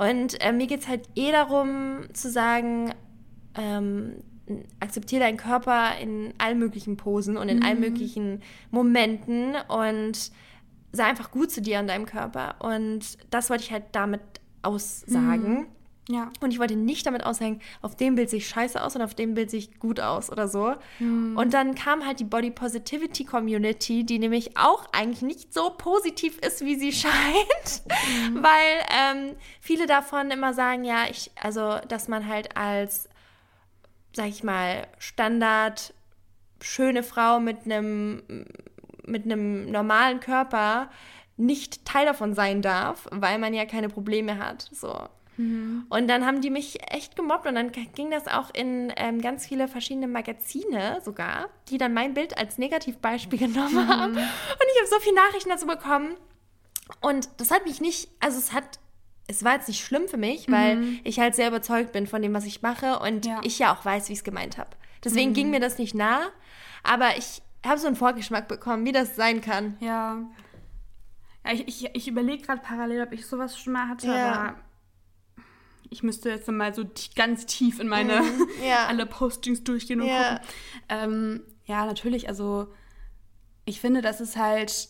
Und 0.00 0.42
äh, 0.42 0.52
mir 0.52 0.66
geht 0.66 0.80
es 0.80 0.88
halt 0.88 1.08
eh 1.14 1.30
darum 1.30 2.00
zu 2.12 2.30
sagen, 2.30 2.92
ähm, 3.54 4.14
akzeptiere 4.80 5.22
deinen 5.22 5.36
Körper 5.36 5.98
in 6.00 6.34
allen 6.38 6.58
möglichen 6.58 6.96
Posen 6.96 7.36
und 7.36 7.48
in 7.48 7.58
mhm. 7.58 7.62
allen 7.62 7.80
möglichen 7.80 8.42
Momenten 8.70 9.54
und 9.68 10.32
sei 10.90 11.04
einfach 11.04 11.30
gut 11.30 11.50
zu 11.50 11.62
dir 11.62 11.78
an 11.78 11.86
deinem 11.86 12.06
Körper. 12.06 12.56
Und 12.58 13.16
das 13.30 13.48
wollte 13.48 13.62
ich 13.64 13.72
halt 13.72 13.84
damit 13.92 14.20
aussagen. 14.62 15.52
Mhm. 15.52 15.66
Ja. 16.08 16.32
Und 16.40 16.52
ich 16.52 16.58
wollte 16.58 16.74
nicht 16.74 17.06
damit 17.06 17.24
aushängen, 17.24 17.60
auf 17.80 17.96
dem 17.96 18.16
Bild 18.16 18.28
sehe 18.28 18.38
ich 18.38 18.48
scheiße 18.48 18.82
aus 18.82 18.96
und 18.96 19.02
auf 19.02 19.14
dem 19.14 19.34
Bild 19.34 19.50
sehe 19.50 19.60
ich 19.60 19.78
gut 19.78 20.00
aus 20.00 20.30
oder 20.30 20.48
so. 20.48 20.74
Mhm. 20.98 21.36
Und 21.36 21.54
dann 21.54 21.74
kam 21.76 22.04
halt 22.04 22.18
die 22.18 22.24
Body 22.24 22.50
Positivity 22.50 23.24
Community, 23.24 24.04
die 24.04 24.18
nämlich 24.18 24.56
auch 24.56 24.86
eigentlich 24.92 25.22
nicht 25.22 25.54
so 25.54 25.70
positiv 25.70 26.38
ist, 26.38 26.64
wie 26.64 26.74
sie 26.74 26.92
scheint. 26.92 27.82
Mhm. 28.30 28.42
Weil 28.42 29.30
ähm, 29.30 29.36
viele 29.60 29.86
davon 29.86 30.30
immer 30.30 30.54
sagen, 30.54 30.84
ja, 30.84 31.04
ich, 31.08 31.30
also, 31.40 31.78
dass 31.88 32.08
man 32.08 32.26
halt 32.26 32.56
als, 32.56 33.08
sag 34.12 34.26
ich 34.26 34.42
mal, 34.42 34.88
Standard 34.98 35.94
schöne 36.60 37.02
Frau 37.02 37.40
mit 37.40 37.64
einem 37.64 38.22
mit 39.04 39.24
einem 39.24 39.70
normalen 39.70 40.20
Körper 40.20 40.88
nicht 41.36 41.84
Teil 41.84 42.06
davon 42.06 42.34
sein 42.34 42.62
darf, 42.62 43.08
weil 43.10 43.38
man 43.38 43.52
ja 43.52 43.66
keine 43.66 43.88
Probleme 43.88 44.38
hat. 44.38 44.68
So. 44.70 45.08
Mhm. 45.36 45.86
Und 45.88 46.08
dann 46.08 46.26
haben 46.26 46.40
die 46.40 46.50
mich 46.50 46.78
echt 46.92 47.16
gemobbt 47.16 47.46
und 47.46 47.54
dann 47.54 47.72
ging 47.72 48.10
das 48.10 48.28
auch 48.28 48.52
in 48.54 48.92
ähm, 48.96 49.20
ganz 49.20 49.46
viele 49.46 49.68
verschiedene 49.68 50.08
Magazine 50.08 51.00
sogar, 51.04 51.48
die 51.68 51.78
dann 51.78 51.94
mein 51.94 52.14
Bild 52.14 52.36
als 52.36 52.58
Negativbeispiel 52.58 53.38
genommen 53.48 53.86
mhm. 53.86 53.88
haben. 53.88 54.12
Und 54.12 54.18
ich 54.18 54.80
habe 54.80 54.88
so 54.88 55.00
viele 55.00 55.16
Nachrichten 55.16 55.50
dazu 55.50 55.66
bekommen. 55.66 56.16
Und 57.00 57.28
das 57.38 57.50
hat 57.50 57.64
mich 57.64 57.80
nicht, 57.80 58.08
also 58.20 58.38
es 58.38 58.52
hat, 58.52 58.78
es 59.26 59.44
war 59.44 59.54
jetzt 59.54 59.68
nicht 59.68 59.84
schlimm 59.84 60.08
für 60.08 60.18
mich, 60.18 60.50
weil 60.50 60.76
mhm. 60.76 61.00
ich 61.04 61.18
halt 61.18 61.34
sehr 61.34 61.48
überzeugt 61.48 61.92
bin 61.92 62.06
von 62.06 62.20
dem, 62.20 62.34
was 62.34 62.44
ich 62.44 62.60
mache 62.60 62.98
und 62.98 63.24
ja. 63.24 63.40
ich 63.42 63.58
ja 63.58 63.74
auch 63.74 63.84
weiß, 63.84 64.08
wie 64.08 64.12
ich 64.12 64.18
es 64.18 64.24
gemeint 64.24 64.58
habe. 64.58 64.70
Deswegen 65.02 65.30
mhm. 65.30 65.34
ging 65.34 65.50
mir 65.50 65.60
das 65.60 65.78
nicht 65.78 65.94
nah, 65.94 66.20
aber 66.82 67.16
ich 67.16 67.42
habe 67.64 67.78
so 67.78 67.86
einen 67.86 67.96
Vorgeschmack 67.96 68.48
bekommen, 68.48 68.84
wie 68.84 68.92
das 68.92 69.16
sein 69.16 69.40
kann. 69.40 69.76
Ja. 69.80 70.18
ja 71.44 71.52
ich 71.52 71.66
ich, 71.66 71.94
ich 71.94 72.08
überlege 72.08 72.44
gerade 72.44 72.60
parallel, 72.60 73.02
ob 73.02 73.12
ich 73.12 73.26
sowas 73.26 73.58
schon 73.58 73.72
mal 73.72 73.88
hatte, 73.88 74.08
ja. 74.08 74.32
aber 74.32 74.56
ich 75.92 76.02
müsste 76.02 76.30
jetzt 76.30 76.48
mal 76.48 76.74
so 76.74 76.84
ganz 77.14 77.46
tief 77.46 77.78
in 77.78 77.88
meine 77.88 78.22
mm, 78.22 78.48
ja. 78.66 78.86
alle 78.86 79.06
Postings 79.06 79.62
durchgehen 79.62 80.00
und 80.00 80.08
ja. 80.08 80.38
gucken. 80.38 80.48
Ähm, 80.88 81.42
ja, 81.66 81.84
natürlich, 81.86 82.28
also 82.28 82.68
ich 83.64 83.80
finde, 83.80 84.00
das 84.00 84.20
ist 84.20 84.36
halt, 84.36 84.88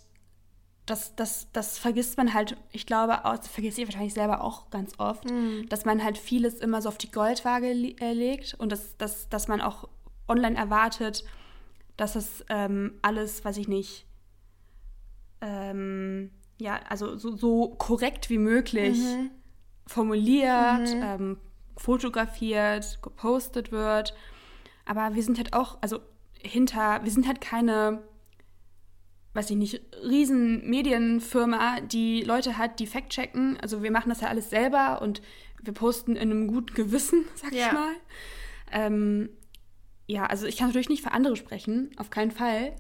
das, 0.87 1.15
das, 1.17 1.49
das 1.53 1.79
vergisst 1.79 2.17
man 2.17 2.33
halt, 2.33 2.57
ich 2.71 2.87
glaube, 2.87 3.25
auch, 3.25 3.37
das 3.37 3.49
vergisst 3.49 3.79
ihr 3.79 3.87
wahrscheinlich 3.87 4.15
selber 4.15 4.43
auch 4.43 4.71
ganz 4.71 4.99
oft, 4.99 5.29
mm. 5.31 5.69
dass 5.69 5.85
man 5.85 6.03
halt 6.03 6.19
vieles 6.19 6.55
immer 6.55 6.81
so 6.81 6.89
auf 6.89 6.99
die 6.99 7.11
Goldwaage 7.11 7.67
äh, 7.67 8.13
legt 8.13 8.55
und 8.55 8.73
dass, 8.73 8.97
dass, 8.97 9.29
dass 9.29 9.49
man 9.49 9.61
auch 9.61 9.89
online 10.29 10.57
erwartet, 10.57 11.25
dass 11.97 12.17
es 12.17 12.45
ähm, 12.49 12.95
alles, 13.03 13.45
weiß 13.45 13.57
ich 13.59 13.69
nicht, 13.69 14.07
ähm, 15.41 16.31
ja, 16.61 16.81
also 16.89 17.17
so, 17.17 17.37
so, 17.37 17.69
korrekt 17.71 18.31
wie 18.31 18.39
möglich 18.39 18.99
mhm. 18.99 19.31
Formuliert, 19.87 20.95
mhm. 20.95 21.03
Ähm, 21.03 21.37
fotografiert, 21.77 23.01
gepostet 23.03 23.73
wird. 23.73 24.15
Aber 24.85 25.15
wir 25.15 25.23
sind 25.23 25.39
halt 25.39 25.53
auch, 25.53 25.79
also 25.81 26.01
hinter, 26.41 27.03
wir 27.03 27.11
sind 27.11 27.27
halt 27.27 27.41
keine, 27.41 28.03
weiß 29.35 29.51
ich 29.51 29.57
nicht, 29.57 29.81
riesen 30.03 30.69
Medienfirma, 30.69 31.81
die 31.81 32.23
Leute 32.23 32.59
hat, 32.59 32.81
die 32.81 32.87
fact-checken. 32.87 33.59
Also 33.61 33.83
wir 33.83 33.91
machen 33.91 34.09
das 34.09 34.21
ja 34.21 34.29
alles 34.29 34.51
selber 34.51 35.01
und 35.03 35.23
wir 35.63 35.73
posten 35.73 36.17
in 36.17 36.31
einem 36.31 36.49
guten 36.49 36.75
Gewissen, 36.75 37.25
sag 37.35 37.53
ja. 37.53 37.67
ich 37.67 37.73
mal. 37.73 37.95
Ähm, 38.73 39.31
ja, 40.07 40.27
also 40.27 40.47
ich 40.47 40.57
kann 40.57 40.69
natürlich 40.69 40.89
nicht 40.89 41.03
für 41.03 41.13
andere 41.13 41.37
sprechen, 41.37 41.91
auf 41.97 42.11
keinen 42.11 42.33
Fall. 42.33 42.75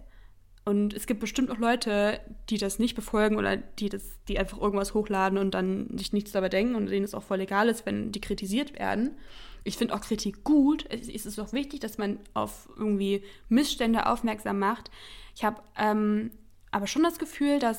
Und 0.64 0.94
es 0.94 1.06
gibt 1.06 1.20
bestimmt 1.20 1.50
auch 1.50 1.58
Leute, 1.58 2.20
die 2.48 2.56
das 2.56 2.78
nicht 2.78 2.94
befolgen 2.94 3.36
oder 3.36 3.56
die 3.56 3.88
das, 3.88 4.04
die 4.28 4.38
einfach 4.38 4.60
irgendwas 4.60 4.94
hochladen 4.94 5.38
und 5.38 5.54
dann 5.54 5.88
sich 5.98 6.12
nichts 6.12 6.30
dabei 6.30 6.48
denken 6.48 6.76
und 6.76 6.86
denen 6.86 7.04
es 7.04 7.14
auch 7.14 7.24
voll 7.24 7.40
egal 7.40 7.68
ist, 7.68 7.84
wenn 7.84 8.12
die 8.12 8.20
kritisiert 8.20 8.78
werden. 8.78 9.16
Ich 9.64 9.76
finde 9.76 9.94
auch 9.94 10.00
Kritik 10.00 10.44
gut. 10.44 10.86
Es 10.88 11.08
ist 11.08 11.38
auch 11.40 11.52
wichtig, 11.52 11.80
dass 11.80 11.98
man 11.98 12.18
auf 12.34 12.68
irgendwie 12.76 13.24
Missstände 13.48 14.06
aufmerksam 14.06 14.60
macht. 14.60 14.90
Ich 15.34 15.44
habe 15.44 15.62
ähm, 15.76 16.30
aber 16.70 16.86
schon 16.86 17.02
das 17.02 17.18
Gefühl, 17.18 17.58
dass, 17.58 17.78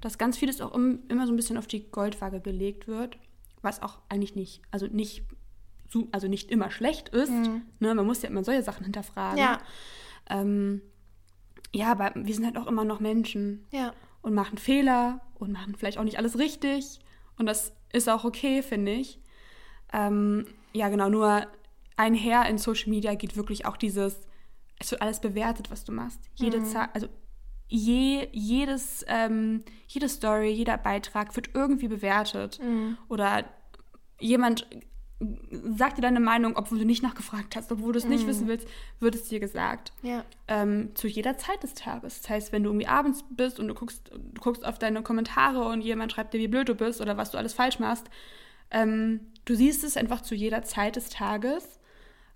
dass 0.00 0.18
ganz 0.18 0.36
vieles 0.36 0.60
auch 0.60 0.74
im, 0.74 1.00
immer 1.08 1.26
so 1.26 1.32
ein 1.32 1.36
bisschen 1.36 1.58
auf 1.58 1.66
die 1.66 1.90
Goldwaage 1.90 2.40
gelegt 2.40 2.86
wird, 2.86 3.18
was 3.62 3.82
auch 3.82 3.98
eigentlich 4.08 4.34
nicht, 4.34 4.62
also 4.70 4.86
nicht, 4.86 5.24
also 6.12 6.28
nicht 6.28 6.50
immer 6.50 6.70
schlecht 6.70 7.08
ist. 7.10 7.30
Mhm. 7.30 7.62
Ne? 7.80 7.94
Man 7.94 8.06
muss 8.06 8.22
ja 8.22 8.28
immer 8.28 8.44
solche 8.44 8.62
Sachen 8.62 8.84
hinterfragen. 8.84 9.38
Ja. 9.38 9.60
Ähm, 10.30 10.82
ja, 11.72 11.92
aber 11.92 12.12
wir 12.14 12.34
sind 12.34 12.44
halt 12.44 12.56
auch 12.56 12.66
immer 12.66 12.84
noch 12.84 13.00
Menschen. 13.00 13.66
Ja. 13.72 13.92
Und 14.20 14.34
machen 14.34 14.58
Fehler 14.58 15.20
und 15.34 15.52
machen 15.52 15.76
vielleicht 15.76 15.98
auch 15.98 16.04
nicht 16.04 16.18
alles 16.18 16.38
richtig. 16.38 16.98
Und 17.38 17.46
das 17.46 17.72
ist 17.92 18.08
auch 18.08 18.24
okay, 18.24 18.62
finde 18.62 18.92
ich. 18.92 19.20
Ähm, 19.92 20.46
ja, 20.72 20.88
genau, 20.88 21.08
nur 21.08 21.46
einher 21.96 22.46
in 22.48 22.58
Social 22.58 22.90
Media 22.90 23.14
geht 23.14 23.36
wirklich 23.36 23.64
auch 23.66 23.76
dieses, 23.76 24.20
es 24.78 24.90
wird 24.90 25.02
alles 25.02 25.20
bewertet, 25.20 25.70
was 25.70 25.84
du 25.84 25.92
machst. 25.92 26.20
Jede 26.34 26.60
mhm. 26.60 26.64
Zeit, 26.64 26.90
also 26.94 27.08
je, 27.68 28.28
jedes, 28.32 29.04
ähm, 29.08 29.64
jede 29.86 30.08
Story, 30.08 30.50
jeder 30.50 30.78
Beitrag 30.78 31.34
wird 31.36 31.50
irgendwie 31.54 31.88
bewertet. 31.88 32.58
Mhm. 32.62 32.98
Oder 33.08 33.44
jemand 34.20 34.66
sag 35.76 35.96
dir 35.96 36.02
deine 36.02 36.20
Meinung, 36.20 36.56
obwohl 36.56 36.78
du 36.78 36.84
nicht 36.84 37.02
nachgefragt 37.02 37.56
hast, 37.56 37.72
obwohl 37.72 37.92
du 37.92 37.98
es 37.98 38.04
nicht 38.04 38.24
mm. 38.24 38.28
wissen 38.28 38.48
willst, 38.48 38.68
wird 39.00 39.16
es 39.16 39.28
dir 39.28 39.40
gesagt. 39.40 39.92
Ja. 40.02 40.24
Ähm, 40.46 40.90
zu 40.94 41.08
jeder 41.08 41.36
Zeit 41.36 41.62
des 41.62 41.74
Tages. 41.74 42.20
Das 42.20 42.30
heißt, 42.30 42.52
wenn 42.52 42.62
du 42.62 42.70
irgendwie 42.70 42.86
abends 42.86 43.24
bist 43.30 43.58
und 43.58 43.66
du 43.66 43.74
guckst, 43.74 44.10
du 44.12 44.40
guckst 44.40 44.64
auf 44.64 44.78
deine 44.78 45.02
Kommentare 45.02 45.64
und 45.64 45.80
jemand 45.80 46.12
schreibt 46.12 46.34
dir, 46.34 46.38
wie 46.38 46.48
blöd 46.48 46.68
du 46.68 46.76
bist 46.76 47.00
oder 47.00 47.16
was 47.16 47.32
du 47.32 47.38
alles 47.38 47.52
falsch 47.52 47.80
machst, 47.80 48.08
ähm, 48.70 49.20
du 49.44 49.56
siehst 49.56 49.82
es 49.82 49.96
einfach 49.96 50.20
zu 50.20 50.36
jeder 50.36 50.62
Zeit 50.62 50.94
des 50.94 51.10
Tages. 51.10 51.80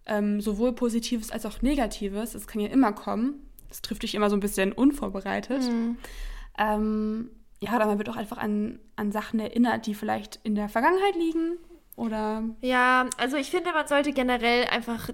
Ähm, 0.05 0.41
sowohl 0.41 0.73
Positives 0.73 1.31
als 1.31 1.47
auch 1.47 1.63
Negatives. 1.63 2.33
Das 2.33 2.49
kann 2.49 2.61
ja 2.61 2.69
immer 2.69 2.93
kommen. 2.93 3.49
Das 3.69 3.83
trifft 3.83 4.03
dich 4.03 4.17
immer 4.17 4.29
so 4.29 4.37
ein 4.37 4.41
bisschen 4.41 4.73
unvorbereitet. 4.73 5.63
Mm. 5.63 7.29
ja, 7.61 7.77
oder 7.77 7.87
man 7.87 7.99
wird 7.99 8.09
auch 8.09 8.17
einfach 8.17 8.39
an, 8.39 8.81
an 8.97 9.13
Sachen 9.13 9.39
erinnert, 9.39 9.87
die 9.87 9.95
vielleicht 9.95 10.41
in 10.43 10.57
der 10.57 10.69
Vergangenheit 10.69 11.15
liegen 11.15 11.59
oder? 11.97 12.43
Ja, 12.61 13.07
also 13.19 13.37
ich 13.37 13.51
finde, 13.51 13.73
man 13.73 13.87
sollte 13.87 14.13
generell 14.13 14.67
einfach 14.67 15.11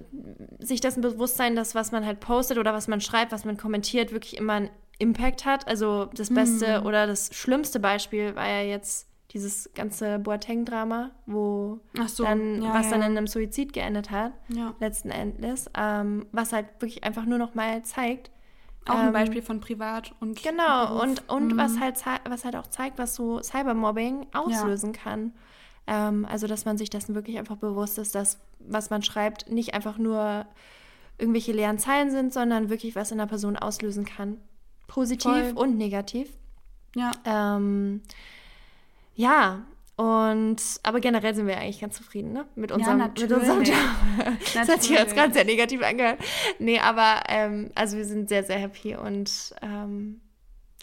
sich 0.58 0.80
dessen 0.80 1.00
bewusst 1.00 1.36
sein, 1.36 1.56
dass 1.56 1.74
was 1.74 1.92
man 1.92 2.06
halt 2.06 2.20
postet 2.20 2.58
oder 2.58 2.72
was 2.72 2.88
man 2.88 3.00
schreibt, 3.00 3.32
was 3.32 3.44
man 3.44 3.56
kommentiert, 3.56 4.12
wirklich 4.12 4.36
immer 4.36 4.54
einen 4.54 4.70
Impact 4.98 5.44
hat. 5.44 5.66
Also 5.66 6.06
das 6.14 6.32
beste 6.32 6.80
mm. 6.80 6.86
oder 6.86 7.06
das 7.06 7.30
schlimmste 7.32 7.80
Beispiel 7.80 8.34
war 8.36 8.46
ja 8.46 8.62
jetzt 8.62 9.08
dieses 9.32 9.70
ganze 9.74 10.18
Boateng-Drama, 10.18 11.10
wo 11.26 11.80
so, 12.06 12.24
dann, 12.24 12.62
ja, 12.62 12.72
was 12.72 12.86
ja. 12.86 12.92
dann 12.92 13.02
in 13.02 13.16
einem 13.16 13.26
Suizid 13.26 13.72
geendet 13.72 14.10
hat, 14.10 14.32
ja. 14.48 14.74
letzten 14.80 15.10
Endes, 15.10 15.70
ähm, 15.76 16.26
was 16.32 16.52
halt 16.52 16.66
wirklich 16.78 17.04
einfach 17.04 17.26
nur 17.26 17.38
noch 17.38 17.54
mal 17.54 17.82
zeigt. 17.82 18.30
Auch 18.86 18.94
ein 18.94 19.08
ähm, 19.08 19.12
Beispiel 19.12 19.42
von 19.42 19.60
privat 19.60 20.14
und 20.20 20.42
genau 20.42 20.86
Beruf. 20.86 21.02
und 21.02 21.28
und 21.28 21.52
mhm. 21.52 21.56
was 21.58 21.78
halt 21.78 22.02
was 22.26 22.46
halt 22.46 22.56
auch 22.56 22.68
zeigt, 22.68 22.98
was 22.98 23.14
so 23.14 23.42
Cybermobbing 23.42 24.28
auslösen 24.32 24.92
kann. 24.94 25.32
Ähm, 25.88 26.26
also, 26.26 26.46
dass 26.46 26.66
man 26.66 26.76
sich 26.76 26.90
dessen 26.90 27.14
wirklich 27.14 27.38
einfach 27.38 27.56
bewusst 27.56 27.98
ist, 27.98 28.14
dass 28.14 28.38
was 28.60 28.90
man 28.90 29.02
schreibt 29.02 29.50
nicht 29.50 29.74
einfach 29.74 29.96
nur 29.98 30.46
irgendwelche 31.16 31.52
leeren 31.52 31.78
Zeilen 31.78 32.10
sind, 32.10 32.32
sondern 32.32 32.68
wirklich 32.68 32.94
was 32.94 33.10
in 33.10 33.18
der 33.18 33.26
Person 33.26 33.56
auslösen 33.56 34.04
kann. 34.04 34.36
Positiv 34.86 35.30
Voll. 35.30 35.52
und 35.54 35.78
negativ. 35.78 36.28
Ja. 36.94 37.12
Ähm, 37.24 38.02
ja, 39.14 39.64
und 39.96 40.62
aber 40.84 41.00
generell 41.00 41.34
sind 41.34 41.46
wir 41.46 41.58
eigentlich 41.58 41.80
ganz 41.80 41.96
zufrieden, 41.96 42.32
ne? 42.32 42.46
Mit 42.54 42.70
unserem, 42.70 43.00
ja, 43.00 43.08
mit 43.08 43.32
unserem 43.32 43.62
Job. 43.62 43.74
das 44.54 44.68
hat 44.68 44.82
sich 44.82 44.92
jetzt 44.92 45.16
ganz 45.16 45.34
sehr 45.34 45.44
negativ 45.44 45.82
angehört. 45.82 46.20
Nee, 46.58 46.78
aber 46.78 47.22
ähm, 47.28 47.70
also 47.74 47.96
wir 47.96 48.04
sind 48.04 48.28
sehr, 48.28 48.44
sehr 48.44 48.58
happy 48.58 48.94
und 48.94 49.54
ähm, 49.60 50.20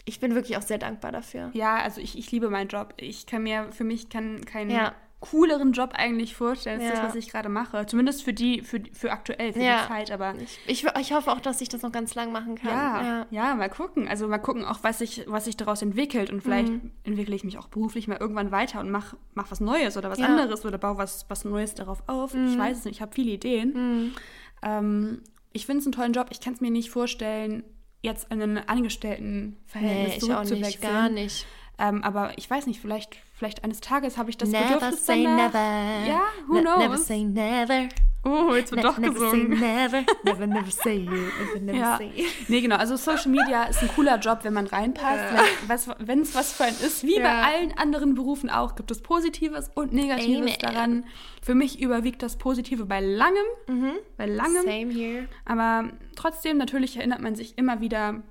ich 0.06 0.20
bin 0.20 0.34
wirklich 0.34 0.56
auch 0.56 0.62
sehr 0.62 0.78
dankbar 0.78 1.12
dafür. 1.12 1.50
Ja, 1.52 1.76
also 1.76 2.00
ich, 2.00 2.16
ich 2.16 2.30
liebe 2.30 2.48
meinen 2.48 2.68
Job. 2.68 2.94
Ich 2.96 3.26
kann 3.26 3.42
mir, 3.42 3.66
für 3.72 3.82
mich 3.82 4.08
kann 4.08 4.44
keinen 4.44 4.70
ja. 4.70 4.94
cooleren 5.18 5.72
Job 5.72 5.90
eigentlich 5.94 6.36
vorstellen, 6.36 6.80
als 6.80 6.88
ja. 6.88 6.94
das, 6.94 7.08
was 7.08 7.14
ich 7.16 7.28
gerade 7.28 7.48
mache. 7.48 7.86
Zumindest 7.86 8.22
für 8.22 8.32
die, 8.32 8.62
für, 8.62 8.80
für 8.92 9.10
aktuell, 9.10 9.52
für 9.52 9.60
ja. 9.60 9.82
die 9.82 9.88
Zeit. 9.88 10.12
Aber 10.12 10.34
ich, 10.36 10.60
ich, 10.68 10.86
ich, 11.00 11.12
hoffe 11.12 11.32
auch, 11.32 11.40
dass 11.40 11.60
ich 11.60 11.68
das 11.68 11.82
noch 11.82 11.90
ganz 11.90 12.14
lang 12.14 12.30
machen 12.30 12.54
kann. 12.54 12.70
Ja, 12.70 13.26
ja, 13.32 13.54
mal 13.56 13.68
gucken. 13.68 14.06
Also 14.06 14.28
mal 14.28 14.38
gucken 14.38 14.64
auch, 14.64 14.78
was 14.82 14.98
sich, 14.98 15.24
was 15.26 15.46
sich 15.46 15.56
daraus 15.56 15.82
entwickelt. 15.82 16.30
Und 16.30 16.40
vielleicht 16.40 16.68
mhm. 16.68 16.92
entwickle 17.02 17.34
ich 17.34 17.42
mich 17.42 17.58
auch 17.58 17.66
beruflich 17.66 18.06
mal 18.06 18.18
irgendwann 18.18 18.52
weiter 18.52 18.78
und 18.78 18.92
mache 18.92 19.16
mach 19.34 19.50
was 19.50 19.58
Neues 19.58 19.96
oder 19.96 20.08
was 20.08 20.20
anderes 20.20 20.64
oder 20.64 20.78
baue 20.78 20.98
was, 20.98 21.26
was 21.28 21.44
Neues 21.44 21.74
darauf 21.74 22.04
auf. 22.06 22.32
Mhm. 22.32 22.46
Ich 22.46 22.56
weiß 22.56 22.78
es 22.78 22.84
nicht, 22.84 22.94
ich 22.94 23.02
habe 23.02 23.12
viele 23.12 23.32
Ideen. 23.32 23.72
Mhm. 23.72 24.14
Ähm, 24.62 25.22
ich 25.52 25.66
finde 25.66 25.80
es 25.80 25.86
einen 25.86 25.94
tollen 25.94 26.12
Job. 26.12 26.28
Ich 26.30 26.40
kann 26.40 26.52
es 26.52 26.60
mir 26.60 26.70
nicht 26.70 26.90
vorstellen, 26.90 27.64
jetzt 28.06 28.32
in 28.32 28.40
ein 28.40 28.68
Angestelltenverhältnis 28.68 30.14
nee, 30.14 30.18
zurückzuwechseln. 30.18 30.60
Nicht, 30.62 30.80
gar 30.80 31.08
nicht. 31.10 31.46
Ähm, 31.78 32.02
aber 32.02 32.32
ich 32.36 32.48
weiß 32.48 32.66
nicht, 32.66 32.80
vielleicht, 32.80 33.16
vielleicht 33.34 33.62
eines 33.62 33.80
Tages 33.80 34.16
habe 34.16 34.30
ich 34.30 34.38
das 34.38 34.48
never 34.48 34.74
Bedürfnis 34.74 35.04
say 35.04 35.24
danach. 35.24 35.52
Never. 35.52 36.08
Ja, 36.08 36.22
who 36.48 36.54
ne 36.54 36.62
knows? 36.62 36.78
Never 36.78 36.98
say 36.98 37.24
never. 37.24 37.88
Oh, 38.24 38.54
jetzt 38.56 38.72
wird 38.72 38.82
ne 38.82 38.88
doch 38.88 38.98
never 38.98 39.12
gesungen. 39.14 39.56
Say 39.56 39.66
never, 39.66 40.04
never, 40.24 40.46
never 40.46 40.70
say 40.70 40.96
it, 40.96 41.08
never, 41.08 41.60
never 41.60 41.78
ja. 41.78 41.96
say 41.98 42.10
it. 42.16 42.26
Nee, 42.48 42.60
genau. 42.60 42.76
Also 42.76 42.96
Social 42.96 43.30
Media 43.30 43.64
ist 43.64 43.82
ein 43.82 43.88
cooler 43.94 44.18
Job, 44.18 44.40
wenn 44.42 44.52
man 44.52 44.66
reinpasst. 44.66 45.34
Ja. 45.68 45.96
Wenn 45.98 46.22
es 46.22 46.34
was 46.34 46.52
für 46.52 46.64
einen 46.64 46.76
ist, 46.76 47.04
wie 47.04 47.18
ja. 47.18 47.22
bei 47.22 47.42
allen 47.42 47.78
anderen 47.78 48.14
Berufen 48.14 48.50
auch, 48.50 48.74
gibt 48.74 48.90
es 48.90 49.00
Positives 49.00 49.70
und 49.74 49.92
Negatives 49.92 50.38
Amen. 50.38 50.58
daran. 50.60 51.04
Für 51.40 51.54
mich 51.54 51.80
überwiegt 51.80 52.22
das 52.22 52.36
Positive 52.36 52.86
bei 52.86 53.00
langem. 53.00 53.46
Mhm. 53.68 53.92
Bei 54.16 54.26
langem. 54.26 54.64
Same 54.64 54.92
here. 54.92 55.28
Aber 55.44 55.90
trotzdem, 56.16 56.56
natürlich 56.56 56.96
erinnert 56.96 57.20
man 57.20 57.36
sich 57.36 57.56
immer 57.58 57.80
wieder 57.80 58.22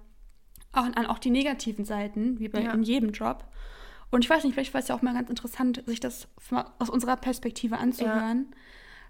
auch 0.76 0.84
an 0.84 1.06
auch 1.06 1.20
die 1.20 1.32
negativen 1.32 1.86
Seiten, 1.86 2.40
wie 2.40 2.48
bei 2.48 2.62
ja. 2.62 2.74
in 2.74 2.84
jedem 2.84 3.12
Job. 3.12 3.46
Und 4.12 4.24
ich 4.24 4.30
weiß 4.30 4.44
nicht, 4.44 4.54
vielleicht 4.54 4.74
war 4.74 4.82
es 4.82 4.88
ja 4.88 4.96
auch 4.96 5.02
mal 5.02 5.14
ganz 5.14 5.30
interessant, 5.30 5.84
sich 5.86 6.00
das 6.00 6.28
aus 6.80 6.90
unserer 6.90 7.18
Perspektive 7.18 7.78
anzuhören. 7.78 8.48
Ja 8.50 8.58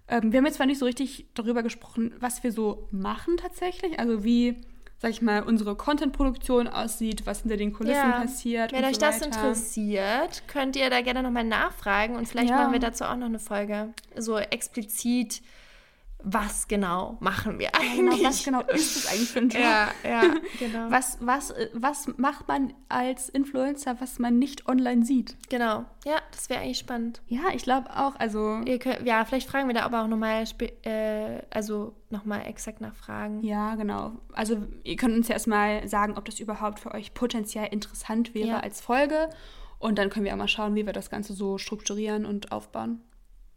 ähm, 0.07 0.31
wir 0.31 0.37
haben 0.37 0.45
jetzt 0.45 0.55
zwar 0.55 0.65
nicht 0.65 0.79
so 0.79 0.85
richtig 0.85 1.25
darüber 1.33 1.63
gesprochen, 1.63 2.13
was 2.19 2.43
wir 2.43 2.51
so 2.51 2.87
machen 2.91 3.37
tatsächlich, 3.37 3.99
also 3.99 4.23
wie, 4.23 4.55
sag 4.99 5.11
ich 5.11 5.21
mal, 5.21 5.41
unsere 5.41 5.75
Content-Produktion 5.75 6.67
aussieht, 6.67 7.25
was 7.25 7.41
hinter 7.41 7.57
den 7.57 7.73
Kulissen 7.73 7.95
ja. 7.95 8.21
passiert. 8.21 8.71
Wenn 8.71 8.85
euch 8.85 8.95
so 8.95 9.01
das 9.01 9.21
interessiert, 9.21 10.43
könnt 10.47 10.75
ihr 10.75 10.89
da 10.89 11.01
gerne 11.01 11.23
nochmal 11.23 11.43
nachfragen 11.43 12.15
und 12.15 12.27
vielleicht 12.27 12.51
machen 12.51 12.73
wir 12.73 12.79
dazu 12.79 13.05
auch 13.05 13.15
noch 13.15 13.25
eine 13.25 13.39
Folge. 13.39 13.93
So 14.15 14.37
explizit 14.37 15.41
was 16.25 16.67
genau 16.67 17.17
machen 17.19 17.59
wir 17.59 17.69
eigentlich? 17.75 18.17
Genau, 18.17 18.29
was 18.29 18.43
genau 18.43 18.61
ist 18.61 18.95
das 18.95 19.11
eigentlich 19.11 19.29
für 19.29 19.39
ein 19.39 19.49
Job? 19.49 19.61
Ja, 19.61 19.91
ja, 20.03 20.23
genau. 20.59 20.89
Was, 20.89 21.19
was, 21.21 21.53
was 21.73 22.07
macht 22.17 22.47
man 22.47 22.73
als 22.89 23.29
Influencer, 23.29 24.01
was 24.01 24.17
man 24.17 24.39
nicht 24.39 24.67
online 24.67 25.05
sieht? 25.05 25.37
Genau, 25.49 25.85
ja, 26.03 26.15
das 26.31 26.49
wäre 26.49 26.61
eigentlich 26.61 26.79
spannend. 26.79 27.21
Ja, 27.27 27.43
ich 27.53 27.63
glaube 27.63 27.91
auch, 27.95 28.15
also... 28.15 28.61
Könnt, 28.79 29.05
ja, 29.05 29.23
vielleicht 29.23 29.47
fragen 29.47 29.67
wir 29.67 29.75
da 29.75 29.83
aber 29.83 30.03
auch 30.03 30.07
nochmal, 30.07 30.43
äh, 30.83 31.41
also 31.51 31.93
nochmal 32.09 32.47
exakt 32.47 32.81
nachfragen. 32.81 33.43
Ja, 33.43 33.75
genau. 33.75 34.13
Also 34.33 34.57
ihr 34.83 34.95
könnt 34.95 35.15
uns 35.15 35.27
ja 35.27 35.33
erstmal 35.33 35.87
sagen, 35.87 36.17
ob 36.17 36.25
das 36.25 36.39
überhaupt 36.39 36.79
für 36.79 36.91
euch 36.93 37.13
potenziell 37.13 37.67
interessant 37.67 38.33
wäre 38.33 38.47
ja. 38.47 38.59
als 38.59 38.81
Folge. 38.81 39.29
Und 39.77 39.99
dann 39.99 40.09
können 40.09 40.25
wir 40.25 40.33
auch 40.33 40.37
mal 40.37 40.47
schauen, 40.47 40.73
wie 40.73 40.87
wir 40.87 40.93
das 40.93 41.11
Ganze 41.11 41.33
so 41.33 41.59
strukturieren 41.59 42.25
und 42.25 42.51
aufbauen. 42.51 43.01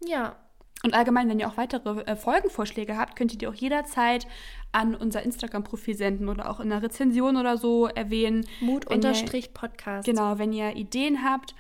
Ja. 0.05 0.37
Und 0.85 0.95
allgemein, 0.95 1.29
wenn 1.29 1.41
ihr 1.41 1.49
auch 1.49 1.57
weitere 1.57 2.03
äh, 2.03 2.15
Folgenvorschläge 2.15 2.97
habt, 2.97 3.17
könnt 3.17 3.33
ihr 3.33 3.39
die 3.39 3.49
auch 3.49 3.55
jederzeit 3.55 4.27
an 4.71 4.95
unser 4.95 5.23
Instagram-Profil 5.23 5.97
senden 5.97 6.29
oder 6.29 6.49
auch 6.49 6.61
in 6.61 6.71
einer 6.71 6.83
Rezension 6.83 7.37
oder 7.37 7.57
so 7.57 7.87
erwähnen. 7.87 8.47
Mut-Podcast. 8.61 10.07
Genau, 10.07 10.39
wenn 10.39 10.53
ihr 10.53 10.77
Ideen 10.77 11.25
habt. 11.25 11.55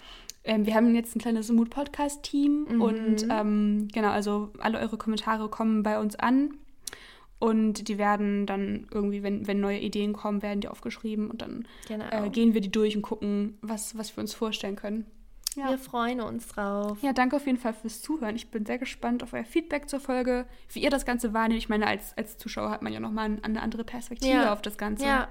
Ähm, 0.44 0.66
wir 0.66 0.74
haben 0.74 0.94
jetzt 0.94 1.16
ein 1.16 1.20
kleines 1.20 1.50
Mut-Podcast-Team 1.50 2.66
mhm. 2.70 2.80
und 2.80 3.26
ähm, 3.28 3.88
genau, 3.92 4.10
also 4.10 4.50
alle 4.60 4.78
eure 4.78 4.96
Kommentare 4.96 5.48
kommen 5.48 5.82
bei 5.82 5.98
uns 5.98 6.14
an. 6.16 6.54
Und 7.40 7.88
die 7.88 7.98
werden 7.98 8.46
dann 8.46 8.86
irgendwie, 8.92 9.22
wenn, 9.22 9.46
wenn 9.46 9.60
neue 9.60 9.78
Ideen 9.78 10.12
kommen, 10.12 10.42
werden 10.42 10.60
die 10.60 10.68
aufgeschrieben 10.68 11.30
und 11.30 11.42
dann 11.42 11.66
genau. 11.86 12.04
äh, 12.10 12.30
gehen 12.30 12.52
wir 12.52 12.60
die 12.60 12.70
durch 12.70 12.96
und 12.96 13.02
gucken, 13.02 13.58
was, 13.62 13.96
was 13.96 14.16
wir 14.16 14.22
uns 14.22 14.34
vorstellen 14.34 14.74
können. 14.74 15.06
Ja. 15.56 15.70
Wir 15.70 15.78
freuen 15.78 16.20
uns 16.20 16.48
drauf. 16.48 16.98
Ja, 17.02 17.12
danke 17.12 17.36
auf 17.36 17.46
jeden 17.46 17.58
Fall 17.58 17.72
fürs 17.72 18.00
Zuhören. 18.00 18.36
Ich 18.36 18.50
bin 18.50 18.64
sehr 18.64 18.78
gespannt 18.78 19.22
auf 19.22 19.32
euer 19.32 19.44
Feedback 19.44 19.88
zur 19.88 20.00
Folge, 20.00 20.46
wie 20.72 20.80
ihr 20.80 20.90
das 20.90 21.04
Ganze 21.04 21.34
wahrnehmt. 21.34 21.58
Ich 21.58 21.68
meine, 21.68 21.86
als, 21.86 22.16
als 22.16 22.36
Zuschauer 22.38 22.70
hat 22.70 22.82
man 22.82 22.92
ja 22.92 23.00
nochmal 23.00 23.38
eine 23.42 23.62
andere 23.62 23.84
Perspektive 23.84 24.32
ja. 24.32 24.52
auf 24.52 24.62
das 24.62 24.78
Ganze. 24.78 25.04
Ja. 25.04 25.28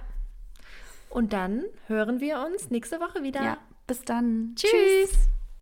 Und 1.10 1.34
dann 1.34 1.64
hören 1.88 2.20
wir 2.20 2.46
uns 2.46 2.70
nächste 2.70 3.00
Woche 3.00 3.24
wieder. 3.24 3.44
Ja, 3.44 3.58
bis 3.86 4.02
dann. 4.02 4.54
Tschüss. 4.56 4.72
Tschüss. 4.72 5.30